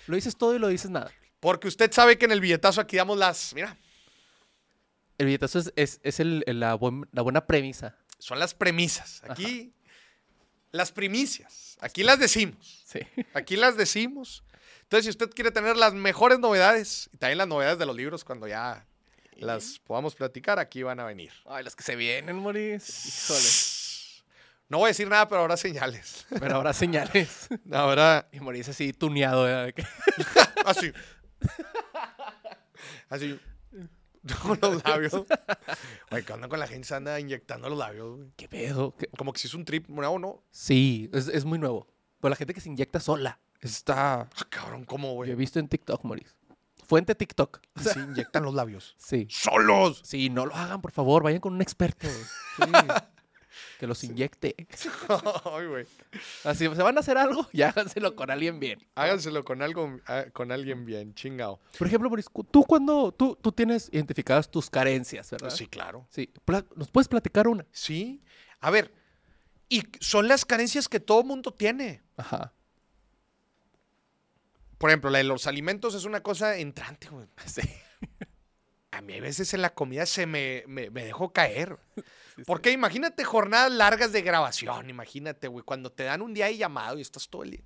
Lo 0.08 0.15
dices 0.15 0.36
todo 0.38 0.55
y 0.55 0.60
lo 0.60 0.67
dices 0.69 0.89
nada. 0.91 1.12
Porque 1.39 1.67
usted 1.67 1.91
sabe 1.91 2.17
que 2.17 2.25
en 2.25 2.32
el 2.32 2.41
billetazo 2.41 2.79
aquí 2.82 2.97
damos 2.97 3.17
las, 3.17 3.53
mira, 3.53 3.75
El 5.17 5.25
billetazo 5.25 5.60
es, 5.60 5.73
es, 5.75 5.99
es 6.03 6.19
el- 6.19 6.43
el- 6.47 6.60
la, 6.60 6.75
buen- 6.75 7.08
la 7.12 7.21
buena 7.21 7.45
premisa. 7.45 7.95
son 8.19 8.39
las 8.39 8.53
premisas. 8.53 9.21
Aquí, 9.27 9.73
las 10.71 10.91
primicias. 10.91 11.77
Aquí 11.82 12.03
las 12.03 12.19
decimos. 12.19 12.84
Sí. 12.86 12.99
Aquí 13.34 13.55
las 13.55 13.75
decimos. 13.77 14.43
Entonces, 14.84 15.05
si 15.05 15.10
usted 15.12 15.29
quiere 15.29 15.51
tener 15.51 15.75
las 15.77 15.93
mejores 15.93 16.39
novedades 16.39 17.10
y 17.13 17.17
también 17.17 17.38
las 17.38 17.47
novedades 17.47 17.77
de 17.79 17.86
los 17.86 17.95
libros 17.95 18.23
cuando 18.23 18.47
ya 18.47 18.86
las 19.36 19.79
podamos 19.79 20.15
platicar, 20.15 20.60
aquí 20.60 20.84
van 20.84 20.99
a 20.99 21.05
venir. 21.05 21.32
Ay, 21.45 21.63
los 21.63 21.75
que 21.75 21.84
se 21.84 21.95
vienen, 21.95 22.36
Moris. 22.38 23.05
Híjole. 23.05 23.78
No 24.69 24.77
voy 24.77 24.86
a 24.86 24.88
decir 24.89 25.08
nada, 25.08 25.27
pero 25.27 25.41
habrá 25.41 25.58
señales. 25.58 26.25
Pero 26.39 26.55
habrá 26.55 26.73
señales. 26.73 27.47
Habrá 27.71 28.27
Y 28.32 28.39
Moris 28.39 28.69
así 28.69 28.93
tuneado. 28.93 29.49
¿eh? 29.49 29.73
Así. 30.65 30.91
Así. 33.10 33.39
Con 34.43 34.60
los 34.62 34.83
labios. 34.83 35.13
Oye, 36.12 36.23
¿qué 36.25 36.33
onda 36.33 36.48
con 36.50 36.60
la 36.60 36.67
gente? 36.67 36.87
Se 36.87 36.93
anda 36.93 37.19
inyectando 37.19 37.69
los 37.69 37.77
labios, 37.79 38.17
güey. 38.17 38.29
¿Qué 38.35 38.48
pedo? 38.48 38.96
¿Qué- 38.96 39.08
Como 39.17 39.31
que 39.33 39.39
si 39.39 39.48
es 39.48 39.54
un 39.54 39.65
trip 39.65 39.87
nuevo, 39.87 40.19
¿no? 40.19 40.43
Sí, 40.52 41.10
es, 41.13 41.27
es 41.29 41.46
muy 41.46 41.58
nuevo. 41.58 41.87
Pero 42.19 42.29
la 42.29 42.35
gente 42.35 42.54
que 42.54 42.62
se 42.62 42.69
inyecta 42.69 43.00
sola. 43.00 43.39
Está... 43.62 44.21
Ah, 44.21 44.29
cabrón, 44.50 44.83
¿cómo, 44.83 45.08
Yo 45.08 45.23
he 45.23 45.27
güey? 45.27 45.35
visto 45.35 45.58
en 45.60 45.67
TikTok, 45.67 46.04
Moris. 46.04 46.35
Fuente 46.85 47.15
TikTok. 47.15 47.60
Se 47.81 48.00
inyectan 48.00 48.43
los 48.43 48.54
labios. 48.54 48.96
Sí. 49.00 49.25
¡Solos! 49.29 50.02
Sí, 50.04 50.29
no 50.29 50.46
lo 50.46 50.56
hagan, 50.56 50.81
por 50.81 50.91
favor. 50.91 51.23
Vayan 51.23 51.39
con 51.39 51.54
un 51.54 51.62
experto. 51.62 52.08
Sí. 52.08 52.63
Que 53.80 53.88
los 53.88 54.04
inyecte. 54.04 54.58
Ay, 55.46 55.65
güey. 55.67 55.86
Así, 56.44 56.65
se 56.65 56.84
van 56.84 56.98
a 56.98 57.00
hacer 57.00 57.17
algo, 57.17 57.48
ya 57.54 57.69
háganselo 57.69 58.13
con 58.13 58.30
alguien 58.30 58.60
bien. 58.60 58.86
Háganselo 58.96 59.46
con 59.46 59.62
algo, 59.62 60.02
ah, 60.06 60.25
con 60.34 60.52
alguien 60.52 60.84
bien, 60.84 61.13
chingado. 61.13 61.62
Por 61.77 61.88
ejemplo, 61.88 62.10
Boris, 62.10 62.25
tú 62.52 62.65
cuando 62.65 63.13
tú, 63.13 63.38
tú 63.42 63.54
tienes 63.54 63.88
identificadas 63.94 64.52
tus 64.52 64.69
carencias, 64.69 65.32
¿verdad? 65.32 65.50
Sí, 65.50 65.65
claro. 65.65 66.06
Sí. 66.10 66.30
¿Nos 66.75 66.92
puedes 66.92 67.08
platicar 67.08 67.48
una? 67.48 67.65
Sí. 67.71 68.21
A 68.60 68.69
ver, 68.69 68.94
Y 69.69 69.84
son 70.02 70.27
las 70.27 70.44
carencias 70.44 70.90
que 70.90 71.00
todo 71.00 71.23
mundo 71.23 71.54
tiene. 71.54 72.04
Ajá. 72.17 72.52
Por 74.77 74.90
ejemplo, 74.90 75.10
la 75.10 75.19
de 75.19 75.23
los 75.23 75.48
alimentos 75.48 75.96
es 75.96 76.04
una 76.04 76.21
cosa 76.21 76.58
entrante, 76.58 77.08
güey. 77.08 77.27
Sí. 77.46 77.62
A 78.92 79.00
mí 79.02 79.13
a 79.13 79.21
veces 79.21 79.54
en 79.54 79.62
la 79.62 79.73
comida 79.73 80.06
se 80.06 80.25
me, 80.25 80.65
me, 80.67 80.90
me 80.90 81.06
dejó 81.06 81.32
caer. 81.32 81.77
Porque 82.46 82.71
imagínate 82.71 83.23
jornadas 83.23 83.71
largas 83.71 84.12
de 84.12 84.21
grabación, 84.21 84.90
imagínate, 84.90 85.48
güey, 85.48 85.63
cuando 85.63 85.92
te 85.92 86.04
dan 86.04 86.21
un 86.21 86.33
día 86.33 86.46
de 86.46 86.58
llamado 86.58 86.98
y 86.98 87.02
estás 87.02 87.29
todo 87.29 87.44
el 87.44 87.52
día. 87.52 87.63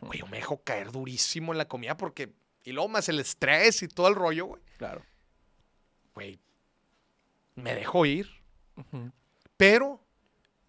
Güey, 0.00 0.20
yo 0.20 0.26
me 0.26 0.38
dejo 0.38 0.62
caer 0.62 0.90
durísimo 0.90 1.52
en 1.52 1.58
la 1.58 1.68
comida 1.68 1.96
porque... 1.96 2.34
Y 2.64 2.72
luego 2.72 2.88
más 2.88 3.08
el 3.08 3.20
estrés 3.20 3.82
y 3.82 3.88
todo 3.88 4.08
el 4.08 4.14
rollo, 4.14 4.46
güey. 4.46 4.62
Claro. 4.76 5.02
Güey, 6.14 6.38
me 7.54 7.74
dejo 7.74 8.04
ir. 8.04 8.28
Pero 9.56 10.04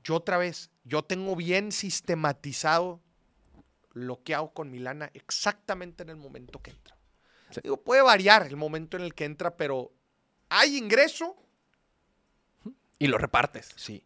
yo 0.03 0.15
otra 0.15 0.37
vez, 0.37 0.71
yo 0.83 1.03
tengo 1.03 1.35
bien 1.35 1.71
sistematizado 1.71 3.01
lo 3.91 4.23
que 4.23 4.33
hago 4.35 4.53
con 4.53 4.71
mi 4.71 4.79
lana 4.79 5.09
exactamente 5.13 6.03
en 6.03 6.09
el 6.09 6.15
momento 6.15 6.61
que 6.61 6.71
entra. 6.71 6.95
Sí. 7.49 7.59
Digo, 7.63 7.77
puede 7.77 8.01
variar 8.01 8.47
el 8.47 8.55
momento 8.55 8.95
en 8.95 9.03
el 9.03 9.13
que 9.13 9.25
entra, 9.25 9.57
pero 9.57 9.91
hay 10.47 10.77
ingreso. 10.77 11.35
Y 12.99 13.07
lo 13.07 13.17
repartes. 13.17 13.69
Sí. 13.75 14.03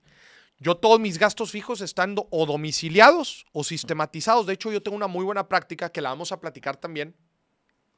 Yo 0.60 0.76
todos 0.76 1.00
mis 1.00 1.18
gastos 1.18 1.52
fijos 1.52 1.82
están 1.82 2.16
o 2.30 2.46
domiciliados 2.46 3.46
o 3.52 3.64
sistematizados. 3.64 4.46
De 4.46 4.54
hecho, 4.54 4.72
yo 4.72 4.82
tengo 4.82 4.96
una 4.96 5.08
muy 5.08 5.26
buena 5.26 5.50
práctica 5.50 5.92
que 5.92 6.00
la 6.00 6.10
vamos 6.10 6.32
a 6.32 6.40
platicar 6.40 6.78
también 6.78 7.16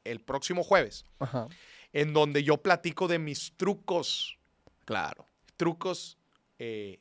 el 0.04 0.22
próximo 0.22 0.64
jueves, 0.64 1.06
Ajá. 1.20 1.48
en 1.94 2.14
donde 2.14 2.44
yo 2.44 2.58
platico 2.58 3.08
de 3.08 3.20
mis 3.20 3.54
trucos, 3.58 4.40
Claro. 4.86 5.28
trucos 5.58 6.18
eh, 6.60 7.00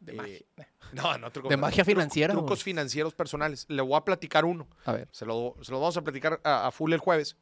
De 0.00 0.12
eh, 0.12 0.16
magia. 0.16 0.40
No, 0.92 1.16
no, 1.18 1.30
trucos. 1.30 1.50
¿De 1.50 1.56
magia 1.56 1.84
financiera? 1.84 2.32
Trucos 2.32 2.62
financieros 2.62 3.14
personales. 3.14 3.66
Le 3.68 3.82
voy 3.82 3.96
a 3.96 4.04
platicar 4.04 4.44
uno. 4.44 4.68
A 4.84 4.92
ver. 4.92 5.08
Se 5.12 5.24
lo, 5.26 5.54
se 5.62 5.70
lo 5.72 5.80
vamos 5.80 5.96
a 5.96 6.02
platicar 6.02 6.40
a, 6.44 6.66
a 6.66 6.70
full 6.70 6.92
el 6.92 6.98
jueves. 7.00 7.36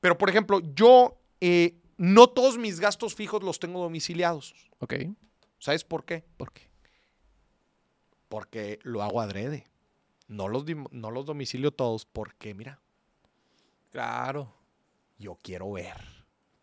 Pero, 0.00 0.16
por 0.18 0.28
ejemplo, 0.30 0.60
yo 0.74 1.20
eh, 1.40 1.76
no 1.96 2.28
todos 2.28 2.58
mis 2.58 2.80
gastos 2.80 3.14
fijos 3.14 3.42
los 3.42 3.58
tengo 3.58 3.80
domiciliados. 3.80 4.54
Ok. 4.78 4.94
¿Sabes 5.58 5.84
por 5.84 6.04
qué? 6.04 6.24
¿Por 6.36 6.52
qué? 6.52 6.68
Porque 8.28 8.78
lo 8.82 9.02
hago 9.02 9.20
adrede. 9.20 9.66
No 10.26 10.48
los, 10.48 10.64
no 10.90 11.10
los 11.10 11.26
domicilio 11.26 11.70
todos 11.70 12.06
porque, 12.06 12.54
mira, 12.54 12.80
Claro. 13.92 14.52
yo 15.18 15.38
quiero 15.40 15.70
ver 15.72 15.96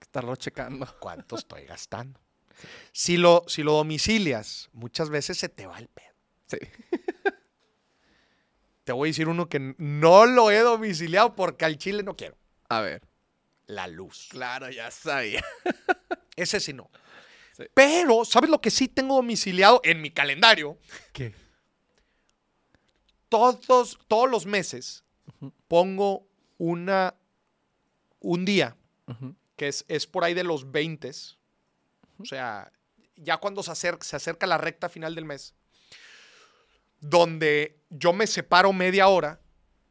Estarlo 0.01 0.35
checando. 0.35 0.85
cuánto 0.99 1.35
estoy 1.37 1.65
gastando. 1.65 2.19
Si 2.91 3.15
lo, 3.17 3.43
si 3.47 3.63
lo 3.63 3.73
domicilias, 3.73 4.69
muchas 4.73 5.09
veces 5.09 5.37
se 5.37 5.47
te 5.47 5.65
va 5.67 5.79
el 5.79 5.87
pedo. 5.87 6.13
Sí. 6.47 6.57
Te 8.83 8.91
voy 8.91 9.07
a 9.07 9.11
decir 9.11 9.27
uno 9.29 9.47
que 9.47 9.75
no 9.77 10.25
lo 10.25 10.51
he 10.51 10.59
domiciliado 10.59 11.35
porque 11.35 11.65
al 11.65 11.77
chile 11.77 12.03
no 12.03 12.15
quiero. 12.17 12.35
A 12.67 12.81
ver. 12.81 13.01
La 13.71 13.87
luz. 13.87 14.27
Claro, 14.29 14.69
ya 14.69 14.91
sabía. 14.91 15.41
Ese 16.35 16.59
sí 16.59 16.73
no. 16.73 16.91
Sí. 17.55 17.63
Pero, 17.73 18.25
¿sabes 18.25 18.49
lo 18.49 18.59
que 18.59 18.69
sí 18.69 18.89
tengo 18.89 19.15
domiciliado 19.15 19.79
en 19.85 20.01
mi 20.01 20.11
calendario? 20.11 20.77
¿Qué? 21.13 21.33
Todos, 23.29 23.97
todos 24.09 24.29
los 24.29 24.45
meses 24.45 25.05
pongo 25.69 26.27
una, 26.57 27.15
un 28.19 28.43
día 28.43 28.75
que 29.55 29.69
es, 29.69 29.85
es 29.87 30.05
por 30.05 30.25
ahí 30.25 30.33
de 30.33 30.43
los 30.43 30.69
20. 30.69 31.11
O 32.17 32.25
sea, 32.25 32.73
ya 33.15 33.37
cuando 33.37 33.63
se 33.63 33.71
acerca, 33.71 34.03
se 34.03 34.17
acerca 34.17 34.47
la 34.47 34.57
recta 34.57 34.89
final 34.89 35.15
del 35.15 35.23
mes, 35.23 35.55
donde 36.99 37.79
yo 37.89 38.11
me 38.11 38.27
separo 38.27 38.73
media 38.73 39.07
hora 39.07 39.39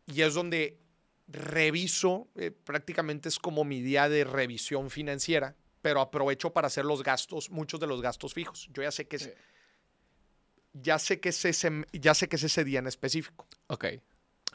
y 0.05 0.21
es 0.21 0.35
donde 0.35 0.80
reviso, 1.31 2.29
eh, 2.37 2.51
prácticamente 2.51 3.29
es 3.29 3.39
como 3.39 3.65
mi 3.65 3.81
día 3.81 4.09
de 4.09 4.25
revisión 4.25 4.91
financiera, 4.91 5.55
pero 5.81 6.01
aprovecho 6.01 6.53
para 6.53 6.67
hacer 6.67 6.85
los 6.85 7.03
gastos, 7.03 7.51
muchos 7.51 7.81
de 7.81 7.87
los 7.87 8.03
gastos 8.03 8.35
fijos. 8.35 8.69
Yo 8.73 8.83
ya 8.83 8.91
sé 8.91 9.07
que 9.09 9.17
es, 9.17 9.23
Sí. 9.25 9.31
ya 10.75 10.99
sé 10.99 11.21
que 11.21 11.31
es 11.31 11.45
ese, 11.45 11.87
ya 11.93 12.15
sé 12.15 12.29
que 12.29 12.37
es 12.37 12.43
ese 12.43 12.65
día 12.65 12.81
en 12.81 12.87
específico. 12.87 13.47
Ok. 13.69 13.87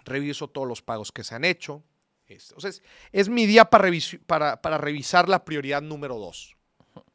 Reviso 0.03 0.47
todos 0.49 0.67
los 0.67 0.82
pagos 0.82 1.11
que 1.11 1.23
se 1.23 1.34
han 1.36 1.45
hecho. 1.45 1.84
Este, 2.28 2.53
o 2.55 2.59
sea, 2.59 2.69
es, 2.69 2.84
es 3.11 3.30
mi 3.30 3.45
día 3.45 3.65
para, 3.65 3.89
para, 4.26 4.61
para 4.61 4.78
revisar 4.78 5.30
la 5.30 5.45
prioridad 5.45 5.82
número 5.82 6.17
dos. 6.17 6.55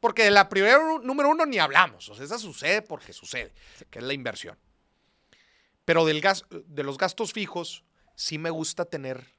Porque 0.00 0.24
de 0.24 0.30
la 0.30 0.48
prioridad 0.48 0.78
número 1.02 1.28
uno 1.30 1.46
ni 1.46 1.58
hablamos. 1.58 2.08
O 2.08 2.14
sea, 2.14 2.24
esa 2.24 2.38
sucede 2.38 2.82
porque 2.82 3.12
sucede, 3.12 3.52
que 3.90 3.98
es 3.98 4.04
la 4.04 4.12
inversión. 4.14 4.58
Pero 5.84 6.04
del 6.04 6.20
gas, 6.20 6.44
de 6.50 6.82
los 6.82 6.98
gastos 6.98 7.32
fijos, 7.32 7.84
sí 8.14 8.38
me 8.38 8.50
gusta 8.50 8.84
tener. 8.84 9.34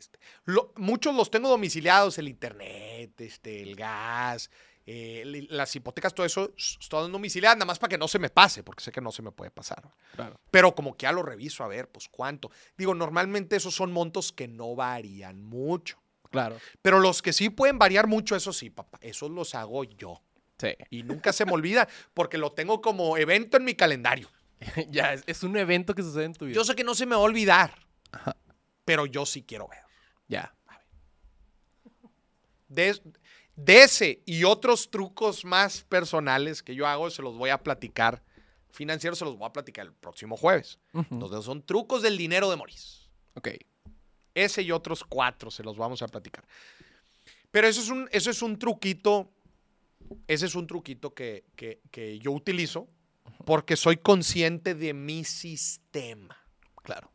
Este, 0.00 0.18
lo- 0.44 0.72
muchos 0.76 1.14
los 1.14 1.30
tengo 1.30 1.48
domiciliados: 1.48 2.18
el 2.18 2.28
internet, 2.28 3.20
este, 3.20 3.62
el 3.62 3.76
gas, 3.76 4.50
eh, 4.86 5.46
las 5.50 5.74
hipotecas, 5.76 6.12
todo 6.14 6.26
eso, 6.26 6.52
s- 6.56 6.78
todo 6.88 7.08
domiciliado, 7.08 7.54
nada 7.56 7.66
más 7.66 7.78
para 7.78 7.90
que 7.90 7.98
no 7.98 8.08
se 8.08 8.18
me 8.18 8.30
pase, 8.30 8.62
porque 8.64 8.82
sé 8.82 8.90
que 8.90 9.00
no 9.00 9.12
se 9.12 9.22
me 9.22 9.30
puede 9.30 9.50
pasar. 9.50 9.82
Claro. 10.16 10.40
Pero 10.50 10.74
como 10.74 10.96
que 10.96 11.04
ya 11.04 11.12
lo 11.12 11.22
reviso 11.22 11.62
a 11.62 11.68
ver, 11.68 11.88
pues 11.88 12.08
cuánto. 12.08 12.50
Digo, 12.76 12.94
normalmente 12.94 13.56
esos 13.56 13.74
son 13.74 13.92
montos 13.92 14.32
que 14.32 14.48
no 14.48 14.74
varían 14.74 15.42
mucho. 15.44 16.02
Claro. 16.30 16.58
Pero 16.82 17.00
los 17.00 17.22
que 17.22 17.32
sí 17.32 17.50
pueden 17.50 17.78
variar 17.78 18.06
mucho, 18.06 18.36
eso 18.36 18.52
sí, 18.52 18.70
papá, 18.70 18.98
esos 19.02 19.30
los 19.30 19.54
hago 19.54 19.84
yo. 19.84 20.22
Sí. 20.58 20.74
Y 20.90 21.02
nunca 21.02 21.32
se 21.32 21.44
me 21.44 21.52
olvida 21.52 21.88
porque 22.14 22.38
lo 22.38 22.52
tengo 22.52 22.80
como 22.80 23.16
evento 23.16 23.56
en 23.56 23.64
mi 23.64 23.74
calendario. 23.74 24.28
ya, 24.90 25.14
es, 25.14 25.22
es 25.26 25.42
un 25.42 25.56
evento 25.56 25.94
que 25.94 26.02
sucede 26.02 26.24
en 26.24 26.34
tu 26.34 26.44
vida. 26.44 26.54
Yo 26.54 26.64
sé 26.64 26.74
que 26.74 26.84
no 26.84 26.94
se 26.94 27.06
me 27.06 27.14
va 27.16 27.22
a 27.22 27.24
olvidar, 27.24 27.74
Ajá. 28.12 28.36
pero 28.84 29.06
yo 29.06 29.24
sí 29.26 29.42
quiero 29.42 29.68
ver. 29.68 29.80
Ya. 30.30 30.54
De, 32.68 33.00
de 33.56 33.82
ese 33.82 34.22
y 34.26 34.44
otros 34.44 34.90
trucos 34.90 35.44
más 35.44 35.82
personales 35.82 36.62
que 36.62 36.74
yo 36.74 36.86
hago, 36.86 37.10
se 37.10 37.20
los 37.22 37.36
voy 37.36 37.50
a 37.50 37.62
platicar. 37.62 38.22
Financieros 38.70 39.18
se 39.18 39.24
los 39.24 39.36
voy 39.36 39.48
a 39.48 39.52
platicar 39.52 39.86
el 39.86 39.92
próximo 39.92 40.36
jueves. 40.36 40.78
Dedos 40.92 41.44
son 41.44 41.62
trucos 41.64 42.02
del 42.02 42.16
dinero 42.16 42.48
de 42.48 42.56
Maurice. 42.56 43.08
Ok. 43.34 43.48
Ese 44.34 44.62
y 44.62 44.70
otros 44.70 45.02
cuatro 45.02 45.50
se 45.50 45.64
los 45.64 45.76
vamos 45.76 46.00
a 46.02 46.06
platicar. 46.06 46.44
Pero 47.50 47.66
eso 47.66 47.80
es 47.80 47.88
un, 47.88 48.08
eso 48.12 48.30
es 48.30 48.40
un 48.42 48.56
truquito. 48.58 49.28
Ese 50.28 50.46
es 50.46 50.54
un 50.54 50.68
truquito 50.68 51.12
que, 51.12 51.44
que- 51.56 51.80
que 51.90 52.18
yo 52.20 52.30
utilizo 52.30 52.88
porque 53.44 53.74
soy 53.76 53.96
consciente 53.96 54.76
de 54.76 54.94
mi 54.94 55.24
sistema. 55.24 56.36
Claro. 56.84 57.10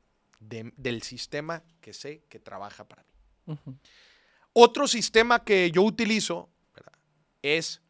De- 0.48 0.74
del 0.78 1.02
sistema 1.02 1.64
que 1.82 1.94
sé 1.94 2.24
que 2.30 2.40
trabaja 2.40 2.88
para 2.88 3.04
mí. 3.04 3.56
Otro 4.54 4.88
sistema 4.88 5.44
que 5.44 5.70
yo 5.72 5.82
utilizo 5.84 6.50
¿verdad? 6.74 6.94
es 7.42 7.82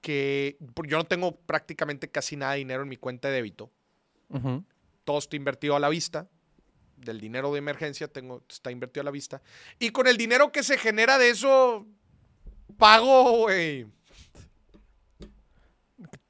que 0.00 0.56
yo 0.86 0.96
no 0.98 1.04
tengo 1.04 1.36
prácticamente 1.40 2.10
casi 2.10 2.36
nada 2.36 2.52
de 2.52 2.58
dinero 2.58 2.82
en 2.82 2.88
mi 2.88 2.96
cuenta 2.96 3.28
de 3.28 3.34
débito. 3.34 3.72
Todo 5.04 5.18
está 5.18 5.36
invertido 5.36 5.74
a 5.76 5.80
la 5.80 5.88
vista. 5.88 6.28
Del 6.96 7.20
dinero 7.20 7.52
de 7.52 7.58
emergencia 7.58 8.08
tengo, 8.08 8.42
está 8.48 8.70
invertido 8.70 9.02
a 9.02 9.04
la 9.04 9.10
vista. 9.10 9.40
Y 9.78 9.90
con 9.90 10.06
el 10.08 10.16
dinero 10.16 10.50
que 10.52 10.62
se 10.62 10.76
genera 10.78 11.16
de 11.16 11.30
eso, 11.30 11.86
pago, 12.76 13.38
güey. 13.44 13.86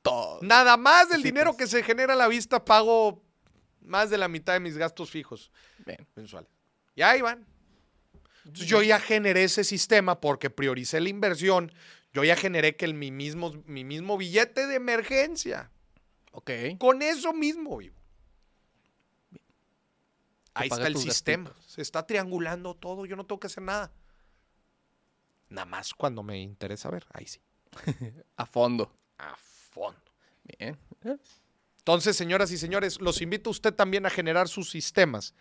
Todo. 0.03 0.39
Nada 0.43 0.77
más 0.77 1.09
del 1.09 1.19
Sí, 1.23 1.25
dinero 1.29 1.53
pues. 1.55 1.59
que 1.71 1.77
se 1.79 1.83
genera 1.83 2.15
a 2.15 2.17
la 2.17 2.29
vista, 2.29 2.65
pago 2.65 3.23
más 3.89 4.11
de 4.11 4.18
la 4.18 4.28
mitad 4.28 4.53
de 4.53 4.61
mis 4.61 4.76
gastos 4.76 5.11
fijos 5.11 5.51
Bien. 5.84 6.07
mensuales. 6.14 6.51
Y 6.95 7.03
ahí 7.03 7.20
van. 7.20 7.47
Entonces 8.45 8.66
yo 8.66 8.82
ya 8.82 8.99
generé 8.99 9.45
ese 9.45 9.64
sistema 9.64 10.20
porque 10.20 10.51
prioricé 10.51 11.01
la 11.01 11.09
inversión. 11.09 11.72
Yo 12.12 12.24
ya 12.24 12.36
generé 12.36 12.76
que 12.76 12.84
el, 12.86 12.95
mi, 12.95 13.11
mismo, 13.11 13.53
mi 13.66 13.84
mismo 13.84 14.16
billete 14.16 14.66
de 14.66 14.76
emergencia. 14.76 15.70
Ok. 16.32 16.51
Con 16.78 17.03
eso 17.03 17.32
mismo 17.32 17.76
vivo. 17.76 17.97
Ahí 20.55 20.68
está 20.72 20.86
el 20.86 20.97
sistema. 20.97 21.51
gastitos. 21.51 21.72
Se 21.72 21.82
está 21.82 22.07
triangulando 22.07 22.74
todo. 22.74 23.07
Yo 23.07 23.16
no 23.16 23.24
tengo 23.26 23.39
que 23.39 23.47
hacer 23.47 23.62
nada. 23.62 23.93
Nada 25.51 25.66
más 25.66 25.95
cuando 25.95 26.22
me 26.22 26.41
interesa 26.41 26.91
ver. 26.91 27.07
Ahí 27.12 27.26
sí. 27.26 27.41
A 28.36 28.47
fondo. 28.47 28.93
A 29.18 29.36
fondo. 29.36 30.01
Bien. 30.45 30.78
Entonces, 31.89 32.18
señoras 32.18 32.51
y 32.53 32.59
señores, 32.59 33.01
los 33.01 33.22
invito 33.22 33.49
a 33.49 33.53
usted 33.53 33.72
también 33.72 34.05
a 34.05 34.11
generar 34.11 34.47
sus 34.47 34.68
sistemas. 34.68 35.32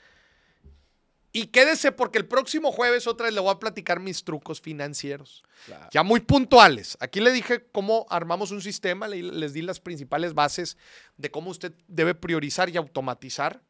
Y 1.33 1.47
quédese 1.47 1.91
porque 1.91 2.19
el 2.19 2.25
próximo 2.25 2.71
jueves 2.71 3.05
otra 3.05 3.25
vez 3.25 3.33
le 3.33 3.41
voy 3.41 3.51
a 3.51 3.59
platicar 3.59 3.99
mis 3.99 4.23
trucos 4.23 4.61
financieros. 4.61 5.43
Claro. 5.65 5.89
Ya 5.91 6.03
muy 6.03 6.21
puntuales. 6.21 6.95
Aquí 7.01 7.19
le 7.19 7.33
dije 7.33 7.67
cómo 7.73 8.05
armamos 8.09 8.51
un 8.51 8.61
sistema, 8.61 9.09
le- 9.09 9.23
les 9.23 9.51
di 9.51 9.61
las 9.61 9.81
principales 9.81 10.33
bases 10.33 10.77
de 11.17 11.29
cómo 11.29 11.49
usted 11.51 11.73
debe 11.89 12.15
priorizar 12.15 12.69
y 12.69 12.77
automatizar. 12.77 13.61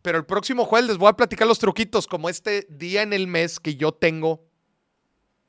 Pero 0.00 0.16
el 0.18 0.26
próximo 0.26 0.66
jueves 0.66 0.86
les 0.90 0.96
voy 0.96 1.08
a 1.08 1.14
platicar 1.14 1.48
los 1.48 1.58
truquitos, 1.58 2.06
como 2.06 2.28
este 2.28 2.68
día 2.70 3.02
en 3.02 3.12
el 3.12 3.26
mes 3.26 3.58
que 3.58 3.74
yo 3.74 3.90
tengo 3.90 4.46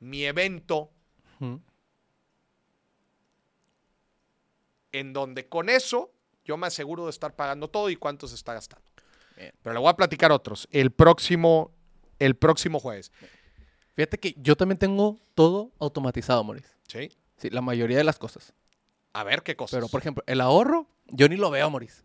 mi 0.00 0.24
evento, 0.24 0.90
en 4.90 5.12
donde 5.12 5.48
con 5.48 5.68
eso 5.68 6.10
yo 6.44 6.56
me 6.56 6.66
aseguro 6.66 7.04
de 7.04 7.10
estar 7.10 7.34
pagando 7.34 7.68
todo 7.68 7.90
y 7.90 7.96
cuánto 7.96 8.26
se 8.26 8.34
está 8.34 8.54
gastando. 8.54 8.84
Bien. 9.36 9.52
Pero 9.62 9.74
le 9.74 9.80
voy 9.80 9.88
a 9.88 9.94
platicar 9.94 10.32
otros. 10.32 10.68
El 10.70 10.90
próximo, 10.90 11.72
el 12.18 12.36
próximo 12.36 12.80
jueves. 12.80 13.12
Fíjate 13.94 14.18
que 14.18 14.34
yo 14.38 14.56
también 14.56 14.78
tengo 14.78 15.18
todo 15.34 15.72
automatizado, 15.78 16.42
Maurice. 16.44 16.68
¿Sí? 16.88 17.10
Sí, 17.36 17.50
la 17.50 17.60
mayoría 17.60 17.98
de 17.98 18.04
las 18.04 18.18
cosas. 18.18 18.54
A 19.12 19.24
ver 19.24 19.42
qué 19.42 19.56
cosas. 19.56 19.78
Pero, 19.78 19.88
por 19.88 20.00
ejemplo, 20.00 20.24
el 20.26 20.40
ahorro, 20.40 20.86
yo 21.08 21.28
ni 21.28 21.36
lo 21.36 21.50
veo, 21.50 21.68
Maurice. 21.70 22.02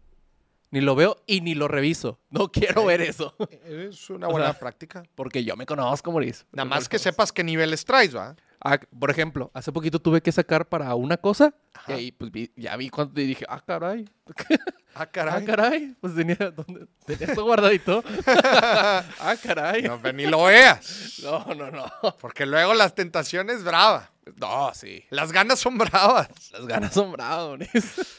Ni 0.69 0.81
lo 0.81 0.95
veo 0.95 1.23
y 1.25 1.41
ni 1.41 1.55
lo 1.55 1.67
reviso. 1.67 2.19
No 2.29 2.51
quiero 2.51 2.85
ver 2.85 3.01
eso. 3.01 3.35
Es 3.65 4.09
una 4.09 4.27
O 4.27 4.31
buena 4.31 4.47
sea, 4.51 4.59
práctica. 4.59 5.03
Porque 5.15 5.43
yo 5.43 5.55
me 5.55 5.65
conozco, 5.65 6.11
Maurice. 6.11 6.45
Nada 6.51 6.65
más 6.65 6.89
que 6.89 6.99
sepas 6.99 7.31
qué 7.31 7.43
niveles 7.43 7.85
traes, 7.85 8.15
¿va? 8.15 8.35
Ah, 8.59 8.79
por 8.99 9.11
ejemplo, 9.11 9.51
hace 9.53 9.71
poquito 9.71 9.99
tuve 9.99 10.19
que 10.21 10.31
sacar 10.31 10.67
para 10.67 10.93
una 10.95 11.17
cosa 11.17 11.53
Ajá. 11.75 11.91
y 11.91 11.95
ahí 11.95 12.11
pues 12.11 12.31
vi- 12.31 12.51
ya 12.55 12.75
vi 12.75 12.89
cuánto 12.89 13.21
y 13.21 13.27
dije, 13.27 13.45
ah, 13.47 13.61
caray. 13.65 14.09
Ah, 14.25 14.33
Ah, 14.99 15.05
caray. 15.05 15.45
caray. 15.45 15.95
Pues 16.01 16.15
tenía, 16.15 16.35
¿dónde? 16.35 16.87
tenía 17.05 17.27
esto 17.27 17.43
guardadito. 17.45 18.03
ah, 18.25 19.35
caray. 19.43 19.83
No, 19.83 19.99
pero 20.01 20.17
ni 20.17 20.25
lo 20.25 20.43
veas. 20.45 21.19
No, 21.23 21.45
no, 21.53 21.69
no. 21.69 21.85
Porque 22.19 22.45
luego 22.47 22.73
las 22.73 22.95
tentaciones 22.95 23.63
brava. 23.63 24.09
No, 24.35 24.73
sí. 24.73 25.05
Las 25.09 25.31
ganas 25.31 25.59
son 25.59 25.77
bravas. 25.77 26.29
Las 26.51 26.65
ganas 26.67 26.93
son 26.93 27.11
bravas. 27.11 27.59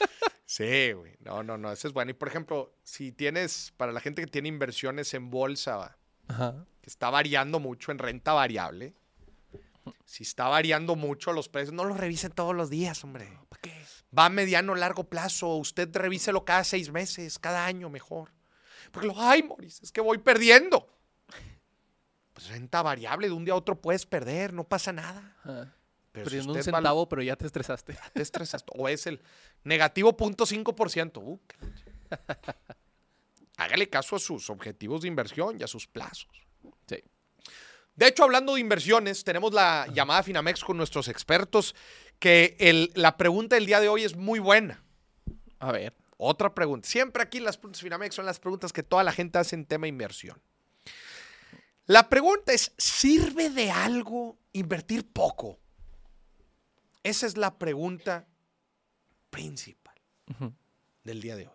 Sí, 0.49 0.93
güey. 0.93 1.15
No, 1.19 1.43
no, 1.43 1.59
no. 1.59 1.71
Eso 1.71 1.87
es 1.87 1.93
bueno. 1.93 2.09
Y 2.09 2.15
por 2.15 2.27
ejemplo, 2.27 2.73
si 2.83 3.11
tienes, 3.11 3.71
para 3.77 3.91
la 3.91 3.99
gente 3.99 4.23
que 4.23 4.27
tiene 4.27 4.47
inversiones 4.47 5.13
en 5.13 5.29
bolsa, 5.29 5.77
¿va? 5.77 5.97
Ajá. 6.27 6.65
que 6.81 6.89
está 6.89 7.11
variando 7.11 7.59
mucho 7.59 7.91
en 7.91 7.99
renta 7.99 8.33
variable, 8.33 8.95
si 10.05 10.23
está 10.23 10.47
variando 10.47 10.95
mucho 10.95 11.33
los 11.33 11.49
precios, 11.49 11.73
no 11.73 11.83
los 11.83 11.97
revisen 11.97 12.31
todos 12.31 12.55
los 12.55 12.71
días, 12.71 13.03
hombre. 13.03 13.29
¿Para 13.47 13.61
qué? 13.61 13.85
Va 14.17 14.25
a 14.25 14.29
mediano 14.29 14.71
o 14.71 14.75
largo 14.75 15.03
plazo. 15.03 15.55
Usted 15.55 15.95
revíselo 15.95 16.43
cada 16.45 16.63
seis 16.63 16.91
meses, 16.91 17.37
cada 17.37 17.67
año 17.67 17.91
mejor. 17.91 18.31
Porque 18.91 19.07
lo, 19.07 19.21
ay, 19.21 19.43
Moris, 19.43 19.81
es 19.83 19.91
que 19.91 20.01
voy 20.01 20.17
perdiendo. 20.17 20.89
Pues 22.33 22.47
renta 22.47 22.81
variable, 22.81 23.27
de 23.27 23.33
un 23.33 23.45
día 23.45 23.53
a 23.53 23.57
otro 23.57 23.79
puedes 23.79 24.07
perder, 24.07 24.51
no 24.51 24.63
pasa 24.63 24.91
nada. 24.91 25.35
Ajá. 25.43 25.75
Pero 26.11 26.25
si 26.25 26.29
Perdiendo 26.31 26.53
un 26.53 26.59
usted 26.59 26.71
va- 26.71 26.77
centavo, 26.77 27.07
pero 27.09 27.21
ya 27.21 27.35
te 27.35 27.45
estresaste. 27.45 27.97
te 28.13 28.21
estresas. 28.21 28.63
O 28.75 28.87
es 28.89 29.05
el 29.07 29.21
negativo 29.63 30.15
0.5%. 30.15 31.17
Uh, 31.21 31.39
qué 31.47 31.57
leche. 31.65 31.85
Hágale 33.57 33.89
caso 33.89 34.15
a 34.15 34.19
sus 34.19 34.49
objetivos 34.49 35.01
de 35.01 35.07
inversión 35.07 35.57
y 35.59 35.63
a 35.63 35.67
sus 35.67 35.85
plazos. 35.87 36.29
Sí. 36.87 36.97
De 37.95 38.07
hecho, 38.07 38.23
hablando 38.23 38.55
de 38.55 38.61
inversiones, 38.61 39.23
tenemos 39.23 39.53
la 39.53 39.85
llamada 39.93 40.23
Finamex 40.23 40.63
con 40.63 40.77
nuestros 40.77 41.09
expertos, 41.09 41.75
que 42.17 42.55
el- 42.59 42.91
la 42.95 43.17
pregunta 43.17 43.55
del 43.55 43.65
día 43.65 43.81
de 43.81 43.89
hoy 43.89 44.03
es 44.03 44.15
muy 44.15 44.39
buena. 44.39 44.81
A 45.59 45.71
ver. 45.71 45.93
Otra 46.21 46.53
pregunta. 46.53 46.87
Siempre 46.87 47.23
aquí 47.23 47.39
las 47.39 47.57
preguntas 47.57 47.81
Finamex 47.81 48.15
son 48.15 48.25
las 48.25 48.39
preguntas 48.39 48.73
que 48.73 48.83
toda 48.83 49.03
la 49.03 49.11
gente 49.13 49.37
hace 49.37 49.55
en 49.55 49.65
tema 49.65 49.87
inversión. 49.87 50.41
La 51.85 52.07
pregunta 52.09 52.53
es, 52.53 52.71
¿sirve 52.77 53.49
de 53.49 53.71
algo 53.71 54.37
invertir 54.53 55.05
poco? 55.11 55.59
Esa 57.09 57.25
es 57.25 57.37
la 57.37 57.57
pregunta 57.57 58.27
principal 59.31 59.95
del 61.03 61.21
día 61.21 61.35
de 61.35 61.47
hoy. 61.47 61.53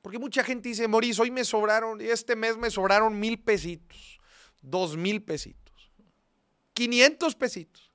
Porque 0.00 0.18
mucha 0.18 0.42
gente 0.42 0.68
dice, 0.68 0.88
Moris, 0.88 1.20
hoy 1.20 1.30
me 1.30 1.44
sobraron, 1.44 2.00
este 2.00 2.34
mes 2.34 2.56
me 2.56 2.68
sobraron 2.68 3.20
mil 3.20 3.38
pesitos, 3.38 4.18
dos 4.60 4.96
mil 4.96 5.22
pesitos, 5.22 5.92
500 6.72 7.36
pesitos. 7.36 7.92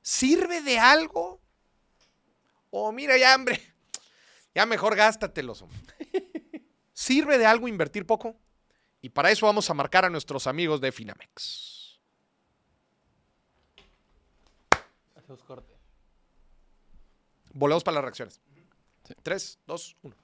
¿Sirve 0.00 0.60
de 0.60 0.78
algo? 0.78 1.40
O 2.70 2.92
mira 2.92 3.18
ya, 3.18 3.34
hombre, 3.34 3.60
ya 4.54 4.66
mejor 4.66 4.94
gástatelos. 4.94 5.62
hombre. 5.62 5.80
¿Sirve 6.92 7.38
de 7.38 7.46
algo 7.46 7.66
invertir 7.66 8.06
poco? 8.06 8.36
Y 9.00 9.08
para 9.08 9.32
eso 9.32 9.46
vamos 9.46 9.68
a 9.68 9.74
marcar 9.74 10.04
a 10.04 10.10
nuestros 10.10 10.46
amigos 10.46 10.80
de 10.80 10.92
Finamex. 10.92 12.00
Hacemos 15.16 15.42
corte. 15.42 15.77
Volvemos 17.58 17.82
para 17.82 17.96
las 17.96 18.04
reacciones. 18.04 18.40
Sí. 19.04 19.14
3, 19.20 19.58
2, 19.66 19.96
1. 20.02 20.16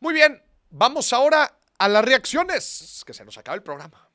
Muy 0.00 0.12
bien, 0.12 0.42
vamos 0.68 1.14
ahora 1.14 1.50
a 1.78 1.88
las 1.88 2.04
reacciones, 2.04 3.02
que 3.06 3.14
se 3.14 3.24
nos 3.24 3.38
acaba 3.38 3.54
el 3.54 3.62
programa. 3.62 4.06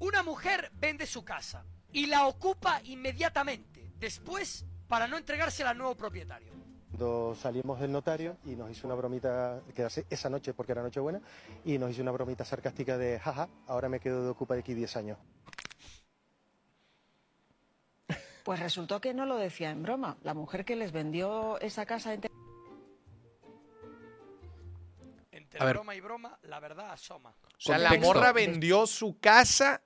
Una 0.00 0.24
mujer 0.24 0.72
vende 0.74 1.06
su 1.06 1.24
casa 1.24 1.64
y 1.92 2.06
la 2.06 2.26
ocupa 2.26 2.80
inmediatamente, 2.82 3.92
después 3.98 4.64
para 4.88 5.06
no 5.06 5.16
entregársela 5.16 5.70
al 5.70 5.78
nuevo 5.78 5.94
propietario. 5.94 6.52
Cuando 6.90 7.36
salimos 7.40 7.78
del 7.80 7.92
notario 7.92 8.36
y 8.44 8.56
nos 8.56 8.68
hizo 8.72 8.88
una 8.88 8.96
bromita, 8.96 9.60
quedarse 9.76 10.06
esa 10.10 10.28
noche 10.28 10.54
porque 10.54 10.72
era 10.72 10.82
Nochebuena, 10.82 11.20
y 11.64 11.78
nos 11.78 11.92
hizo 11.92 12.02
una 12.02 12.10
bromita 12.10 12.44
sarcástica 12.44 12.98
de, 12.98 13.20
jaja, 13.20 13.48
ahora 13.68 13.88
me 13.88 14.00
quedo 14.00 14.24
de 14.24 14.30
ocupa 14.30 14.54
de 14.54 14.60
aquí 14.60 14.74
10 14.74 14.96
años. 14.96 15.18
Pues 18.44 18.60
resultó 18.60 19.00
que 19.00 19.14
no 19.14 19.24
lo 19.26 19.36
decía 19.36 19.70
en 19.70 19.82
broma. 19.82 20.16
La 20.22 20.34
mujer 20.34 20.64
que 20.64 20.76
les 20.76 20.92
vendió 20.92 21.58
esa 21.60 21.86
casa 21.86 22.12
en 22.12 22.20
Entre 25.32 25.60
A 25.60 25.64
ver. 25.64 25.74
broma 25.76 25.94
y 25.96 26.00
broma, 26.00 26.38
la 26.42 26.60
verdad 26.60 26.90
asoma. 26.92 27.34
O 27.44 27.60
sea, 27.60 27.78
la 27.78 27.94
morra 27.98 28.32
vendió 28.32 28.86
su 28.86 29.18
casa 29.18 29.82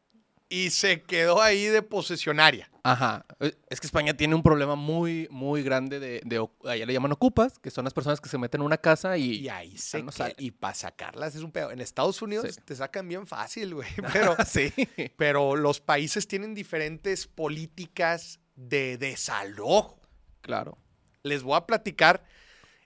y 0.50 0.70
se 0.70 1.02
quedó 1.02 1.40
ahí 1.42 1.66
de 1.66 1.82
posesionaria. 1.82 2.70
Ajá. 2.82 3.24
Eh, 3.40 3.54
Es 3.68 3.80
que 3.80 3.86
España 3.86 4.14
tiene 4.16 4.34
un 4.34 4.42
problema 4.42 4.74
muy, 4.74 5.28
muy 5.30 5.62
grande 5.62 6.00
de, 6.00 6.48
allá 6.64 6.86
le 6.86 6.92
llaman 6.92 7.12
ocupas, 7.12 7.58
que 7.58 7.70
son 7.70 7.84
las 7.84 7.92
personas 7.94 8.20
que 8.20 8.28
se 8.30 8.38
meten 8.38 8.62
en 8.62 8.66
una 8.66 8.78
casa 8.78 9.16
y... 9.18 9.36
Y 9.40 9.48
ahí 9.50 9.76
se 9.78 10.02
no 10.02 10.10
que- 10.10 10.16
sale. 10.16 10.34
Y 10.38 10.50
para 10.52 10.74
sacarlas 10.74 11.34
es 11.34 11.42
un 11.42 11.52
pedo. 11.52 11.70
En 11.70 11.80
Estados 11.80 12.20
Unidos 12.22 12.46
Sí. 12.54 12.60
te 12.64 12.74
sacan 12.74 13.06
bien 13.08 13.26
fácil, 13.26 13.74
güey. 13.74 13.88
Pero, 14.12 14.36
sí. 14.46 14.72
pero 15.16 15.54
los 15.54 15.80
países 15.80 16.26
tienen 16.26 16.54
diferentes 16.54 17.26
políticas 17.26 18.40
de 18.58 18.98
desalojo. 18.98 20.00
Claro. 20.40 20.76
les 21.22 21.42
voy 21.42 21.56
a 21.56 21.66
platicar 21.66 22.24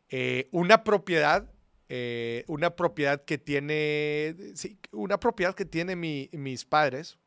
eh, 0.09 0.49
una 0.53 0.83
propiedad, 0.85 1.51
eh, 1.89 2.45
una 2.49 2.75
propiedad 2.77 3.25
que 3.25 3.39
tiene, 3.39 4.35
sí, 4.55 4.79
una 4.91 5.19
propiedad 5.21 5.55
que 5.55 5.65
tiene 5.65 5.95
mi- 5.97 6.29
mis 6.33 6.65
padres. 6.65 7.19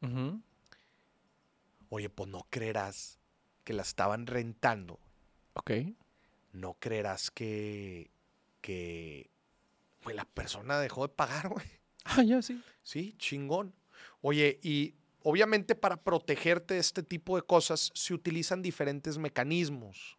Oye, 1.90 2.10
pues 2.10 2.30
no 2.30 2.46
creerás 2.50 3.20
que 3.64 3.74
la 3.74 3.82
estaban 3.84 4.28
rentando. 4.28 5.00
Ok. 5.54 5.72
No 6.52 6.76
creerás 6.80 7.32
que, 7.32 8.12
que, 8.62 9.30
pues 10.02 10.16
la 10.16 10.26
persona 10.26 10.80
dejó 10.80 11.08
de 11.08 11.14
pagar, 11.14 11.50
güey. 11.50 11.66
Ah, 12.04 12.24
ya, 12.24 12.42
sí. 12.42 12.62
Sí, 12.84 13.16
chingón. 13.18 13.74
Oye, 14.22 14.60
y 14.62 14.96
obviamente 15.26 15.76
para 15.76 15.98
protegerte 15.98 16.76
de 16.76 16.80
este 16.80 17.04
tipo 17.04 17.36
de 17.36 17.42
cosas 17.42 17.92
se 17.94 18.14
utilizan 18.14 18.62
diferentes 18.62 19.18
mecanismos. 19.18 20.16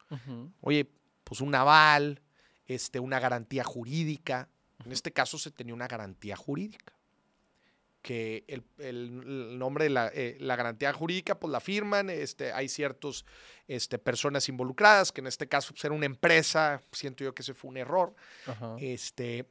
Oye, 0.61 0.91
pues 1.25 1.41
un 1.41 1.55
aval, 1.55 2.21
este, 2.67 2.99
una 3.01 3.19
garantía 3.21 3.65
jurídica. 3.65 4.49
En 4.85 4.93
este 4.93 5.13
caso 5.13 5.39
se 5.39 5.51
tenía 5.51 5.73
una 5.75 5.89
garantía 5.89 6.37
jurídica. 6.37 6.93
Que 8.03 8.45
el, 8.47 8.63
el- 8.79 9.23
el 9.27 9.59
nombre 9.59 9.85
de 9.85 9.91
la, 9.91 10.11
eh, 10.15 10.37
la 10.39 10.55
garantía 10.55 10.93
jurídica, 10.93 11.41
pues 11.41 11.51
la 11.51 11.59
firman, 11.61 12.09
este, 12.11 12.53
hay 12.53 12.69
ciertas 12.69 13.25
este, 13.67 13.99
personas 13.99 14.49
involucradas, 14.49 15.11
que 15.11 15.21
en 15.23 15.27
este 15.27 15.49
caso 15.49 15.73
pues, 15.73 15.85
era 15.85 15.93
una 15.95 16.07
empresa, 16.07 16.81
siento 16.93 17.25
yo 17.25 17.35
que 17.35 17.43
ese 17.43 17.55
fue 17.55 17.71
un 17.71 17.79
error. 17.79 18.15
Este, 18.79 19.49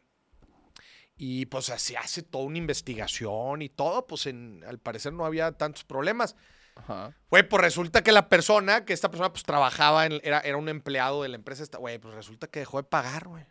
y 1.17 1.45
pues 1.45 1.65
se 1.65 1.97
hace 1.97 2.21
toda 2.23 2.45
una 2.45 2.57
investigación 2.57 3.61
y 3.61 3.69
todo, 3.69 4.05
pues 4.07 4.25
en- 4.25 4.63
al 4.67 4.79
parecer 4.79 5.13
no 5.13 5.25
había 5.25 5.51
tantos 5.53 5.83
problemas. 5.83 6.35
Ajá. 6.75 7.15
Güey, 7.29 7.47
pues 7.47 7.61
resulta 7.61 8.03
que 8.03 8.11
la 8.11 8.27
persona, 8.27 8.83
que 8.83 8.91
esta 8.93 9.09
persona 9.09 9.31
pues 9.31 9.43
trabajaba, 9.43 10.05
en, 10.05 10.19
era, 10.23 10.41
era 10.41 10.57
un 10.57 10.67
empleado 10.67 11.23
de 11.23 11.29
la 11.29 11.35
empresa, 11.37 11.63
esta- 11.63 11.77
güey, 11.77 11.99
pues 11.99 12.13
resulta 12.15 12.47
que 12.47 12.59
dejó 12.59 12.77
de 12.77 12.83
pagar, 12.83 13.27
güey. 13.27 13.45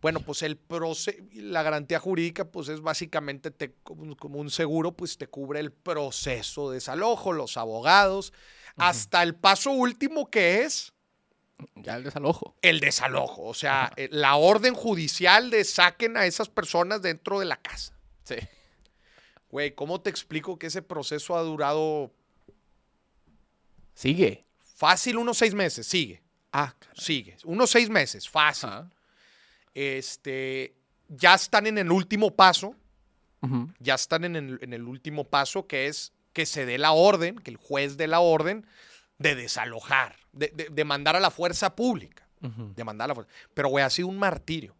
Bueno, 0.00 0.20
pues 0.20 0.42
el 0.42 0.56
proce 0.56 1.24
la 1.32 1.62
garantía 1.64 1.98
jurídica, 1.98 2.44
pues 2.44 2.68
es 2.68 2.80
básicamente 2.80 3.50
te- 3.50 3.74
como, 3.82 4.16
como 4.16 4.38
un 4.38 4.50
seguro, 4.50 4.92
pues 4.92 5.18
te 5.18 5.26
cubre 5.28 5.58
el 5.60 5.72
proceso 5.72 6.70
de 6.70 6.76
desalojo, 6.76 7.32
los 7.32 7.56
abogados, 7.56 8.32
hasta 8.76 9.22
el 9.24 9.34
paso 9.34 9.72
último 9.72 10.30
que 10.30 10.62
es 10.62 10.92
Ya 11.74 11.96
el 11.96 12.04
desalojo. 12.04 12.54
el 12.62 12.80
desalojo. 12.80 13.42
O 13.44 13.54
sea, 13.54 13.92
eh, 13.96 14.08
la 14.12 14.36
orden 14.36 14.74
judicial 14.74 15.50
de 15.50 15.64
saquen 15.64 16.16
a 16.16 16.26
esas 16.26 16.48
personas 16.48 17.02
dentro 17.02 17.40
de 17.40 17.46
la 17.46 17.56
casa. 17.56 17.92
Sí. 18.24 18.36
Güey, 19.50 19.74
¿cómo 19.74 20.00
te 20.00 20.10
explico 20.10 20.58
que 20.58 20.66
ese 20.68 20.82
proceso 20.82 21.36
ha 21.36 21.42
durado 21.42 22.12
Sigue. 23.94 24.44
fácil 24.76 25.16
unos 25.18 25.38
seis 25.38 25.54
meses? 25.54 25.86
Sigue. 25.86 26.22
Ah, 26.52 26.74
Sigue. 26.94 27.36
Unos 27.44 27.70
seis 27.70 27.88
meses, 27.88 28.28
fácil. 28.28 28.68
Ajá. 28.68 28.90
Este, 29.74 30.74
ya 31.08 31.34
están 31.34 31.66
en 31.66 31.78
el 31.78 31.90
último 31.92 32.34
paso, 32.34 32.74
ya 33.78 33.94
están 33.94 34.24
en 34.24 34.34
el, 34.36 34.58
en 34.62 34.72
el 34.72 34.82
último 34.82 35.24
paso 35.24 35.66
que 35.68 35.86
es 35.86 36.12
que 36.32 36.46
se 36.46 36.66
dé 36.66 36.78
la 36.78 36.92
orden, 36.92 37.38
que 37.38 37.50
el 37.52 37.56
juez 37.56 37.96
dé 37.96 38.08
la 38.08 38.18
orden 38.20 38.66
de 39.18 39.34
desalojar, 39.36 40.16
de, 40.38 40.52
de- 40.54 40.68
de 40.70 40.84
mandar 40.84 41.16
a 41.16 41.20
la 41.20 41.30
fuerza 41.30 41.74
pública. 41.74 42.24
Ujú. 42.40 42.72
demandar 42.76 43.06
a 43.06 43.08
la 43.08 43.14
fuerza. 43.16 43.32
Pero, 43.52 43.68
güey, 43.68 43.84
ha 43.84 43.90
sido 43.90 44.06
un 44.06 44.16
martirio. 44.18 44.76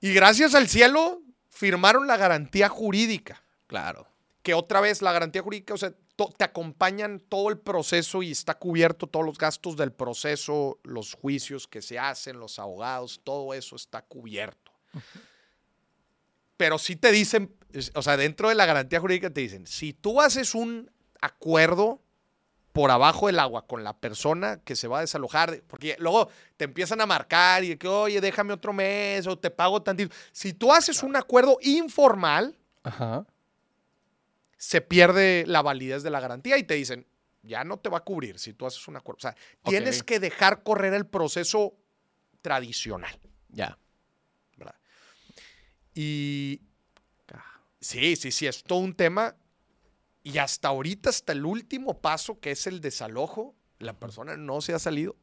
Y 0.00 0.14
gracias 0.14 0.54
al 0.54 0.66
cielo 0.66 1.20
firmaron 1.50 2.06
la 2.06 2.16
garantía 2.16 2.70
jurídica. 2.70 3.42
Claro. 3.66 4.06
Que 4.42 4.54
otra 4.54 4.80
vez 4.80 5.02
la 5.02 5.12
garantía 5.12 5.42
jurídica, 5.42 5.74
o 5.74 5.76
sea, 5.76 5.92
te 6.38 6.44
acompañan 6.44 7.20
todo 7.28 7.50
el 7.50 7.58
proceso 7.58 8.22
y 8.22 8.30
está 8.30 8.54
cubierto 8.58 9.06
todos 9.06 9.26
los 9.26 9.36
gastos 9.38 9.76
del 9.76 9.92
proceso, 9.92 10.78
los 10.84 11.12
juicios 11.14 11.68
que 11.68 11.82
se 11.82 11.98
hacen, 11.98 12.38
los 12.38 12.58
abogados, 12.58 13.20
todo 13.22 13.52
eso 13.54 13.76
está 13.76 14.00
cubierto. 14.02 14.72
Pero 16.56 16.78
sí 16.78 16.96
te 16.96 17.10
dicen, 17.12 17.54
o 17.94 18.02
sea, 18.02 18.16
dentro 18.16 18.48
de 18.48 18.54
la 18.54 18.66
garantía 18.66 19.00
jurídica 19.00 19.30
te 19.30 19.40
dicen, 19.40 19.66
si 19.66 19.92
tú 19.92 20.20
haces 20.20 20.54
un 20.54 20.90
acuerdo 21.20 22.00
por 22.72 22.90
abajo 22.90 23.26
del 23.26 23.38
agua 23.38 23.66
con 23.66 23.84
la 23.84 23.92
persona 23.98 24.60
que 24.64 24.76
se 24.76 24.88
va 24.88 24.98
a 24.98 25.00
desalojar, 25.02 25.62
porque 25.66 25.96
luego 25.98 26.30
te 26.56 26.64
empiezan 26.64 27.00
a 27.02 27.06
marcar 27.06 27.64
y 27.64 27.76
que, 27.76 27.86
oye, 27.86 28.20
déjame 28.20 28.54
otro 28.54 28.72
mes 28.72 29.26
o 29.26 29.38
te 29.38 29.50
pago 29.50 29.82
tantito. 29.82 30.14
Si 30.32 30.54
tú 30.54 30.72
haces 30.72 31.02
un 31.02 31.14
acuerdo 31.16 31.58
informal, 31.60 32.56
Ajá. 32.82 33.26
se 34.56 34.80
pierde 34.80 35.44
la 35.46 35.60
validez 35.60 36.02
de 36.02 36.10
la 36.10 36.20
garantía 36.20 36.56
y 36.56 36.62
te 36.64 36.74
dicen, 36.74 37.06
ya 37.42 37.62
no 37.64 37.78
te 37.78 37.90
va 37.90 37.98
a 37.98 38.04
cubrir 38.04 38.38
si 38.38 38.54
tú 38.54 38.64
haces 38.66 38.86
un 38.88 38.96
acuerdo. 38.96 39.18
O 39.18 39.20
sea, 39.20 39.36
tienes 39.64 40.02
que 40.02 40.18
dejar 40.18 40.62
correr 40.62 40.94
el 40.94 41.06
proceso 41.06 41.74
tradicional, 42.40 43.18
Ya. 43.50 43.78
¿verdad? 44.56 44.74
Y 45.94 46.60
sí, 47.80 48.16
sí, 48.16 48.30
sí, 48.32 48.46
es 48.46 48.62
todo 48.64 48.78
un 48.78 48.94
tema. 48.94 49.36
Y 50.22 50.38
hasta 50.38 50.68
ahorita, 50.68 51.10
hasta 51.10 51.32
el 51.32 51.44
último 51.44 52.00
paso, 52.00 52.38
que 52.40 52.52
es 52.52 52.66
el 52.66 52.80
desalojo, 52.80 53.54
la 53.78 53.98
persona 53.98 54.36
no 54.36 54.60
se 54.60 54.72
ha 54.74 54.78
salido. 54.78 55.16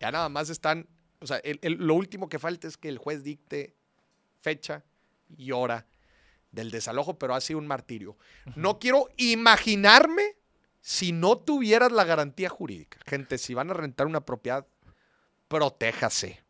Ya 0.00 0.10
nada 0.10 0.28
más 0.28 0.48
están, 0.50 0.88
o 1.20 1.26
sea, 1.26 1.38
el- 1.38 1.58
el- 1.62 1.74
lo 1.74 1.94
último 1.94 2.28
que 2.28 2.38
falta 2.38 2.66
es 2.66 2.76
que 2.76 2.88
el 2.88 2.98
juez 2.98 3.22
dicte 3.22 3.76
fecha 4.40 4.84
y 5.36 5.52
hora 5.52 5.86
del 6.52 6.70
desalojo, 6.70 7.18
pero 7.18 7.34
ha 7.34 7.40
sido 7.40 7.58
un 7.58 7.66
martirio. 7.66 8.16
No 8.54 8.78
quiero 8.78 9.08
imaginarme 9.18 10.36
si 10.80 11.12
no 11.12 11.36
tuvieras 11.36 11.92
la 11.92 12.04
garantía 12.04 12.48
jurídica. 12.48 12.98
Gente, 13.06 13.36
si 13.38 13.52
van 13.52 13.70
a 13.70 13.74
rentar 13.74 14.06
una 14.06 14.24
propiedad, 14.24 14.66
protéjase. 15.48 16.42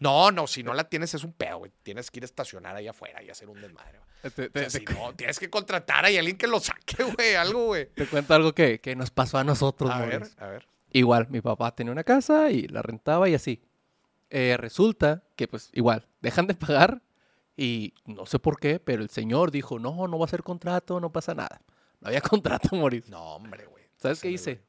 No, 0.00 0.30
no, 0.32 0.46
si 0.46 0.62
no 0.62 0.74
la 0.74 0.84
tienes 0.84 1.14
es 1.14 1.22
un 1.24 1.32
pedo, 1.32 1.58
güey. 1.58 1.72
Tienes 1.82 2.10
que 2.10 2.18
ir 2.18 2.24
a 2.24 2.26
estacionar 2.26 2.74
ahí 2.76 2.88
afuera 2.88 3.22
y 3.22 3.30
hacer 3.30 3.48
un 3.48 3.60
desmadre. 3.60 3.98
güey. 3.98 4.10
Te, 4.22 4.28
O 4.28 4.30
sea, 4.30 4.48
te- 4.50 4.70
si 4.70 4.84
te- 4.84 4.94
no, 4.94 5.14
tienes 5.14 5.38
que 5.38 5.50
contratar 5.50 6.04
a 6.04 6.08
alguien 6.08 6.36
que 6.36 6.46
lo 6.46 6.60
saque, 6.60 7.02
güey, 7.16 7.34
algo, 7.34 7.66
güey. 7.66 7.86
te 7.94 8.06
cuento 8.06 8.34
algo 8.34 8.52
que, 8.54 8.80
que 8.80 8.94
nos 8.96 9.10
pasó 9.10 9.38
a 9.38 9.44
nosotros, 9.44 9.90
A 9.90 10.00
ver, 10.04 10.22
a 10.38 10.46
ver. 10.48 10.66
Igual, 10.92 11.28
mi 11.30 11.40
papá 11.40 11.74
tenía 11.74 11.92
una 11.92 12.04
casa 12.04 12.50
y 12.50 12.68
la 12.68 12.82
rentaba 12.82 13.28
y 13.28 13.34
así. 13.34 13.62
Eh, 14.30 14.56
resulta 14.58 15.22
que, 15.36 15.46
pues, 15.48 15.70
igual, 15.72 16.06
dejan 16.20 16.46
de 16.46 16.54
pagar 16.54 17.02
y 17.56 17.94
no 18.06 18.26
sé 18.26 18.38
por 18.38 18.58
qué, 18.58 18.78
pero 18.80 19.02
el 19.02 19.10
señor 19.10 19.50
dijo, 19.50 19.78
no, 19.78 20.06
no 20.08 20.18
va 20.18 20.24
a 20.24 20.28
ser 20.28 20.42
contrato, 20.42 21.00
no 21.00 21.10
pasa 21.12 21.34
nada. 21.34 21.60
No 22.00 22.08
había 22.08 22.20
contrato, 22.22 22.74
Moris. 22.76 23.08
No, 23.08 23.22
hombre, 23.36 23.66
güey. 23.66 23.84
¿Sabes 23.96 24.20
qué 24.20 24.30
hice? 24.30 24.60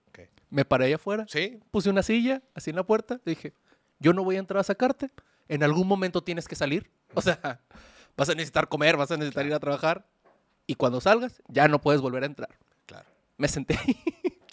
Me 0.50 0.66
paré 0.66 0.86
allá 0.86 0.96
afuera, 0.98 1.26
¿Sí? 1.28 1.60
puse 1.72 1.90
una 1.90 2.04
silla 2.04 2.44
así 2.54 2.70
en 2.70 2.76
la 2.76 2.84
puerta, 2.84 3.20
dije, 3.26 3.54
yo 4.04 4.14
no 4.14 4.24
voy 4.24 4.36
a 4.36 4.40
entrar 4.40 4.60
a 4.60 4.64
sacarte, 4.64 5.10
en 5.48 5.64
algún 5.64 5.88
momento 5.88 6.22
tienes 6.22 6.48
que 6.48 6.56
salir. 6.56 6.92
O 7.16 7.22
sea, 7.22 7.62
vas 8.18 8.30
a 8.30 8.34
necesitar 8.36 8.68
comer, 8.68 8.98
vas 8.98 9.10
a 9.10 9.18
necesitar 9.18 9.46
ir 9.46 9.54
a 9.54 9.60
trabajar 9.60 10.06
y 10.68 10.76
cuando 10.76 11.02
salgas 11.02 11.42
ya 11.48 11.68
no 11.68 11.82
puedes 11.82 12.02
volver 12.02 12.24
a 12.24 12.28
entrar. 12.28 12.50
Claro. 12.86 13.08
Me 13.38 13.48
senté 13.48 13.78
ahí 13.78 14.00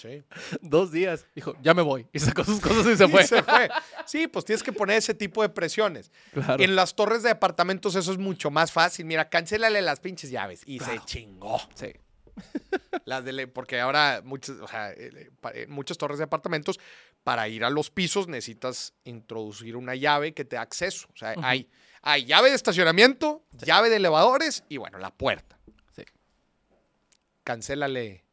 Sí. 0.01 0.23
dos 0.63 0.91
días, 0.93 1.27
dijo, 1.35 1.55
ya 1.63 1.75
me 1.75 1.83
voy. 1.83 2.07
Y 2.13 2.21
sacó 2.21 2.43
sus 2.43 2.59
cosas 2.61 2.87
y 2.87 2.97
se 2.97 3.07
fue. 3.09 3.23
Y 3.23 3.27
se 3.27 3.43
fue. 3.43 3.69
Sí, 4.07 4.29
pues 4.29 4.45
tienes 4.47 4.63
que 4.63 4.73
poner 4.73 4.97
ese 4.97 5.13
tipo 5.13 5.43
de 5.43 5.51
presiones. 5.51 6.11
Claro. 6.33 6.63
En 6.63 6.75
las 6.75 6.95
torres 6.95 7.23
de 7.23 7.29
departamentos 7.29 7.95
eso 7.97 8.11
es 8.13 8.19
mucho 8.19 8.51
más 8.51 8.73
fácil. 8.73 9.05
Mira, 9.05 9.29
cancélale 9.29 9.83
las 9.83 10.01
pinches 10.01 10.31
llaves. 10.31 10.63
Y 10.65 10.79
se 10.81 10.99
chingó. 11.05 11.61
Sí. 11.75 11.93
Las 13.05 13.25
de, 13.25 13.47
porque 13.47 13.81
ahora 13.81 14.23
o 14.25 14.69
sea, 14.69 14.93
eh, 14.93 15.31
en 15.55 15.71
muchas 15.71 15.99
torres 15.99 16.19
de 16.19 16.25
apartamentos, 16.25 16.79
para 17.23 17.49
ir 17.49 17.65
a 17.65 17.71
los 17.71 17.91
pisos 17.91 18.29
necesitas 18.29 18.95
introducir 19.05 19.77
una 19.77 19.95
llave 19.95 20.33
que 20.33 20.45
te 20.45 20.57
da 20.57 20.63
acceso. 20.63 21.09
O 21.13 21.17
sea, 21.17 21.35
hay, 21.43 21.69
hay 22.03 22.25
llave 22.25 22.51
de 22.51 22.57
estacionamiento, 22.57 23.45
llave 23.53 23.91
de 23.91 23.97
elevadores 23.97 24.65
y 24.69 24.77
bueno, 24.77 24.99
la 24.99 25.11
puerta. 25.11 25.59
Sí. 25.95 26.03
Cancélale, 27.45 28.25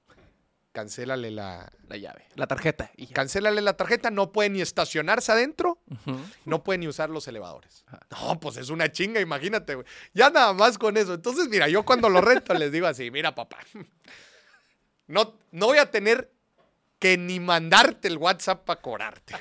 cancélale 0.78 1.32
la, 1.32 1.72
La 1.90 1.98
llave, 1.98 2.28
la 2.36 2.46
tarjeta. 2.46 2.92
Y 2.98 3.08
cancélale 3.08 3.62
la 3.62 3.74
tarjeta. 3.76 4.12
No 4.12 4.32
puede 4.32 4.52
ni 4.52 4.62
estacionarse 4.62 5.32
adentro, 5.32 5.80
no 6.46 6.64
puede 6.64 6.78
ni 6.78 6.88
usar 6.88 7.10
los 7.10 7.28
elevadores. 7.28 7.84
No, 8.12 8.40
pues 8.40 8.58
es 8.58 8.70
una 8.70 8.92
chinga, 8.92 9.20
imagínate, 9.20 9.74
güey. 9.74 9.88
Ya 10.14 10.30
nada 10.30 10.54
más 10.54 10.78
con 10.78 10.96
eso. 10.96 11.16
Entonces, 11.16 11.48
mira, 11.50 11.68
yo 11.68 11.84
cuando 11.84 12.10
lo 12.10 12.22
rento 12.22 12.54
les 12.54 12.72
digo 12.72 12.86
así, 12.86 13.10
mira, 13.10 13.34
papá, 13.34 13.58
no, 15.08 15.34
no 15.52 15.66
voy 15.66 15.80
a 15.80 15.90
tener 15.90 16.32
que 17.00 17.18
ni 17.18 17.40
mandarte 17.40 18.08
el 18.08 18.18
WhatsApp 18.20 18.64
para 18.64 18.80
cobrarte. 18.80 19.34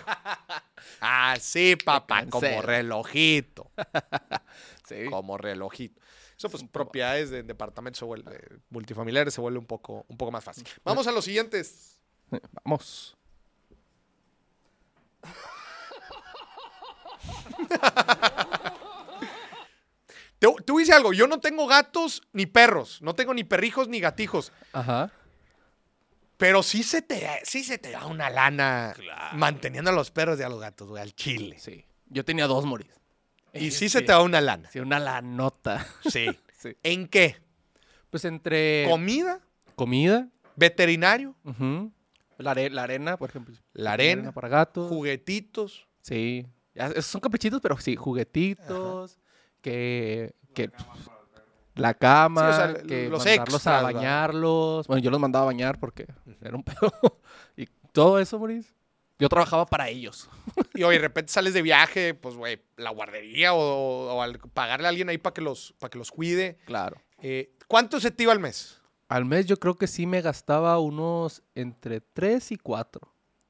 Así, 1.01 1.77
papá, 1.77 2.25
como 2.31 2.63
relojito, 2.63 3.71
Sí. 4.89 5.05
como 5.11 5.37
relojito. 5.37 6.01
Eso, 6.37 6.51
pues, 6.51 6.63
propiedades 6.65 7.31
de 7.31 7.43
departamentos 7.43 7.99
se 7.99 8.05
vuelve- 8.05 8.61
multifamiliares 8.71 9.33
se 9.35 9.41
vuelve 9.41 9.59
un 9.59 9.67
poco, 9.67 10.05
un 10.09 10.17
poco 10.19 10.31
más 10.33 10.45
fácil. 10.45 10.67
Vamos 10.85 11.07
a 11.07 11.13
los 11.13 11.25
siguientes. 11.25 11.99
Vamos. 12.65 13.17
Te, 20.39 20.47
te 20.65 20.73
voy 20.73 20.81
a 20.81 20.83
decir 20.83 20.95
algo, 20.95 21.13
yo 21.15 21.27
no 21.27 21.41
tengo 21.41 21.67
gatos 21.67 22.21
ni 22.35 22.45
perros, 22.45 23.01
no 23.01 23.15
tengo 23.15 23.33
ni 23.33 23.43
perrijos 23.45 23.89
ni 23.89 24.01
gatijos. 24.01 24.53
Ajá. 24.73 25.11
Pero 26.37 26.63
sí 26.63 26.83
se 26.83 27.01
te, 27.01 27.27
sí 27.45 27.65
se 27.65 27.79
te 27.79 27.93
da 27.93 28.05
una 28.05 28.29
lana 28.29 28.95
manteniendo 29.33 29.91
a 29.91 29.95
los 29.95 30.11
perros 30.11 30.39
y 30.39 30.43
a 30.43 30.51
los 30.51 30.61
gatos, 30.61 30.89
güey, 30.89 31.03
al 31.03 31.15
chile. 31.15 31.59
Sí. 31.59 31.87
Yo 32.09 32.27
tenía 32.27 32.47
dos 32.47 32.67
moris. 32.67 32.89
Y 33.59 33.71
sí, 33.71 33.89
se 33.89 34.01
te 34.03 34.13
da 34.13 34.23
una 34.23 34.41
lana. 34.41 34.69
Sí, 34.71 34.81
una 34.81 34.99
la 34.99 35.21
nota. 35.23 35.87
Sí. 36.11 36.27
Sí. 36.59 36.77
¿En 36.83 37.07
qué? 37.09 37.37
Pues 38.11 38.25
entre 38.25 38.87
¿Comida? 38.89 39.41
comida, 39.75 40.29
¿Veterinario? 40.57 41.35
la, 42.39 42.51
are- 42.53 42.71
la 42.71 42.83
arena, 42.85 43.17
por 43.19 43.29
ejemplo. 43.31 43.55
La 43.75 43.93
arena, 43.93 44.33
para 44.33 44.49
gatos. 44.49 44.89
¿Juguetitos? 44.89 45.87
Sí. 46.01 46.47
Esos 46.75 47.07
son 47.07 47.21
caprichitos, 47.21 47.61
pero 47.61 47.77
sí, 47.79 47.95
juguetitos. 47.97 49.19
Que, 49.61 50.35
que 50.55 50.71
la 51.75 51.93
cama, 51.95 52.41
Sí, 52.43 52.49
o 52.49 52.57
sea, 52.57 52.75
que 52.83 53.09
los 53.09 53.25
mandarlos 53.25 53.27
extras, 53.27 53.67
a 53.67 53.83
¿verdad? 53.83 53.93
bañarlos. 53.95 54.87
Bueno, 54.87 55.03
yo 55.03 55.11
los 55.11 55.21
mandaba 55.21 55.43
a 55.43 55.47
bañar 55.47 55.79
porque 55.79 56.07
era 56.41 56.57
un 56.57 56.63
pedo. 56.65 57.21
y 57.57 57.67
todo 57.93 58.19
eso, 58.19 58.39
Moris. 58.39 58.75
Yo 59.19 59.29
trabajaba 59.29 59.67
para 59.67 59.89
ellos. 59.89 60.29
Y 60.75 60.83
hoy 60.83 60.97
de 60.97 61.01
repente 61.03 61.33
sales 61.33 61.55
de 61.55 61.63
viaje, 61.63 62.13
pues, 62.15 62.35
güey, 62.37 62.61
la 62.77 62.91
guardería 62.91 63.55
o, 63.55 64.15
o 64.15 64.23
al- 64.23 64.39
pagarle 64.39 64.87
a 64.87 64.91
alguien 64.91 65.09
ahí 65.09 65.19
para 65.19 65.33
que, 65.35 65.41
los, 65.41 65.75
para 65.79 65.91
que 65.91 65.99
los 65.99 66.11
cuide. 66.11 66.59
Claro. 66.67 67.01
Eh, 67.23 67.57
¿Cuánto 67.67 67.99
se 68.01 68.11
te 68.11 68.25
iba 68.25 68.33
al 68.33 68.41
mes? 68.41 68.81
Al 69.09 69.25
mes 69.25 69.47
yo 69.47 69.57
creo 69.59 69.77
que 69.79 69.87
sí 69.87 70.05
me 70.07 70.21
gastaba 70.21 70.79
unos 70.81 71.43
entre 71.55 72.01
3 72.01 72.53
y 72.53 72.57
4. 72.57 73.01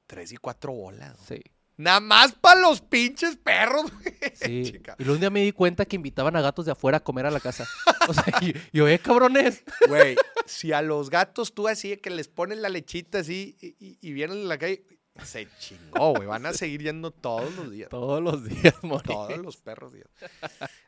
Tres 0.07 0.31
y 0.33 0.37
cuatro 0.37 0.73
bolas. 0.73 1.17
Sí. 1.27 1.41
Nada 1.79 1.99
más 2.01 2.33
para 2.33 2.61
los 2.61 2.81
pinches 2.81 3.37
perros, 3.37 3.91
güey. 3.93 4.14
Sí. 4.35 4.62
Chica. 4.71 4.95
Y 4.99 5.03
luego 5.05 5.14
un 5.14 5.21
día 5.21 5.31
me 5.31 5.41
di 5.43 5.51
cuenta 5.53 5.85
que 5.85 5.97
invitaban 5.97 6.37
a 6.37 6.41
gatos 6.41 6.64
de 6.67 6.73
afuera 6.73 6.99
a 6.99 7.03
comer 7.03 7.27
a 7.27 7.31
la 7.31 7.41
casa. 7.41 7.67
O 8.09 8.14
sea, 8.14 8.25
y 8.41 8.55
yo, 8.73 8.87
eh, 8.87 8.99
cabrones. 9.01 9.64
Güey, 9.89 10.14
si 10.45 10.73
a 10.73 10.81
los 10.83 11.11
gatos 11.11 11.55
tú 11.55 11.67
así 11.67 11.89
de 11.91 11.99
que 11.99 12.11
les 12.11 12.29
pones 12.29 12.59
la 12.59 12.69
lechita 12.69 13.19
así 13.19 13.57
y, 13.61 13.67
y- 13.85 13.99
y 14.01 14.12
vienen 14.12 14.39
en 14.39 14.49
la 14.49 14.59
calle, 14.59 14.85
se 15.25 15.49
chingó, 15.59 16.14
güey. 16.14 16.27
Van 16.27 16.47
a 16.47 16.53
seguir 16.53 16.83
yendo 16.83 17.11
todos 17.11 17.55
los 17.55 17.71
días. 17.71 17.89
Todos 17.91 18.23
los 18.23 18.45
días, 18.45 18.75
morí. 18.83 19.07
Todos 19.07 19.39
los 19.39 19.57
perros 19.57 19.93
días. 19.93 20.09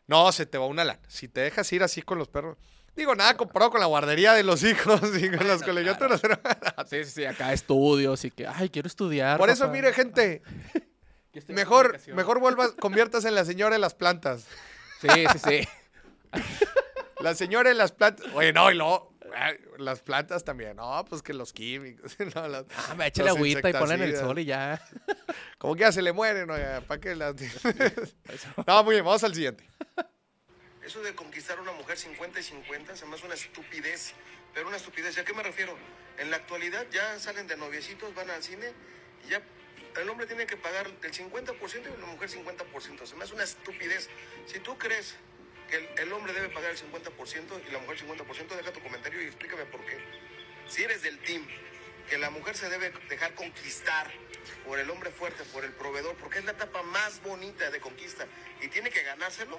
No, 0.07 0.31
se 0.33 0.47
te 0.47 0.59
va 0.59 0.67
una 0.67 0.85
lana. 0.85 1.01
Si 1.09 1.29
te 1.29 1.41
dejas 1.41 1.73
ir 1.73 1.83
así 1.83 2.03
con 2.03 2.19
los 2.19 2.29
perros. 2.29 2.57
Digo, 2.97 3.15
nada 3.15 3.37
comparado 3.37 3.71
con 3.71 3.81
la 3.81 3.87
guardería 3.87 4.33
de 4.33 4.43
los 4.43 4.65
hijos 4.65 5.01
y 5.21 5.31
con 5.31 5.47
las 5.47 5.63
colegiaturas. 5.63 6.21
Sí, 6.89 7.05
sí, 7.05 7.11
sí, 7.11 7.25
acá 7.25 7.53
estudios 7.53 8.25
y 8.25 8.31
que, 8.33 8.47
ay, 8.47 8.71
quiero 8.71 8.89
estudiar. 8.89 9.39
Por 9.39 9.51
eso, 9.51 9.69
mire, 9.69 9.93
gente, 9.93 10.43
mejor, 11.49 12.01
mejor 12.15 12.41
vuelvas, 12.41 12.73
conviertas 12.73 13.25
en 13.25 13.37
la 13.37 13.45
señora 13.45 13.77
de 13.77 13.79
las 13.79 13.95
plantas. 13.95 14.47
Sí, 15.01 15.09
sí, 15.33 15.39
sí. 15.39 16.43
La 17.21 17.35
señora 17.35 17.69
de 17.69 17.77
las 17.77 17.93
plantas. 17.93 18.27
Oye, 18.35 18.53
no, 18.53 18.71
y 18.71 18.75
luego, 18.75 19.13
las 19.79 20.01
plantas 20.01 20.45
también. 20.45 20.77
No, 20.77 21.05
pues 21.09 21.23
que 21.23 21.33
los 21.35 21.53
químicos. 21.53 22.17
no, 22.35 22.49
las- 22.49 22.65
Ah, 22.77 22.95
me 22.95 23.07
eché 23.07 23.23
la 23.23 23.31
agüita 23.31 23.69
y 23.69 23.73
ponla 23.73 23.95
en 23.95 24.03
el 24.03 24.17
sol 24.17 24.39
y 24.39 24.45
ya. 24.45 24.81
Como 25.59 25.75
que 25.75 25.81
ya 25.81 25.93
se 25.93 26.03
le 26.03 26.13
mueren, 26.13 26.51
oiga, 26.51 26.81
¿para 26.83 27.01
qué 27.01 27.15
las.? 27.15 27.35
no, 28.67 28.85
muy 28.85 28.95
bien, 28.95 29.05
vamos 29.05 29.25
al 29.25 29.35
siguiente. 29.35 29.69
Eso 30.83 31.01
de 31.03 31.15
conquistar 31.15 31.59
a 31.59 31.63
una 31.63 31.73
mujer 31.73 31.99
50 31.99 32.41
y 32.41 32.43
50 32.43 32.97
se 32.97 33.07
me 33.07 33.15
hace 33.17 33.27
una 33.27 33.35
estupidez. 33.35 34.15
Pero 34.55 34.69
una 34.69 34.77
estupidez, 34.79 35.17
¿y 35.17 35.21
a 35.21 35.25
qué 35.25 35.35
me 35.35 35.43
refiero? 35.43 35.77
En 36.19 36.31
la 36.31 36.37
actualidad 36.39 36.87
ya 36.91 37.19
salen 37.19 37.47
de 37.47 37.57
noviecitos, 37.57 38.15
van 38.15 38.31
al 38.31 38.43
cine 38.43 38.73
y 39.27 39.31
ya 39.31 39.43
el 40.01 40.09
hombre 40.09 40.27
tiene 40.27 40.47
que 40.47 40.57
pagar 40.57 40.87
el 41.03 41.13
50% 41.13 41.97
y 41.97 42.01
la 42.01 42.07
mujer 42.07 42.29
50%. 42.31 43.07
Se 43.07 43.17
me 43.17 43.25
hace 43.25 43.35
una 43.35 43.45
estupidez. 43.45 44.09
Si 44.47 44.61
tú 44.61 44.79
crees 44.79 45.13
que 45.13 45.19
el, 45.73 45.89
el 45.99 46.13
hombre 46.13 46.33
debe 46.33 46.49
pagar 46.49 46.71
el 46.71 46.79
50% 46.79 47.69
y 47.69 47.73
la 47.73 47.79
mujer 47.79 47.99
el 48.01 48.09
50%, 48.09 48.57
deja 48.57 48.73
tu 48.73 48.81
comentario 48.81 49.23
y 49.23 49.27
explícame 49.27 49.65
por 49.67 49.85
qué. 49.85 49.99
Si 50.69 50.83
eres 50.83 51.03
del 51.03 51.19
team 51.21 51.47
que 52.09 52.19
la 52.19 52.31
mujer 52.31 52.57
se 52.57 52.69
debe 52.69 52.93
dejar 53.09 53.35
conquistar 53.35 54.11
por 54.67 54.79
el 54.79 54.91
hombre 54.91 55.11
fuerte, 55.11 55.45
por 55.53 55.65
el 55.65 55.73
proveedor, 55.73 56.17
porque 56.17 56.39
es 56.39 56.45
la 56.45 56.53
etapa 56.53 56.83
más 56.83 57.23
bonita 57.23 57.71
de 57.71 57.81
conquista 57.81 58.27
y 58.63 58.69
tiene 58.69 58.91
que 58.91 59.03
ganárselo, 59.03 59.59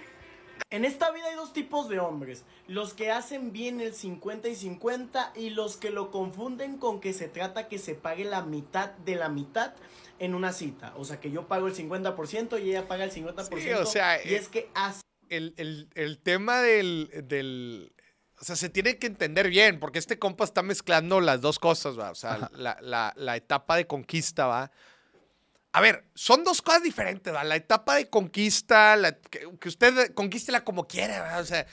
En 0.72 0.84
esta 0.84 1.12
vida 1.12 1.28
hay 1.30 1.36
dos 1.36 1.54
tipos 1.54 1.90
de 1.90 2.00
hombres, 2.00 2.44
los 2.68 2.94
que 2.94 3.12
hacen 3.12 3.52
bien 3.52 3.82
el 3.82 3.94
50 3.94 4.50
y 4.50 4.56
50 4.56 5.34
y 5.36 5.52
los 5.52 5.78
que 5.78 5.90
lo 5.90 6.12
confunden 6.12 6.78
con 6.78 7.00
que 7.00 7.14
se 7.14 7.28
trata 7.28 7.68
que 7.68 7.78
se 7.78 7.96
pague 7.96 8.26
la 8.26 8.42
mitad 8.42 8.92
de 8.92 9.16
la 9.16 9.30
mitad 9.30 9.74
en 10.20 10.36
una 10.36 10.52
cita. 10.52 10.94
O 10.98 11.06
sea, 11.06 11.20
que 11.20 11.32
yo 11.32 11.48
pago 11.48 11.68
el 11.68 11.76
50% 11.76 12.62
y 12.62 12.72
ella 12.72 12.88
paga 12.88 13.06
el 13.06 13.12
50%. 13.12 13.60
Sí, 13.62 13.72
o 13.72 13.86
sea, 13.86 14.24
y 14.24 14.34
eh, 14.34 14.38
es 14.38 14.50
que 14.50 14.70
así 14.76 15.02
el, 15.30 15.54
el- 15.58 15.90
el 15.96 16.20
tema 16.20 16.62
del, 16.62 17.10
del- 17.26 17.92
O 18.42 18.44
sea, 18.44 18.56
se 18.56 18.70
tiene 18.70 18.98
que 18.98 19.08
entender 19.08 19.50
bien, 19.50 19.80
porque 19.80 20.00
este 20.00 20.18
compa 20.20 20.44
está 20.46 20.62
mezclando 20.64 21.20
las 21.22 21.42
dos 21.42 21.60
cosas, 21.60 21.98
¿va? 22.00 22.12
O 22.12 22.16
sea, 22.16 22.50
la, 22.54 22.78
la- 22.82 23.14
la 23.18 23.36
etapa 23.36 23.76
de 23.76 23.86
conquista, 23.88 24.46
¿va? 24.48 24.72
A 25.72 25.82
ver, 25.82 26.06
son 26.16 26.44
dos 26.44 26.62
cosas 26.64 26.82
diferentes, 26.82 27.32
¿va? 27.34 27.44
La 27.44 27.56
etapa 27.56 27.96
de 27.96 28.10
conquista, 28.10 28.96
la- 28.96 29.12
que, 29.18 29.48
que 29.60 29.68
usted 29.70 30.14
conquístela 30.14 30.64
como 30.64 30.88
quiera, 30.88 31.22
¿va? 31.22 31.38
O 31.40 31.46
sea, 31.46 31.68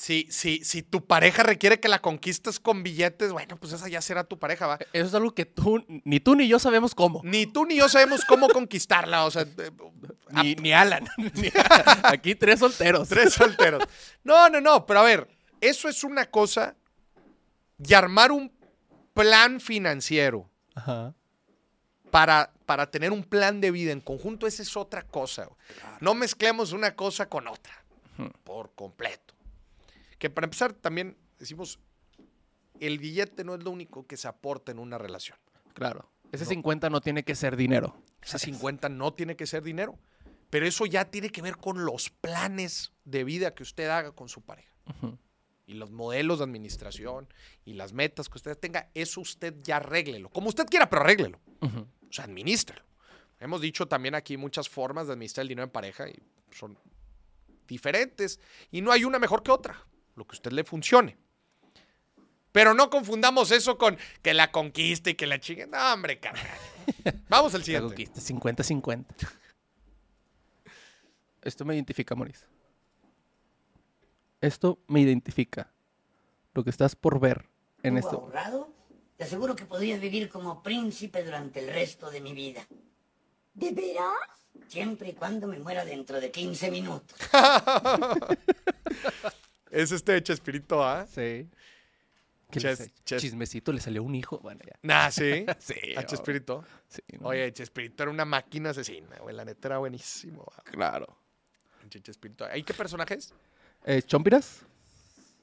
si, 0.00 0.26
si, 0.30 0.64
si 0.64 0.82
tu 0.82 1.04
pareja 1.04 1.42
requiere 1.42 1.78
que 1.78 1.86
la 1.86 2.00
conquistes 2.00 2.58
con 2.58 2.82
billetes, 2.82 3.32
bueno, 3.32 3.58
pues 3.58 3.74
esa 3.74 3.86
ya 3.86 4.00
será 4.00 4.24
tu 4.24 4.38
pareja, 4.38 4.66
¿va? 4.66 4.78
Eso 4.94 5.08
es 5.08 5.14
algo 5.14 5.34
que 5.34 5.44
tú, 5.44 5.84
ni 6.04 6.20
tú 6.20 6.36
ni 6.36 6.48
yo 6.48 6.58
sabemos 6.58 6.94
cómo. 6.94 7.20
Ni 7.22 7.44
tú 7.44 7.66
ni 7.66 7.76
yo 7.76 7.86
sabemos 7.86 8.24
cómo 8.24 8.48
conquistarla, 8.48 9.26
o 9.26 9.30
sea, 9.30 9.42
eh, 9.42 9.70
Ni, 10.30 10.54
ni 10.62 10.72
Alan. 10.72 11.06
Aquí 12.02 12.34
tres 12.34 12.60
solteros. 12.60 13.10
Tres 13.10 13.34
solteros. 13.34 13.84
No, 14.24 14.48
no, 14.48 14.62
no, 14.62 14.86
pero 14.86 15.00
a 15.00 15.02
ver, 15.02 15.28
eso 15.60 15.86
es 15.86 16.02
una 16.02 16.30
cosa 16.30 16.74
y 17.86 17.92
armar 17.92 18.32
un 18.32 18.50
plan 19.12 19.60
financiero 19.60 20.48
Ajá. 20.76 21.12
para, 22.10 22.54
para 22.64 22.90
tener 22.90 23.12
un 23.12 23.22
plan 23.22 23.60
de 23.60 23.70
vida 23.70 23.92
en 23.92 24.00
conjunto, 24.00 24.46
esa 24.46 24.62
es 24.62 24.78
otra 24.78 25.02
cosa. 25.02 25.46
No 26.00 26.14
mezclemos 26.14 26.72
una 26.72 26.96
cosa 26.96 27.28
con 27.28 27.48
otra 27.48 27.84
por 28.44 28.74
completo. 28.74 29.34
Que 30.20 30.28
para 30.28 30.44
empezar 30.44 30.74
también 30.74 31.16
decimos, 31.38 31.80
el 32.78 32.98
billete 32.98 33.42
no 33.42 33.54
es 33.54 33.64
lo 33.64 33.70
único 33.70 34.06
que 34.06 34.18
se 34.18 34.28
aporta 34.28 34.70
en 34.70 34.78
una 34.78 34.98
relación. 34.98 35.38
Claro. 35.72 36.10
Ese 36.30 36.44
50 36.44 36.90
no 36.90 37.00
tiene 37.00 37.24
que 37.24 37.34
ser 37.34 37.56
dinero. 37.56 37.96
Ese 38.22 38.38
50 38.38 38.90
no 38.90 39.14
tiene 39.14 39.34
que 39.34 39.46
ser 39.46 39.62
dinero, 39.62 39.98
pero 40.50 40.66
eso 40.66 40.84
ya 40.84 41.06
tiene 41.06 41.30
que 41.30 41.40
ver 41.40 41.56
con 41.56 41.86
los 41.86 42.10
planes 42.10 42.92
de 43.04 43.24
vida 43.24 43.54
que 43.54 43.62
usted 43.62 43.88
haga 43.88 44.12
con 44.12 44.28
su 44.28 44.42
pareja. 44.42 44.70
Y 45.66 45.74
los 45.74 45.90
modelos 45.90 46.40
de 46.40 46.44
administración 46.44 47.32
y 47.64 47.72
las 47.72 47.94
metas 47.94 48.28
que 48.28 48.36
usted 48.36 48.58
tenga, 48.58 48.90
eso 48.92 49.22
usted 49.22 49.54
ya 49.62 49.76
arréglelo. 49.76 50.28
Como 50.28 50.50
usted 50.50 50.66
quiera, 50.66 50.90
pero 50.90 51.02
arréglelo. 51.02 51.40
O 51.60 52.12
sea, 52.12 52.26
administrelo. 52.26 52.82
Hemos 53.38 53.62
dicho 53.62 53.88
también 53.88 54.14
aquí 54.14 54.36
muchas 54.36 54.68
formas 54.68 55.06
de 55.06 55.14
administrar 55.14 55.42
el 55.42 55.48
dinero 55.48 55.64
en 55.64 55.70
pareja 55.70 56.08
y 56.10 56.22
son 56.50 56.78
diferentes 57.66 58.38
y 58.70 58.82
no 58.82 58.92
hay 58.92 59.04
una 59.04 59.18
mejor 59.18 59.42
que 59.42 59.50
otra, 59.50 59.86
lo 60.20 60.26
que 60.26 60.34
a 60.34 60.36
usted 60.36 60.52
le 60.52 60.64
funcione. 60.64 61.16
Pero 62.52 62.74
no 62.74 62.90
confundamos 62.90 63.50
eso 63.52 63.78
con 63.78 63.96
que 64.22 64.34
la 64.34 64.52
conquista 64.52 65.08
y 65.08 65.14
que 65.14 65.26
la 65.26 65.40
chingue. 65.40 65.66
No, 65.66 65.78
hombre, 65.94 66.20
carnal. 66.20 66.44
Vamos 67.30 67.54
al 67.54 67.60
La 67.60 67.64
siguiente. 67.64 67.86
conquista, 67.88 68.20
50-50. 68.20 69.06
Esto 71.42 71.64
me 71.64 71.74
identifica, 71.74 72.14
Maurice. 72.14 72.44
Esto 74.42 74.78
me 74.88 75.00
identifica. 75.00 75.72
Lo 76.52 76.64
que 76.64 76.70
estás 76.70 76.94
por 76.96 77.18
ver 77.18 77.48
en 77.82 77.94
¿Tú 77.94 77.98
esto. 78.00 78.16
ahorrado? 78.16 78.68
Te 79.16 79.24
aseguro 79.24 79.56
que 79.56 79.64
podrías 79.64 80.00
vivir 80.00 80.28
como 80.28 80.62
príncipe 80.62 81.24
durante 81.24 81.60
el 81.60 81.72
resto 81.72 82.10
de 82.10 82.20
mi 82.20 82.34
vida. 82.34 82.66
¿De 83.54 83.70
veras? 83.72 84.12
Siempre 84.68 85.10
y 85.10 85.12
cuando 85.14 85.46
me 85.46 85.58
muera 85.58 85.84
dentro 85.84 86.20
de 86.20 86.30
15 86.30 86.70
minutos. 86.70 87.16
Es 89.70 89.92
este 89.92 90.22
Chespirito, 90.22 90.84
¿ah? 90.84 91.06
Sí. 91.06 91.48
¿Qué 92.50 92.58
Ches- 92.58 92.90
ches- 93.04 93.20
Chismecito, 93.20 93.72
le 93.72 93.80
salió 93.80 94.02
un 94.02 94.14
hijo. 94.16 94.38
Bueno, 94.40 94.60
ya. 94.66 94.76
Nah, 94.82 95.10
sí. 95.10 95.46
Sí, 95.60 95.74
A. 95.96 96.04
Chespirito. 96.04 96.64
Sí. 96.88 97.00
Oye, 97.22 97.52
Chespirito 97.52 98.02
era 98.02 98.10
una 98.10 98.24
máquina 98.24 98.70
asesina, 98.70 99.16
güey. 99.18 99.34
La 99.36 99.44
neta 99.44 99.68
era 99.68 99.78
buenísimo. 99.78 100.44
va. 100.44 100.62
Claro. 100.64 101.16
Chespirito. 101.88 102.44
¿Ahí 102.44 102.62
qué 102.62 102.74
personaje 102.74 103.14
es? 103.14 103.32
Eh, 103.84 104.02
¿Chompiras? 104.02 104.64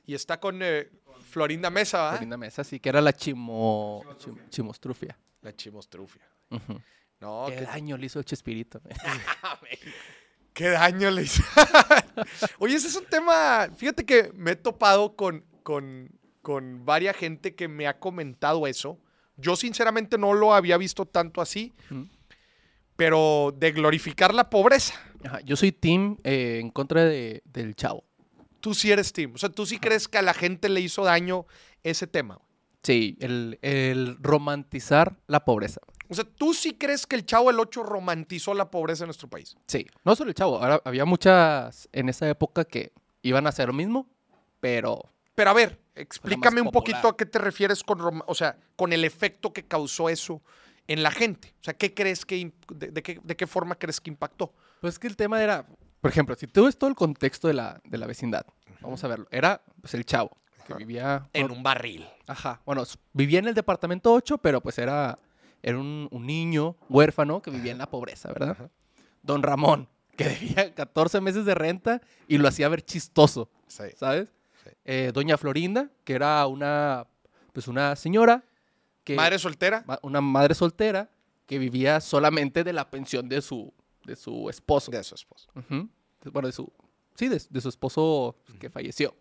Y 0.05 0.13
está 0.13 0.39
con 0.39 0.59
eh, 0.61 0.89
Florinda 1.29 1.69
Mesa, 1.69 1.99
¿va? 2.03 2.11
Florinda 2.11 2.37
Mesa, 2.37 2.63
sí, 2.63 2.79
que 2.79 2.87
era 2.89 3.01
la 3.01 3.11
chimo... 3.13 4.03
chim- 4.17 4.49
chimostrufia. 4.49 5.17
La 5.41 5.53
chimostrufia. 5.55 6.21
Ujú. 6.51 6.81
No, 7.19 7.45
Qué 7.49 7.55
qué, 7.55 7.61
daño 7.63 7.97
le 7.97 8.05
hizo 8.05 8.19
el 8.19 8.25
Chespirito. 8.25 8.81
qué 10.57 10.69
daño 10.69 11.11
le 11.11 11.23
hizo. 11.23 11.43
Oye, 12.59 12.75
ese 12.75 12.87
es 12.87 12.95
un 12.95 13.05
tema. 13.05 13.69
Fíjate 13.77 14.05
que 14.05 14.31
me 14.33 14.51
he 14.51 14.55
topado 14.55 15.15
con, 15.15 15.45
con, 15.63 16.09
con 16.41 16.83
varias 16.85 17.15
gente 17.15 17.55
que 17.55 17.67
me 17.67 17.87
ha 17.87 17.99
comentado 17.99 18.65
eso. 18.67 18.99
Yo, 19.37 19.55
sinceramente, 19.55 20.17
no 20.17 20.33
lo 20.33 20.53
había 20.55 20.77
visto 20.77 21.05
tanto 21.05 21.41
así, 21.41 21.73
pero 22.95 23.53
de 23.57 23.71
glorificar 23.71 24.33
la 24.33 24.49
pobreza. 24.49 24.95
Ajá, 25.23 25.39
Yo 25.41 25.55
soy 25.55 25.71
team 25.71 26.17
eh, 26.23 26.59
en 26.61 26.69
contra 26.71 27.03
de- 27.05 27.43
del 27.45 27.75
chavo. 27.75 28.03
Tú 28.59 28.73
sí 28.73 28.91
eres 28.91 29.13
team. 29.13 29.33
O 29.35 29.37
sea, 29.37 29.49
tú 29.49 29.65
sí 29.65 29.77
crees 29.79 30.07
que 30.07 30.17
a 30.17 30.21
la 30.23 30.33
gente 30.33 30.69
le 30.69 30.81
hizo 30.81 31.03
daño 31.03 31.45
ese 31.83 32.07
tema. 32.07 32.39
Sí, 32.83 33.17
el, 33.19 33.59
el 33.61 34.17
romantizar 34.19 35.17
la 35.27 35.45
pobreza. 35.45 35.81
O 36.09 36.15
sea, 36.15 36.23
tú 36.23 36.53
sí 36.53 36.73
crees 36.73 37.05
que 37.05 37.15
el 37.15 37.25
Chavo 37.25 37.49
el 37.49 37.59
8 37.59 37.83
romantizó 37.83 38.53
la 38.53 38.69
pobreza 38.71 39.03
en 39.03 39.07
nuestro 39.07 39.29
país. 39.29 39.55
Sí, 39.67 39.85
no 40.03 40.15
solo 40.15 40.29
el 40.29 40.35
chavo. 40.35 40.57
Ahora, 40.57 40.81
había 40.85 41.05
muchas 41.05 41.89
en 41.91 42.09
esa 42.09 42.29
época 42.29 42.65
que 42.65 42.93
iban 43.21 43.45
a 43.45 43.49
hacer 43.49 43.67
lo 43.67 43.73
mismo, 43.73 44.07
pero 44.59 45.01
Pero 45.35 45.49
a 45.49 45.53
ver, 45.53 45.79
explícame 45.95 46.61
un 46.61 46.71
poquito 46.71 47.07
a 47.09 47.17
qué 47.17 47.25
te 47.25 47.39
refieres 47.39 47.83
con, 47.83 48.23
o 48.25 48.35
sea, 48.35 48.57
con 48.75 48.93
el 48.93 49.03
efecto 49.03 49.51
que 49.53 49.65
causó 49.65 50.09
eso 50.09 50.41
en 50.87 51.03
la 51.03 51.11
gente. 51.11 51.53
O 51.61 51.63
sea, 51.63 51.73
¿qué 51.73 51.93
crees 51.93 52.25
que, 52.25 52.51
de, 52.69 52.91
de 52.91 53.03
qué, 53.03 53.19
de 53.21 53.35
qué 53.35 53.47
forma 53.47 53.75
crees 53.75 53.99
que 53.99 54.09
impactó? 54.09 54.53
pues 54.79 54.99
que 54.99 55.07
el 55.07 55.15
tema 55.15 55.41
era, 55.41 55.65
por 56.01 56.11
ejemplo, 56.11 56.35
si 56.35 56.47
tú 56.47 56.65
ves 56.65 56.77
todo 56.77 56.89
el 56.89 56.95
contexto 56.95 57.47
de 57.47 57.55
la, 57.55 57.81
de 57.83 57.97
la 57.97 58.05
vecindad, 58.07 58.45
vamos 58.79 59.03
a 59.03 59.07
verlo, 59.07 59.27
era 59.31 59.61
pues 59.81 59.93
el 59.95 60.05
chavo 60.05 60.37
que 60.67 60.73
vivía 60.75 61.29
En 61.33 61.49
un 61.51 61.63
barril. 61.63 62.07
Ajá. 62.27 62.61
Bueno, 62.65 62.83
vivía 63.13 63.39
en 63.39 63.47
el 63.47 63.53
departamento 63.53 64.13
8, 64.13 64.37
pero 64.39 64.61
pues 64.61 64.77
era, 64.77 65.17
era 65.67 65.77
un, 65.79 66.07
un 66.11 66.25
niño 66.25 66.75
huérfano 66.89 67.41
que 67.41 67.51
vivía 67.51 67.71
en 67.71 67.77
la 67.77 67.89
pobreza, 67.89 68.29
¿verdad? 68.29 68.71
Don 69.21 69.43
Ramón, 69.43 69.87
que 70.15 70.23
debía 70.29 70.73
14 70.73 71.19
meses 71.21 71.45
de 71.45 71.55
renta 71.55 72.01
y 72.27 72.37
lo 72.37 72.47
hacía 72.47 72.69
ver 72.69 72.81
chistoso, 72.83 73.49
Sí. 73.67 73.83
¿sabes? 73.95 74.33
Sí. 74.63 74.69
Eh, 74.85 75.11
Doña 75.13 75.37
Florinda, 75.37 75.89
que 76.05 76.13
era 76.13 76.45
una, 76.47 77.05
pues 77.53 77.67
una 77.67 77.95
señora 77.95 78.43
que... 79.03 79.15
Madre 79.15 79.39
soltera. 79.39 79.83
una 80.03 80.21
madre 80.21 80.55
soltera 80.55 81.09
que 81.45 81.59
vivía 81.59 81.99
solamente 82.01 82.63
de 82.63 82.73
la 82.73 82.89
pensión 82.89 83.27
de 83.29 83.41
su, 83.41 83.73
de 84.05 84.15
su 84.15 84.49
esposo. 84.49 84.91
De 84.91 85.03
su 85.03 85.15
esposo. 85.15 85.49
Bueno, 86.31 86.47
de 86.47 86.51
su. 86.51 86.71
Sí, 87.15 87.27
de, 87.29 87.41
de 87.49 87.61
su 87.61 87.69
esposo 87.69 88.35
que 88.59 88.69
falleció. 88.69 89.15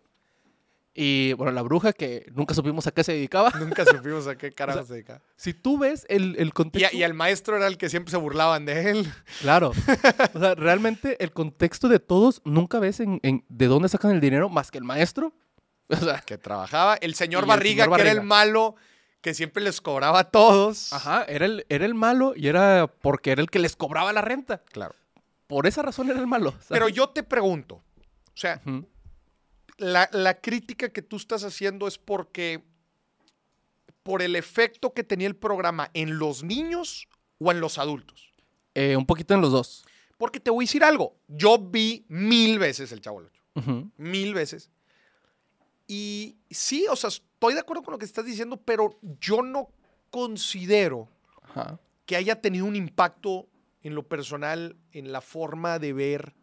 Y 0.99 1.33
bueno, 1.33 1.51
la 1.51 1.61
bruja 1.61 1.93
que 1.93 2.25
nunca 2.33 2.55
supimos 2.55 2.87
a 2.87 2.91
qué 2.91 3.03
se 3.03 3.13
dedicaba. 3.13 3.51
Nunca 3.59 3.85
supimos 3.85 4.25
a 4.25 4.35
qué 4.35 4.51
carajo 4.51 4.79
O 4.81 4.81
sea, 4.81 4.87
se 4.87 4.93
dedicaba. 4.93 5.21
Si 5.35 5.53
tú 5.53 5.77
ves 5.77 6.07
el, 6.09 6.35
el 6.39 6.47
Y, 6.47 6.51
contexto. 6.51 6.89
a- 6.91 6.97
y 6.99 7.03
el 7.03 7.13
maestro 7.13 7.55
era 7.55 7.67
el 7.67 7.77
que 7.77 7.87
siempre 7.89 8.09
se 8.09 8.17
burlaban 8.17 8.65
de 8.65 8.89
él. 8.89 9.13
Claro. 9.41 9.73
O 10.33 10.39
sea, 10.39 10.55
realmente 10.55 11.23
el 11.23 11.31
contexto 11.31 11.87
de 11.87 11.99
todos 11.99 12.41
nunca 12.45 12.79
ves 12.79 12.99
en, 12.99 13.19
en 13.21 13.45
de 13.47 13.67
dónde 13.67 13.89
sacan 13.89 14.09
el 14.11 14.19
dinero 14.21 14.49
más 14.49 14.71
que 14.71 14.79
el 14.79 14.83
maestro. 14.85 15.33
O 15.89 15.95
sea, 15.95 16.19
Que 16.21 16.37
trabajaba. 16.39 16.95
El 16.95 17.13
señor 17.13 17.41
Y 17.41 17.45
el 17.45 17.47
Barriga, 17.49 17.83
señor 17.83 17.95
que 17.97 18.01
era 18.01 18.11
el 18.11 18.17
Barriga. 18.17 18.35
malo, 18.35 18.75
que 19.21 19.33
siempre 19.35 19.61
les 19.63 19.79
cobraba 19.81 20.19
a 20.21 20.23
todos. 20.31 20.91
ajá, 20.93 21.23
era 21.25 21.45
el, 21.45 21.65
era 21.69 21.85
el 21.85 21.93
malo 21.93 22.33
y 22.35 22.47
era 22.47 22.87
porque 22.87 23.31
era 23.33 23.41
el 23.43 23.51
que 23.51 23.59
les 23.59 23.75
cobraba 23.75 24.11
la 24.13 24.21
renta. 24.21 24.63
Claro. 24.71 24.95
Por 25.45 25.67
esa 25.67 25.83
razón 25.83 26.09
era 26.09 26.19
el 26.19 26.25
malo. 26.27 26.51
¿sabes? 26.53 26.65
Pero 26.69 26.89
yo 26.89 27.09
te 27.09 27.21
pregunto, 27.23 27.75
o 27.75 27.83
sea, 28.33 28.61
Ujú. 28.65 28.87
La, 29.77 30.09
la 30.11 30.39
crítica 30.41 30.89
que 30.89 31.01
tú 31.01 31.17
estás 31.17 31.43
haciendo 31.43 31.87
es 31.87 31.97
porque 31.97 32.63
por 34.03 34.21
el 34.21 34.35
efecto 34.35 34.93
que 34.93 35.03
tenía 35.03 35.27
el 35.27 35.35
programa 35.35 35.89
en 35.93 36.17
los 36.17 36.43
niños 36.43 37.07
o 37.39 37.51
en 37.51 37.59
los 37.59 37.77
adultos. 37.77 38.33
Eh, 38.73 38.95
un 38.95 39.05
poquito 39.05 39.33
en 39.33 39.41
los 39.41 39.51
dos. 39.51 39.85
Porque 40.17 40.39
te 40.39 40.49
voy 40.49 40.63
a 40.63 40.67
decir 40.67 40.83
algo, 40.83 41.15
yo 41.27 41.57
vi 41.59 42.05
mil 42.07 42.57
veces 42.57 42.91
el 42.91 43.01
Chavo 43.01 43.21
del 43.21 43.29
Ocho, 43.29 43.43
Ujú. 43.55 43.91
mil 43.97 44.33
veces. 44.33 44.71
Y 45.87 46.37
sí, 46.49 46.85
o 46.89 46.95
sea, 46.95 47.09
estoy 47.09 47.53
de 47.53 47.59
acuerdo 47.59 47.83
con 47.83 47.91
lo 47.93 47.97
que 47.97 48.05
estás 48.05 48.25
diciendo, 48.25 48.57
pero 48.57 48.99
yo 49.21 49.41
no 49.41 49.69
considero 50.09 51.07
Ajá. 51.43 51.79
que 52.05 52.15
haya 52.15 52.41
tenido 52.41 52.65
un 52.65 52.75
impacto 52.75 53.47
en 53.83 53.93
lo 53.95 54.07
personal, 54.07 54.75
en 54.91 55.11
la 55.11 55.21
forma 55.21 55.79
de 55.79 55.93
ver 55.93 56.33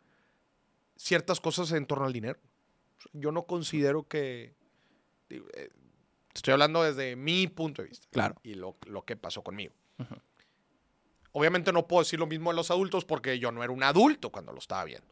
ciertas 0.97 1.41
cosas 1.41 1.72
en 1.72 1.87
torno 1.87 2.05
al 2.07 2.12
dinero. 2.12 2.39
Yo 3.12 3.32
no 3.32 3.45
considero 3.45 4.07
que... 4.09 4.55
eh, 5.30 5.68
Estoy 6.34 6.53
hablando 6.53 6.82
desde 6.82 7.14
mi 7.14 7.47
punto 7.47 7.82
de 7.82 7.88
vista 7.88 8.09
Claro. 8.11 8.34
y 8.42 8.55
lo, 8.55 8.76
lo 8.86 9.05
que 9.05 9.14
pasó 9.16 9.42
conmigo. 9.42 9.72
Obviamente 11.32 11.72
no 11.72 11.86
puedo 11.86 12.03
decir 12.03 12.18
lo 12.18 12.26
mismo 12.26 12.51
de 12.51 12.57
los 12.57 12.70
adultos 12.70 13.05
porque 13.05 13.38
yo 13.38 13.51
no 13.53 13.62
era 13.62 13.72
un 13.72 13.82
adulto 13.82 14.30
cuando 14.30 14.53
lo 14.53 14.59
estaba 14.59 14.84
viendo. 14.84 15.07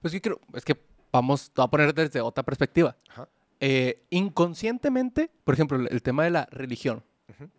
Pues 0.00 0.12
yo 0.12 0.20
creo, 0.20 0.40
es 0.54 0.64
que 0.64 0.76
vamos, 1.12 1.46
te 1.50 1.60
voy 1.60 1.64
a 1.66 1.70
poner 1.70 1.94
desde 1.94 2.20
otra 2.20 2.42
perspectiva. 2.44 2.96
Ajá. 3.08 3.28
Eh, 3.60 4.04
inconscientemente, 4.10 5.30
por 5.44 5.54
ejemplo, 5.54 5.76
el, 5.78 5.88
el 5.90 6.02
tema 6.02 6.24
de 6.24 6.30
la 6.30 6.46
religión, 6.50 7.04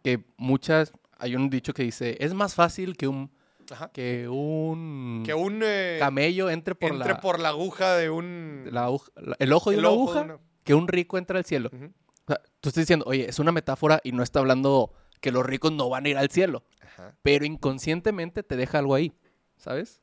que 0.04 0.24
muchas, 0.38 0.92
hay 1.18 1.36
un 1.36 1.50
dicho 1.50 1.74
que 1.74 1.84
dice, 1.84 2.18
es 2.20 2.34
más 2.34 2.56
fácil 2.56 2.96
que 2.98 3.08
un, 3.08 3.30
Ajá. 3.74 3.92
que 3.92 4.28
un 4.30 5.24
Que 5.26 5.34
un 5.34 5.62
eh, 5.64 5.98
camello 6.00 6.50
entre 6.50 6.76
por, 6.76 6.92
entre 6.92 7.10
la, 7.14 7.20
por 7.22 7.40
la 7.40 7.50
aguja 7.50 7.96
de 7.96 8.10
un... 8.10 8.68
la 8.72 8.86
aguja- 8.86 9.12
el 9.40 9.52
ojo 9.54 9.70
de 9.72 9.76
el 9.78 9.80
una 9.82 9.90
ojo 9.90 10.14
de 10.14 10.20
aguja, 10.20 10.34
una- 10.36 10.40
que 10.64 10.74
un 10.74 10.88
rico 10.88 11.18
entra 11.18 11.38
al 11.40 11.46
cielo. 11.46 11.70
Ujú. 11.74 11.86
O 11.86 12.28
sea, 12.28 12.42
tú 12.62 12.70
estás 12.70 12.84
diciendo, 12.84 13.06
oye, 13.08 13.28
es 13.30 13.40
una 13.40 13.52
metáfora 13.52 14.00
y 14.04 14.12
no 14.14 14.24
está 14.24 14.40
hablando 14.40 14.94
que 15.20 15.32
los 15.32 15.46
ricos 15.46 15.72
no 15.72 15.90
van 15.90 16.06
a 16.06 16.10
ir 16.10 16.18
al 16.18 16.30
cielo, 16.30 16.64
Ajá. 16.82 17.16
pero 17.22 17.46
inconscientemente 17.46 18.44
te 18.44 18.56
deja 18.56 18.80
algo 18.80 18.96
ahí, 18.96 19.14
¿sabes? 19.58 20.02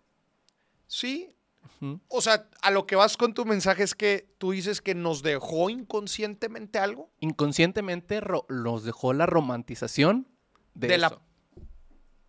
Sí. 0.87 1.35
O 2.09 2.21
sea, 2.21 2.47
a 2.61 2.71
lo 2.71 2.87
que 2.87 2.95
vas 2.97 3.17
con 3.17 3.33
tu 3.33 3.47
mensaje 3.47 3.83
es 3.83 3.95
que 3.95 4.35
tú 4.37 4.51
dices 4.51 4.83
que 4.83 4.95
nos 4.95 5.23
dejó 5.23 5.71
inconscientemente 5.71 6.79
algo. 6.79 7.11
Inconscientemente 7.21 8.21
nos 8.51 8.85
dejó 8.85 9.13
la 9.15 9.25
romantización 9.25 10.27
de, 10.75 10.89
De 10.89 10.99
la- 10.99 11.07
eso, 11.07 11.23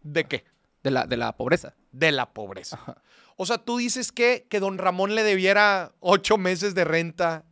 ¿De 0.03 0.23
qué? 0.25 0.45
De, 0.83 0.91
la, 0.91 1.05
de 1.07 1.17
la 1.17 1.35
pobreza. 1.37 1.75
De 1.91 2.11
la 2.11 2.33
pobreza. 2.33 2.77
Ajá. 2.81 3.01
O 3.37 3.45
sea, 3.45 3.57
tú 3.57 3.77
dices 3.77 4.11
que, 4.11 4.45
que 4.49 4.59
don 4.59 4.77
Ramón 4.77 5.15
le 5.15 5.23
debiera 5.23 5.93
ocho 5.99 6.37
meses 6.37 6.75
de 6.75 6.83
renta 6.83 7.45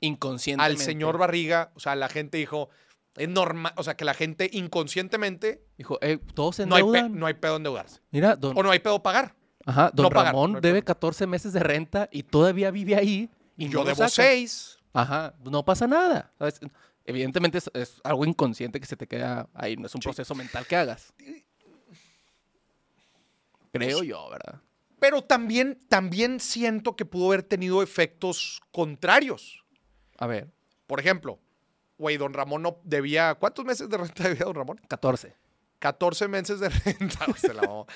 Inconscientemente. 0.00 0.80
al 0.80 0.84
señor 0.84 1.18
Barriga. 1.18 1.70
O 1.74 1.80
sea, 1.80 1.96
la 1.96 2.08
gente 2.08 2.38
dijo, 2.38 2.70
es 3.16 3.28
normal. 3.28 3.72
O 3.76 3.82
sea, 3.82 3.94
que 3.96 4.04
la 4.04 4.14
gente 4.14 4.48
inconscientemente 4.52 5.62
Dijo, 5.76 5.98
eh, 6.02 6.18
todos 6.34 6.56
se 6.56 6.66
no 6.66 6.76
hay, 6.76 6.82
pe- 6.84 7.08
no 7.08 7.26
hay 7.26 7.34
pedo 7.34 7.56
endeudarse. 7.56 8.00
Mira, 8.10 8.36
don, 8.36 8.56
O 8.56 8.62
no 8.62 8.70
hay 8.70 8.78
pedo 8.78 9.02
pagar. 9.02 9.34
ajá, 9.66 9.90
don 9.92 10.04
no 10.04 10.10
pagar, 10.10 10.26
Ramón 10.32 10.52
no 10.52 10.58
hay 10.58 10.62
debe 10.62 10.80
pedo. 10.82 10.86
14 10.94 11.26
meses 11.26 11.52
de 11.52 11.60
renta 11.60 12.08
y 12.12 12.22
todavía 12.22 12.70
vive 12.70 12.96
ahí. 12.96 13.28
Y 13.56 13.68
Yo 13.68 13.80
no 13.80 13.84
debo 13.84 13.96
saca. 13.96 14.08
seis. 14.10 14.78
Ajá, 14.92 15.34
no 15.44 15.64
pasa 15.64 15.86
nada. 15.86 16.32
¿sabes? 16.38 16.60
Evidentemente 17.04 17.58
es, 17.58 17.70
es 17.74 18.00
algo 18.04 18.24
inconsciente 18.24 18.80
que 18.80 18.86
se 18.86 18.96
te 18.96 19.06
queda 19.06 19.48
ahí, 19.54 19.76
no 19.76 19.86
es 19.86 19.94
un 19.94 20.00
Sí. 20.00 20.06
proceso 20.06 20.34
mental 20.34 20.66
que 20.66 20.76
hagas. 20.76 21.12
Creo 23.78 23.98
Pues- 23.98 24.08
yo, 24.08 24.30
¿verdad? 24.30 24.60
Pero 25.00 25.22
también, 25.22 25.78
también 25.88 26.40
siento 26.40 26.96
que 26.96 27.04
pudo 27.04 27.26
haber 27.28 27.42
tenido 27.42 27.82
efectos 27.82 28.62
contrarios. 28.72 29.62
A 30.18 30.26
ver, 30.26 30.48
Por 30.86 31.00
ejemplo, 31.00 31.38
güey, 31.98 32.16
don 32.16 32.32
Ramón 32.34 32.62
no 32.62 32.80
debía. 32.84 33.34
¿Cuántos 33.34 33.64
meses 33.64 33.88
de 33.88 33.96
renta 33.98 34.22
debía 34.28 34.44
don 34.44 34.54
Ramón? 34.54 34.80
14. 34.88 35.34
14 35.78 36.28
meses 36.28 36.60
de 36.60 36.68
renta. 36.84 37.26
se 37.36 37.52
la 37.54 37.62
mamó. 37.62 37.86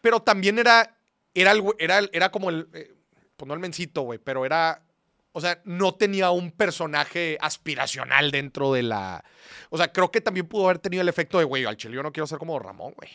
pero 0.00 0.20
también 0.20 0.58
era. 0.58 0.96
Era, 1.34 1.52
el 1.52 1.62
era, 1.78 2.00
era 2.12 2.30
como 2.30 2.50
el. 2.50 2.68
eh, 2.74 2.94
pues 3.36 3.46
no 3.46 3.54
el 3.54 3.60
mencito, 3.60 4.02
güey, 4.02 4.18
pero 4.18 4.44
era. 4.44 4.82
O 5.32 5.40
sea, 5.40 5.60
no 5.64 5.94
tenía 5.94 6.30
un 6.32 6.50
personaje 6.50 7.38
aspiracional 7.40 8.30
dentro 8.32 8.72
de 8.72 8.82
la. 8.82 9.24
O 9.70 9.76
sea, 9.78 9.92
creo 9.92 10.10
que 10.10 10.20
también 10.20 10.48
pudo 10.48 10.64
haber 10.64 10.78
tenido 10.80 11.02
el 11.02 11.08
efecto 11.08 11.38
de, 11.38 11.44
güey, 11.44 11.64
al 11.64 11.76
chile 11.76 11.94
yo 11.94 12.02
no 12.02 12.12
quiero 12.12 12.26
ser 12.26 12.38
como 12.38 12.54
don 12.54 12.62
Ramón, 12.64 12.92
güey. 12.96 13.10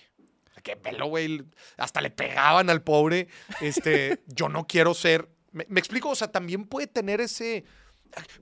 Qué 0.65 0.75
pelo, 0.75 1.05
güey. 1.05 1.43
Hasta 1.77 2.01
le 2.01 2.09
pegaban 2.09 2.71
al 2.71 2.81
pobre. 2.81 3.27
Este, 3.61 4.23
yo 4.27 4.49
no 4.49 4.65
quiero 4.65 4.95
ser. 4.95 5.29
¿Me, 5.51 5.65
me 5.69 5.79
explico? 5.79 6.09
O 6.09 6.15
sea, 6.15 6.31
también 6.31 6.65
puede 6.65 6.87
tener 6.87 7.21
ese. 7.21 7.63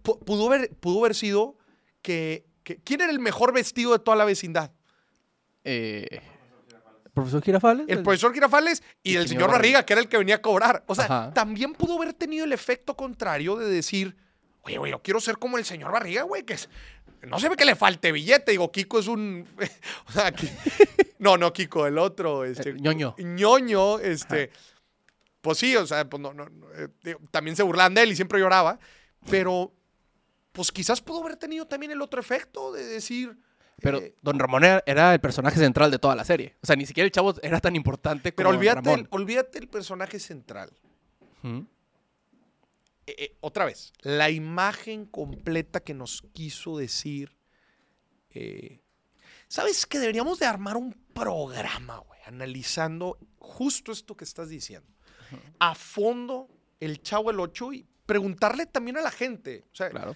pu- 0.01 0.17
Pudo 0.23 0.47
haber, 0.47 0.69
pudo 0.77 0.99
haber 1.01 1.15
sido 1.15 1.57
que, 2.01 2.45
que- 2.63 2.77
¿Quién 2.77 3.01
era 3.01 3.11
el 3.11 3.19
mejor 3.19 3.53
vestido 3.53 3.91
de 3.91 3.99
toda 3.99 4.15
la 4.15 4.23
vecindad? 4.23 4.71
Eh, 5.65 6.21
¿Profesor 7.13 7.43
Girafales? 7.43 7.85
El 7.89 8.01
profesor 8.03 8.33
Girafales 8.33 8.81
y 9.03 9.11
Y 9.11 9.15
el 9.17 9.27
señor 9.27 9.27
señor 9.27 9.51
Barriga, 9.51 9.79
Barriga. 9.79 9.85
que 9.85 9.93
era 9.93 10.01
el 10.01 10.07
que 10.07 10.17
venía 10.17 10.35
a 10.35 10.41
cobrar. 10.41 10.83
O 10.87 10.95
sea, 10.95 11.05
Ajá. 11.05 11.33
también 11.33 11.73
pudo 11.73 11.97
haber 11.97 12.13
tenido 12.13 12.45
el 12.45 12.53
efecto 12.53 12.95
contrario 12.95 13.57
de 13.57 13.69
decir, 13.69 14.15
oye, 14.63 14.77
güey, 14.77 14.91
yo 14.91 15.01
quiero 15.03 15.19
ser 15.19 15.37
como 15.37 15.57
el 15.57 15.65
señor 15.65 15.91
Barriga, 15.91 16.23
güey, 16.23 16.43
que 16.43 16.53
es, 16.53 16.69
no 17.27 17.39
se 17.39 17.49
ve 17.49 17.55
que 17.55 17.65
le 17.65 17.75
falte 17.75 18.11
billete. 18.11 18.51
Digo, 18.51 18.71
Kiko 18.71 18.99
es 18.99 19.07
un... 19.07 19.47
o 20.07 20.11
sea, 20.11 20.31
que- 20.31 20.49
no, 21.19 21.37
no, 21.37 21.51
Kiko, 21.53 21.85
el 21.87 21.97
otro. 21.97 22.43
Este, 22.45 22.69
Eh, 22.71 22.75
ñoño. 22.79 23.15
ñoño, 23.17 23.99
este... 23.99 24.49
Pues 25.41 25.57
sí, 25.57 25.75
o 25.75 25.85
sea, 25.85 26.09
pues 26.09 26.21
no, 26.21 26.33
no, 26.33 26.47
no, 26.47 26.71
eh, 26.73 26.87
digo, 27.03 27.19
también 27.29 27.55
se 27.57 27.63
burlaban 27.63 27.93
de 27.93 28.03
él 28.03 28.11
y 28.13 28.15
siempre 28.15 28.39
lloraba, 28.39 28.79
pero 29.29 29.73
pues 30.53 30.71
quizás 30.71 31.01
pudo 31.01 31.19
haber 31.21 31.35
tenido 31.35 31.65
también 31.67 31.91
el 31.91 32.01
otro 32.01 32.21
efecto 32.21 32.71
de 32.71 32.85
decir... 32.85 33.37
Pero 33.81 33.97
eh, 33.97 34.15
Don 34.21 34.39
Ramón 34.39 34.63
era, 34.63 34.81
era 34.85 35.13
el 35.13 35.19
personaje 35.19 35.57
central 35.59 35.91
de 35.91 35.99
toda 35.99 36.15
la 36.15 36.23
serie. 36.23 36.55
O 36.63 36.65
sea, 36.65 36.77
ni 36.77 36.85
siquiera 36.85 37.05
el 37.05 37.11
chavo 37.11 37.33
era 37.41 37.59
tan 37.59 37.75
importante 37.75 38.31
como 38.31 38.37
pero 38.37 38.49
olvídate, 38.57 38.81
Ramón. 38.81 38.99
el- 39.01 39.07
olvídate 39.09 39.57
el 39.59 39.67
personaje 39.67 40.17
central. 40.19 40.71
Ujú. 41.43 41.65
Eh, 43.07 43.15
eh, 43.17 43.37
otra 43.41 43.65
vez, 43.65 43.91
la 44.01 44.29
imagen 44.29 45.05
completa 45.05 45.79
que 45.81 45.93
nos 45.93 46.21
quiso 46.33 46.77
decir. 46.77 47.37
eh, 48.31 48.79
¿Sabes 49.47 49.85
que 49.85 49.99
deberíamos 49.99 50.39
de 50.39 50.45
armar 50.47 50.77
un 50.77 50.93
programa, 51.13 51.97
güey? 51.99 52.19
Analizando 52.25 53.19
justo 53.37 53.91
esto 53.91 54.15
que 54.17 54.23
estás 54.23 54.49
diciendo. 54.49 54.87
A 55.59 55.75
fondo, 55.75 56.47
el 56.79 57.01
Chavo 57.01 57.29
el 57.31 57.39
8 57.39 57.73
y 57.73 57.85
preguntarle 58.05 58.65
también 58.65 58.97
a 58.97 59.01
la 59.01 59.11
gente. 59.11 59.63
O 59.71 59.75
sea, 59.75 59.89
Claro. 59.89 60.15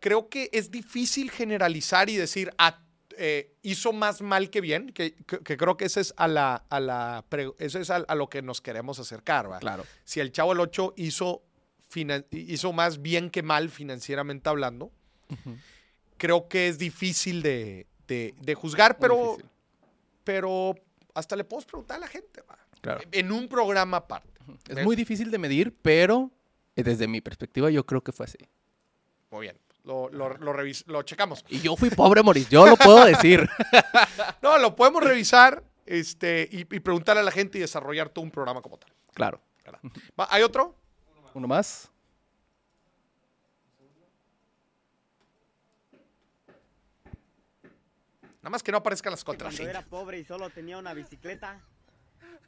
creo 0.00 0.28
que 0.28 0.48
es 0.52 0.70
difícil 0.70 1.30
generalizar 1.30 2.08
y 2.10 2.16
decir, 2.16 2.52
ah, 2.58 2.82
eh, 3.18 3.56
hizo 3.62 3.92
más 3.92 4.20
mal 4.20 4.50
que 4.50 4.60
bien, 4.60 4.90
que, 4.92 5.14
que- 5.14 5.38
que 5.40 5.56
creo 5.56 5.76
que 5.76 5.86
ese 5.86 6.00
es 6.02 6.14
a 6.16 6.28
la, 6.28 6.56
a 6.68 6.80
la 6.80 7.24
eso 7.58 7.78
es 7.80 7.90
a, 7.90 7.96
a 7.96 8.14
lo 8.14 8.28
que 8.28 8.42
nos 8.42 8.60
queremos 8.60 8.98
acercar, 8.98 9.50
¿va? 9.50 9.58
Claro. 9.58 9.84
Si 10.04 10.20
el 10.20 10.30
Chavo 10.32 10.52
el 10.52 10.60
8 10.60 10.92
hizo, 10.96 11.42
hizo 12.30 12.72
más 12.72 13.00
bien 13.02 13.30
que 13.30 13.42
mal 13.42 13.70
financieramente 13.70 14.48
hablando, 14.48 14.90
creo 16.16 16.48
que 16.48 16.68
es 16.68 16.78
difícil 16.78 17.42
de, 17.42 17.86
de- 18.08 18.34
de 18.40 18.54
juzgar, 18.54 18.98
pero, 18.98 19.36
pero 20.24 20.74
hasta 21.14 21.36
le 21.36 21.44
podemos 21.44 21.64
preguntar 21.66 21.96
a 21.96 22.00
la 22.00 22.08
gente. 22.08 22.42
Claro. 22.80 23.00
En 23.12 23.32
un 23.32 23.48
programa 23.48 23.98
aparte. 23.98 24.30
Es 24.68 24.84
muy 24.84 24.94
difícil 24.96 25.30
de 25.30 25.38
medir, 25.38 25.74
pero 25.82 26.30
eh, 26.76 26.82
desde 26.82 27.08
mi 27.08 27.20
perspectiva 27.20 27.70
yo 27.70 27.84
creo 27.84 28.02
que 28.02 28.12
fue 28.12 28.24
así. 28.26 28.38
Muy 29.30 29.42
bien. 29.46 29.58
Lo, 29.84 30.08
lo, 30.08 30.36
lo 30.36 30.52
revis- 30.52 30.84
lo 30.86 31.02
checamos. 31.02 31.44
Y 31.48 31.60
yo 31.60 31.76
fui 31.76 31.90
pobre, 31.90 32.22
Moris, 32.22 32.48
yo 32.48 32.66
lo 32.66 32.76
puedo 32.76 33.04
decir. 33.04 33.48
No, 34.42 34.58
lo 34.58 34.76
podemos 34.76 35.02
revisar 35.02 35.64
este, 35.86 36.48
y, 36.50 36.60
y 36.60 36.80
preguntarle 36.80 37.20
a 37.20 37.24
la 37.24 37.30
gente 37.32 37.58
y 37.58 37.60
desarrollar 37.60 38.08
todo 38.08 38.24
un 38.24 38.30
programa 38.30 38.62
como 38.62 38.78
tal. 38.78 38.92
Claro. 39.14 39.40
¿Hay 40.16 40.42
otro? 40.42 40.76
Uno 41.36 41.46
más. 41.46 41.90
Nada 48.40 48.48
más 48.48 48.62
que 48.62 48.72
no 48.72 48.78
aparezcan 48.78 49.10
las 49.10 49.22
Cuando 49.22 49.44
contraseñas. 49.44 49.68
era 49.68 49.82
pobre 49.84 50.18
y 50.18 50.24
solo 50.24 50.48
tenía 50.48 50.78
una 50.78 50.94
bicicleta, 50.94 51.60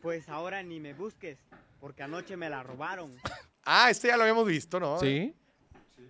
pues 0.00 0.30
ahora 0.30 0.62
ni 0.62 0.80
me 0.80 0.94
busques, 0.94 1.36
porque 1.80 2.02
anoche 2.02 2.38
me 2.38 2.48
la 2.48 2.62
robaron. 2.62 3.14
Ah, 3.62 3.90
este 3.90 4.08
ya 4.08 4.16
lo 4.16 4.22
habíamos 4.22 4.46
visto, 4.46 4.80
¿no? 4.80 4.98
Sí. 4.98 5.34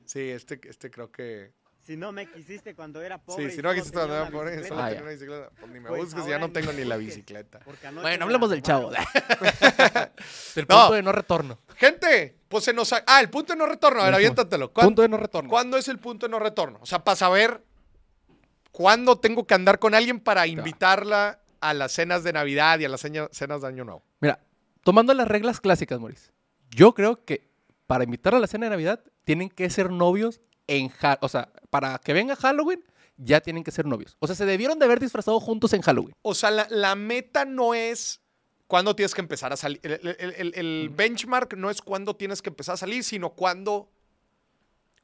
Sí, 0.05 0.21
este, 0.31 0.61
este 0.69 0.89
creo 0.93 1.11
que. 1.11 1.51
Si 1.89 1.97
no 1.97 2.13
me 2.13 2.27
quisiste 2.31 2.75
cuando 2.75 3.01
era 3.01 3.17
pobre. 3.17 3.45
Sí, 3.49 3.57
si 3.57 3.63
no 3.63 3.71
solo 3.71 3.75
quisiste 3.77 3.97
cuando 3.97 4.15
era 4.15 4.31
pobre, 4.31 4.63
solo 4.69 4.81
Ah, 4.83 4.89
tenía 4.91 5.03
una 5.05 5.11
bicicleta. 5.13 5.51
Pues 5.59 5.73
ni 5.73 5.81
me 5.81 5.89
pues 5.89 6.05
busques, 6.05 6.27
ya 6.27 6.39
no 6.39 6.53
tengo 6.53 6.71
me 6.75 6.79
ni 6.81 6.85
la 6.85 6.97
bicicleta. 6.99 7.61
Bueno, 7.65 8.03
me 8.03 8.23
hablemos 8.25 8.51
del 8.51 8.61
chavo. 8.61 8.91
Del 10.55 10.67
No. 10.69 10.77
punto 10.77 10.93
de 10.93 11.03
no 11.03 11.13
retorno. 11.13 11.59
Gente, 11.77 12.37
pues 12.49 12.65
se 12.65 12.75
nos. 12.75 12.93
ha- 12.93 13.05
Ah, 13.07 13.23
el 13.23 13.31
punto 13.31 13.55
de 13.55 13.59
no 13.59 13.65
retorno. 13.65 14.03
A 14.03 14.05
ver, 14.05 14.15
aviéntatelo. 14.17 14.71
¿Cuán- 14.71 14.89
Punto 14.89 15.01
de 15.01 15.09
no 15.09 15.17
retorno. 15.17 15.49
¿Cuándo 15.49 15.79
es 15.79 15.89
el 15.89 15.99
punto 15.99 16.27
de 16.27 16.31
no 16.31 16.39
retorno? 16.39 16.79
O 16.83 16.87
sea, 16.87 17.03
para 17.05 17.17
saber 17.17 17.63
cuándo 18.71 19.19
tengo 19.19 19.47
que 19.47 19.55
andar 19.55 19.79
con 19.79 19.95
alguien 19.95 20.21
para 20.21 20.47
invitarla 20.47 21.41
a 21.61 21.73
las 21.73 21.93
cenas 21.93 22.23
de 22.23 22.35
Navidad 22.35 22.79
y 22.81 22.85
a 22.85 22.91
las 22.91 23.01
cenas 23.01 23.63
de 23.63 23.67
Año 23.67 23.85
Nuevo. 23.85 24.05
Mira, 24.21 24.41
tomando 24.85 25.15
las 25.15 25.27
reglas 25.27 25.59
clásicas, 25.61 25.99
Moris, 25.99 26.33
yo 26.71 26.93
creo 26.93 27.25
que 27.25 27.49
para 27.87 28.05
invitar 28.05 28.35
a 28.35 28.41
la 28.41 28.47
cena 28.47 28.67
de 28.67 28.71
Navidad 28.71 29.01
tienen 29.25 29.49
que 29.49 29.71
ser 29.71 29.91
novios 29.91 30.41
en 30.69 30.93
Ha- 31.03 31.19
O 31.23 31.29
sea, 31.29 31.51
para 31.71 31.99
que 31.99 32.13
venga 32.13 32.37
Halloween, 32.37 32.85
ya 33.17 33.41
tienen 33.41 33.65
que 33.65 33.73
ser 33.73 33.85
novios. 33.85 34.17
O 34.21 34.27
sea, 34.29 34.37
se 34.37 34.47
debieron 34.47 34.79
de 34.79 34.85
haber 34.85 35.01
disfrazado 35.01 35.41
juntos 35.41 35.73
en 35.73 35.83
Halloween. 35.83 36.15
O 36.23 36.35
sea, 36.37 36.53
la, 36.53 36.69
la 36.71 36.95
meta 36.95 37.45
no 37.45 37.75
es 37.75 38.21
cuándo 38.69 38.95
tienes 38.95 39.13
que 39.15 39.21
empezar 39.21 39.53
a 39.53 39.57
salir. 39.57 39.81
El, 39.83 39.93
el- 40.19 40.35
el- 40.39 40.53
el 40.55 40.89
benchmark 40.91 41.55
no 41.57 41.69
es 41.71 41.83
cuándo 41.83 42.15
tienes 42.15 42.41
que 42.43 42.51
empezar 42.51 42.75
a 42.75 42.77
salir, 42.77 43.03
sino 43.03 43.31
cuándo, 43.31 43.89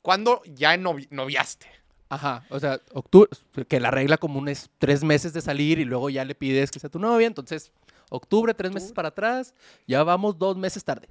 cuándo 0.03 0.43
ya 0.47 0.77
novi- 0.77 1.09
noviaste. 1.11 1.67
Ajá, 2.09 2.45
o 2.51 2.61
sea, 2.61 2.81
octubre, 2.93 3.31
que 3.67 3.81
la 3.81 3.91
regla 3.91 4.19
común 4.19 4.49
es 4.49 4.71
tres 4.79 5.03
meses 5.03 5.33
de 5.33 5.41
salir 5.41 5.79
y 5.81 5.85
luego 5.85 6.11
ya 6.11 6.25
le 6.25 6.35
pides 6.35 6.71
que 6.71 6.79
sea 6.79 6.91
tu 6.91 6.99
novia, 7.01 7.27
entonces 7.27 7.73
octubre, 8.11 8.55
tres 8.55 8.71
meses 8.73 8.93
para 8.93 9.09
atrás, 9.09 9.55
ya 9.89 10.05
vamos 10.05 10.39
dos 10.39 10.57
meses 10.57 10.85
tarde. 10.85 11.09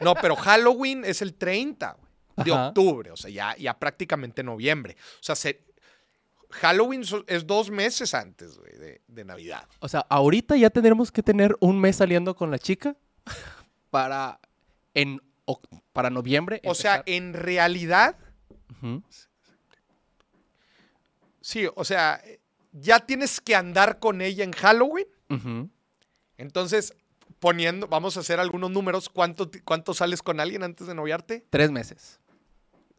No, 0.00 0.14
pero 0.14 0.34
Halloween 0.34 1.04
es 1.04 1.22
el 1.22 1.34
30 1.34 1.92
güey, 1.92 2.09
de 2.44 2.52
Ajá. 2.52 2.68
octubre, 2.68 3.10
o 3.10 3.16
sea, 3.16 3.30
ya, 3.30 3.56
ya 3.56 3.78
prácticamente 3.78 4.42
noviembre. 4.42 4.96
O 5.14 5.22
sea, 5.22 5.34
se- 5.36 5.64
Halloween 6.50 7.02
es 7.28 7.46
dos 7.46 7.70
meses 7.70 8.12
antes 8.14 8.60
de, 8.60 9.00
de 9.06 9.24
Navidad. 9.24 9.68
O 9.78 9.88
sea, 9.88 10.00
ahorita 10.08 10.56
ya 10.56 10.68
tendremos 10.70 11.12
que 11.12 11.22
tener 11.22 11.56
un 11.60 11.80
mes 11.80 11.96
saliendo 11.96 12.34
con 12.34 12.50
la 12.50 12.58
chica 12.58 12.96
para 13.90 14.40
en 14.94 15.20
para 15.92 16.10
noviembre. 16.10 16.60
O 16.64 16.74
sea, 16.76 17.02
en 17.06 17.32
realidad, 17.34 18.16
sí, 21.40 21.66
o 21.74 21.84
sea, 21.84 22.22
ya 22.72 23.00
tienes 23.00 23.40
que 23.40 23.54
andar 23.54 23.98
con 23.98 24.20
ella 24.20 24.44
en 24.44 24.52
Halloween. 24.52 25.06
Entonces, 26.36 26.94
poniendo, 27.38 27.86
vamos 27.88 28.16
a 28.16 28.20
hacer 28.20 28.40
algunos 28.40 28.70
números. 28.70 29.08
¿Cuánto, 29.08 29.50
cuánto 29.64 29.94
sales 29.94 30.22
con 30.22 30.40
alguien 30.40 30.62
antes 30.62 30.86
de 30.86 30.94
noviarte? 30.94 31.46
tres 31.50 31.70
meses. 31.70 32.18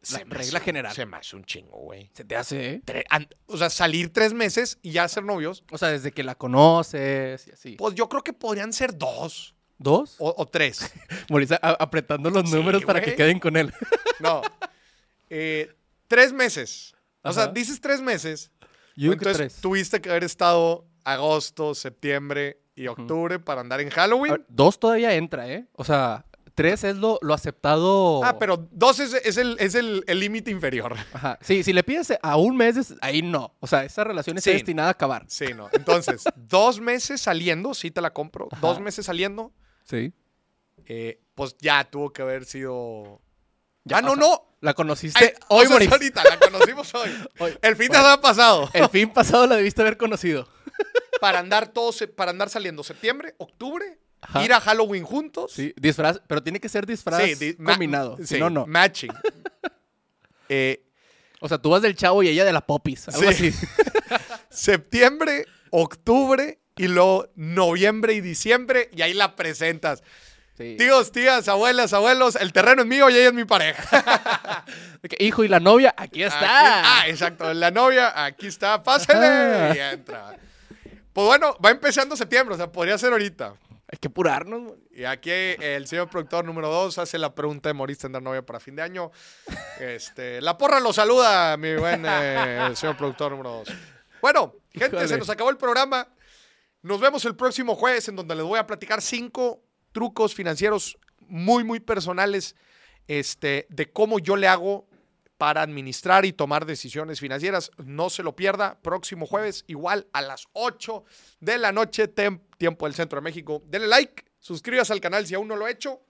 Se 0.02 0.24
me 0.24 0.34
regla 0.34 0.58
hace- 0.58 0.64
general. 0.64 0.94
Se 0.94 1.06
me 1.06 1.16
hace 1.16 1.36
un 1.36 1.44
chingo, 1.44 1.78
güey. 1.78 2.10
Se 2.12 2.24
te 2.24 2.36
hace, 2.36 2.82
Tre- 2.84 3.04
an- 3.08 3.28
O 3.46 3.56
sea, 3.56 3.70
salir 3.70 4.12
tres 4.12 4.32
meses 4.34 4.78
y 4.82 4.92
ya 4.92 5.06
ser 5.08 5.22
novios. 5.24 5.62
o 5.70 5.78
sea, 5.78 5.88
desde 5.88 6.10
que 6.12 6.22
la 6.24 6.34
conoces 6.34 7.46
y 7.46 7.52
así. 7.52 7.76
Pues 7.76 7.94
yo 7.94 8.08
creo 8.08 8.22
que 8.22 8.32
podrían 8.32 8.72
ser 8.72 8.96
dos 8.98 9.54
¿Dos? 9.78 10.16
o, 10.18 10.34
o 10.36 10.46
tres. 10.46 10.92
Morisa 11.30 11.56
apretando 11.62 12.30
los 12.30 12.48
Sí, 12.50 12.56
números 12.56 12.84
para 12.84 13.00
que 13.00 13.14
queden 13.14 13.38
con 13.40 13.56
él. 13.56 13.72
No. 14.20 14.42
Eh, 15.30 15.72
tres 16.08 16.32
meses. 16.32 16.94
O 17.22 17.32
sea, 17.32 17.46
dices 17.48 17.80
tres 17.80 18.00
meses. 18.00 18.50
Yo 18.96 19.10
que 19.10 19.14
Entonces 19.14 19.36
tres. 19.36 19.56
tuviste 19.60 20.00
que 20.00 20.10
haber 20.10 20.24
estado 20.24 20.86
agosto, 21.04 21.74
septiembre 21.74 22.58
y 22.74 22.86
octubre 22.88 23.38
para 23.38 23.60
andar 23.60 23.80
en 23.80 23.90
Halloween. 23.90 24.32
Ver, 24.32 24.44
dos 24.48 24.78
todavía 24.78 25.14
entra, 25.14 25.48
¿eh? 25.48 25.66
O 25.74 25.84
sea, 25.84 26.26
tres 26.54 26.84
es 26.84 26.96
lo, 26.96 27.18
lo 27.22 27.34
aceptado. 27.34 28.22
Ah, 28.24 28.38
pero 28.38 28.68
dos 28.70 29.00
es, 29.00 29.14
es 29.14 29.36
el 29.36 29.56
es 29.58 29.74
el 29.74 30.04
el 30.06 30.20
límite 30.20 30.50
inferior. 30.50 30.96
Ajá. 31.12 31.38
Sí, 31.40 31.62
si 31.62 31.72
le 31.72 31.82
pides 31.82 32.12
a 32.22 32.36
un 32.36 32.56
mes, 32.56 32.76
es- 32.76 32.94
ahí 33.00 33.22
no. 33.22 33.54
O 33.60 33.66
sea, 33.66 33.84
esa 33.84 34.04
relación 34.04 34.36
está 34.38 34.50
Sí. 34.50 34.54
destinada 34.54 34.88
a 34.88 34.92
acabar. 34.92 35.24
Sí, 35.28 35.46
no. 35.56 35.68
Entonces, 35.72 36.24
dos 36.36 36.80
meses 36.80 37.20
saliendo, 37.20 37.74
sí 37.74 37.90
te 37.90 38.00
la 38.00 38.12
compro. 38.12 38.48
Ajá. 38.50 38.60
Dos 38.60 38.80
meses 38.80 39.06
saliendo, 39.06 39.52
Sí. 39.84 40.12
eh, 40.86 41.20
pues 41.34 41.56
ya 41.58 41.84
tuvo 41.84 42.12
que 42.12 42.22
haber 42.22 42.44
sido. 42.44 43.20
Ya, 43.84 43.98
ah, 43.98 44.02
no, 44.02 44.12
o 44.12 44.16
sea, 44.16 44.20
no. 44.26 44.48
La 44.60 44.74
conociste 44.74 45.18
Ay, 45.24 45.32
o 45.48 45.56
hoy, 45.56 45.66
sea, 45.66 45.74
Moris. 45.74 45.90
ahorita, 45.90 46.22
la 46.22 46.38
conocimos 46.38 46.94
hoy. 46.94 47.10
Hoy. 47.40 47.58
El 47.62 47.74
fin 47.74 47.86
de 47.86 47.88
Bueno. 47.88 48.04
semana 48.04 48.20
pasado. 48.20 48.70
El 48.72 48.88
fin 48.90 49.10
pasado 49.12 49.46
la 49.48 49.56
debiste 49.56 49.82
haber 49.82 49.96
conocido. 49.96 50.46
para 51.20 51.40
andar 51.40 51.66
todos, 51.68 51.96
se- 51.96 52.06
para 52.06 52.30
andar 52.30 52.48
saliendo 52.48 52.84
septiembre, 52.84 53.34
octubre, 53.38 53.98
Ajá. 54.22 54.44
ir 54.44 54.52
a 54.52 54.60
Halloween 54.60 55.04
juntos. 55.04 55.52
Sí, 55.52 55.74
disfraz, 55.76 56.20
pero 56.26 56.42
tiene 56.42 56.60
que 56.60 56.68
ser 56.68 56.86
disfraz 56.86 57.22
Sí, 57.22 57.34
di- 57.34 57.54
combinado. 57.54 58.16
sí, 58.18 58.26
Si 58.26 58.38
no, 58.40 58.48
no. 58.50 58.66
Matching. 58.66 59.12
Eh, 60.48 60.84
O 61.40 61.48
sea, 61.48 61.58
tú 61.58 61.70
vas 61.70 61.82
del 61.82 61.96
chavo 61.96 62.22
y 62.22 62.28
ella 62.28 62.44
de 62.44 62.52
la 62.52 62.60
popis. 62.60 63.08
Algo 63.08 63.20
Sí. 63.32 63.48
así. 63.48 63.66
septiembre, 64.50 65.46
octubre 65.70 66.60
y 66.76 66.86
luego 66.88 67.28
noviembre 67.34 68.12
y 68.14 68.20
diciembre 68.20 68.88
y 68.94 69.02
ahí 69.02 69.12
la 69.14 69.34
presentas. 69.34 70.02
Tíos, 70.56 71.10
tías, 71.10 71.48
abuelas, 71.48 71.92
abuelos, 71.92 72.36
el 72.36 72.52
terreno 72.52 72.82
es 72.82 72.86
mío 72.88 73.10
y 73.10 73.14
ella 73.16 73.28
es 73.28 73.34
mi 73.34 73.44
pareja. 73.44 74.64
Hijo, 75.18 75.42
y 75.42 75.48
la 75.48 75.58
novia, 75.58 75.92
aquí 75.96 76.22
está. 76.22 76.38
Aquí- 76.38 76.88
ah, 76.88 77.02
exacto. 77.08 77.52
La 77.54 77.72
novia, 77.72 78.24
aquí 78.24 78.46
está, 78.46 78.80
pásale. 78.82 79.26
Ajá. 79.26 79.74
Y 79.76 79.80
entra. 79.94 80.36
Pues 81.12 81.26
bueno, 81.26 81.56
va 81.64 81.70
empezando 81.70 82.14
septiembre, 82.16 82.54
o 82.54 82.58
sea, 82.58 82.70
podría 82.70 82.96
ser 82.98 83.10
ahorita. 83.12 83.54
Hay 83.92 83.98
que 83.98 84.08
apurarnos. 84.08 84.62
Moris. 84.62 84.84
Y 84.90 85.04
aquí 85.04 85.30
el 85.30 85.86
señor 85.86 86.08
productor 86.08 86.46
número 86.46 86.68
dos 86.68 86.96
hace 86.96 87.18
la 87.18 87.34
pregunta 87.34 87.68
de 87.68 87.74
¿moriste 87.74 88.06
en 88.06 88.14
dar 88.14 88.22
novia 88.22 88.40
para 88.40 88.58
fin 88.58 88.74
de 88.74 88.80
año? 88.80 89.10
Este, 89.78 90.40
la 90.40 90.56
porra 90.56 90.80
lo 90.80 90.94
saluda, 90.94 91.58
mi 91.58 91.76
buen 91.76 92.02
eh, 92.08 92.70
señor 92.74 92.96
productor 92.96 93.32
número 93.32 93.50
dos. 93.50 93.68
Bueno, 94.22 94.54
gente, 94.70 94.96
Híjole. 94.96 95.08
se 95.08 95.18
nos 95.18 95.28
acabó 95.28 95.50
el 95.50 95.58
programa. 95.58 96.08
Nos 96.80 97.00
vemos 97.00 97.22
el 97.26 97.36
próximo 97.36 97.74
jueves 97.74 98.08
en 98.08 98.16
donde 98.16 98.34
les 98.34 98.44
voy 98.44 98.58
a 98.58 98.66
platicar 98.66 99.02
cinco 99.02 99.62
trucos 99.92 100.34
financieros 100.34 100.98
muy, 101.28 101.62
muy 101.62 101.78
personales 101.78 102.56
este, 103.08 103.66
de 103.68 103.92
cómo 103.92 104.18
yo 104.18 104.36
le 104.36 104.48
hago 104.48 104.88
para 105.42 105.62
administrar 105.62 106.24
y 106.24 106.32
tomar 106.32 106.66
decisiones 106.66 107.18
financieras. 107.18 107.72
No 107.84 108.10
se 108.10 108.22
lo 108.22 108.36
pierda. 108.36 108.78
Próximo 108.80 109.26
jueves, 109.26 109.64
igual 109.66 110.06
a 110.12 110.22
las 110.22 110.46
8 110.52 111.02
de 111.40 111.58
la 111.58 111.72
noche, 111.72 112.06
tiempo 112.06 112.86
del 112.86 112.94
centro 112.94 113.16
de 113.16 113.24
México. 113.24 113.60
Denle 113.66 113.88
like, 113.88 114.24
suscríbase 114.38 114.92
al 114.92 115.00
canal 115.00 115.26
si 115.26 115.34
aún 115.34 115.48
no 115.48 115.56
lo 115.56 115.64
ha 115.64 115.70
hecho. 115.72 116.00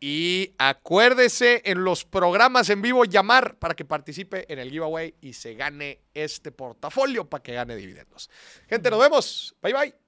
Y 0.00 0.54
acuérdese 0.56 1.60
en 1.66 1.84
los 1.84 2.06
programas 2.06 2.70
en 2.70 2.80
vivo 2.80 3.04
llamar 3.04 3.58
para 3.58 3.74
que 3.74 3.84
participe 3.84 4.50
en 4.50 4.60
el 4.60 4.70
giveaway 4.70 5.14
y 5.20 5.34
se 5.34 5.52
gane 5.52 6.00
este 6.14 6.52
portafolio 6.52 7.28
para 7.28 7.42
que 7.42 7.52
gane 7.52 7.76
dividendos. 7.76 8.30
Gente, 8.66 8.90
nos 8.90 8.98
vemos. 8.98 9.54
Bye 9.60 9.74
bye. 9.74 10.01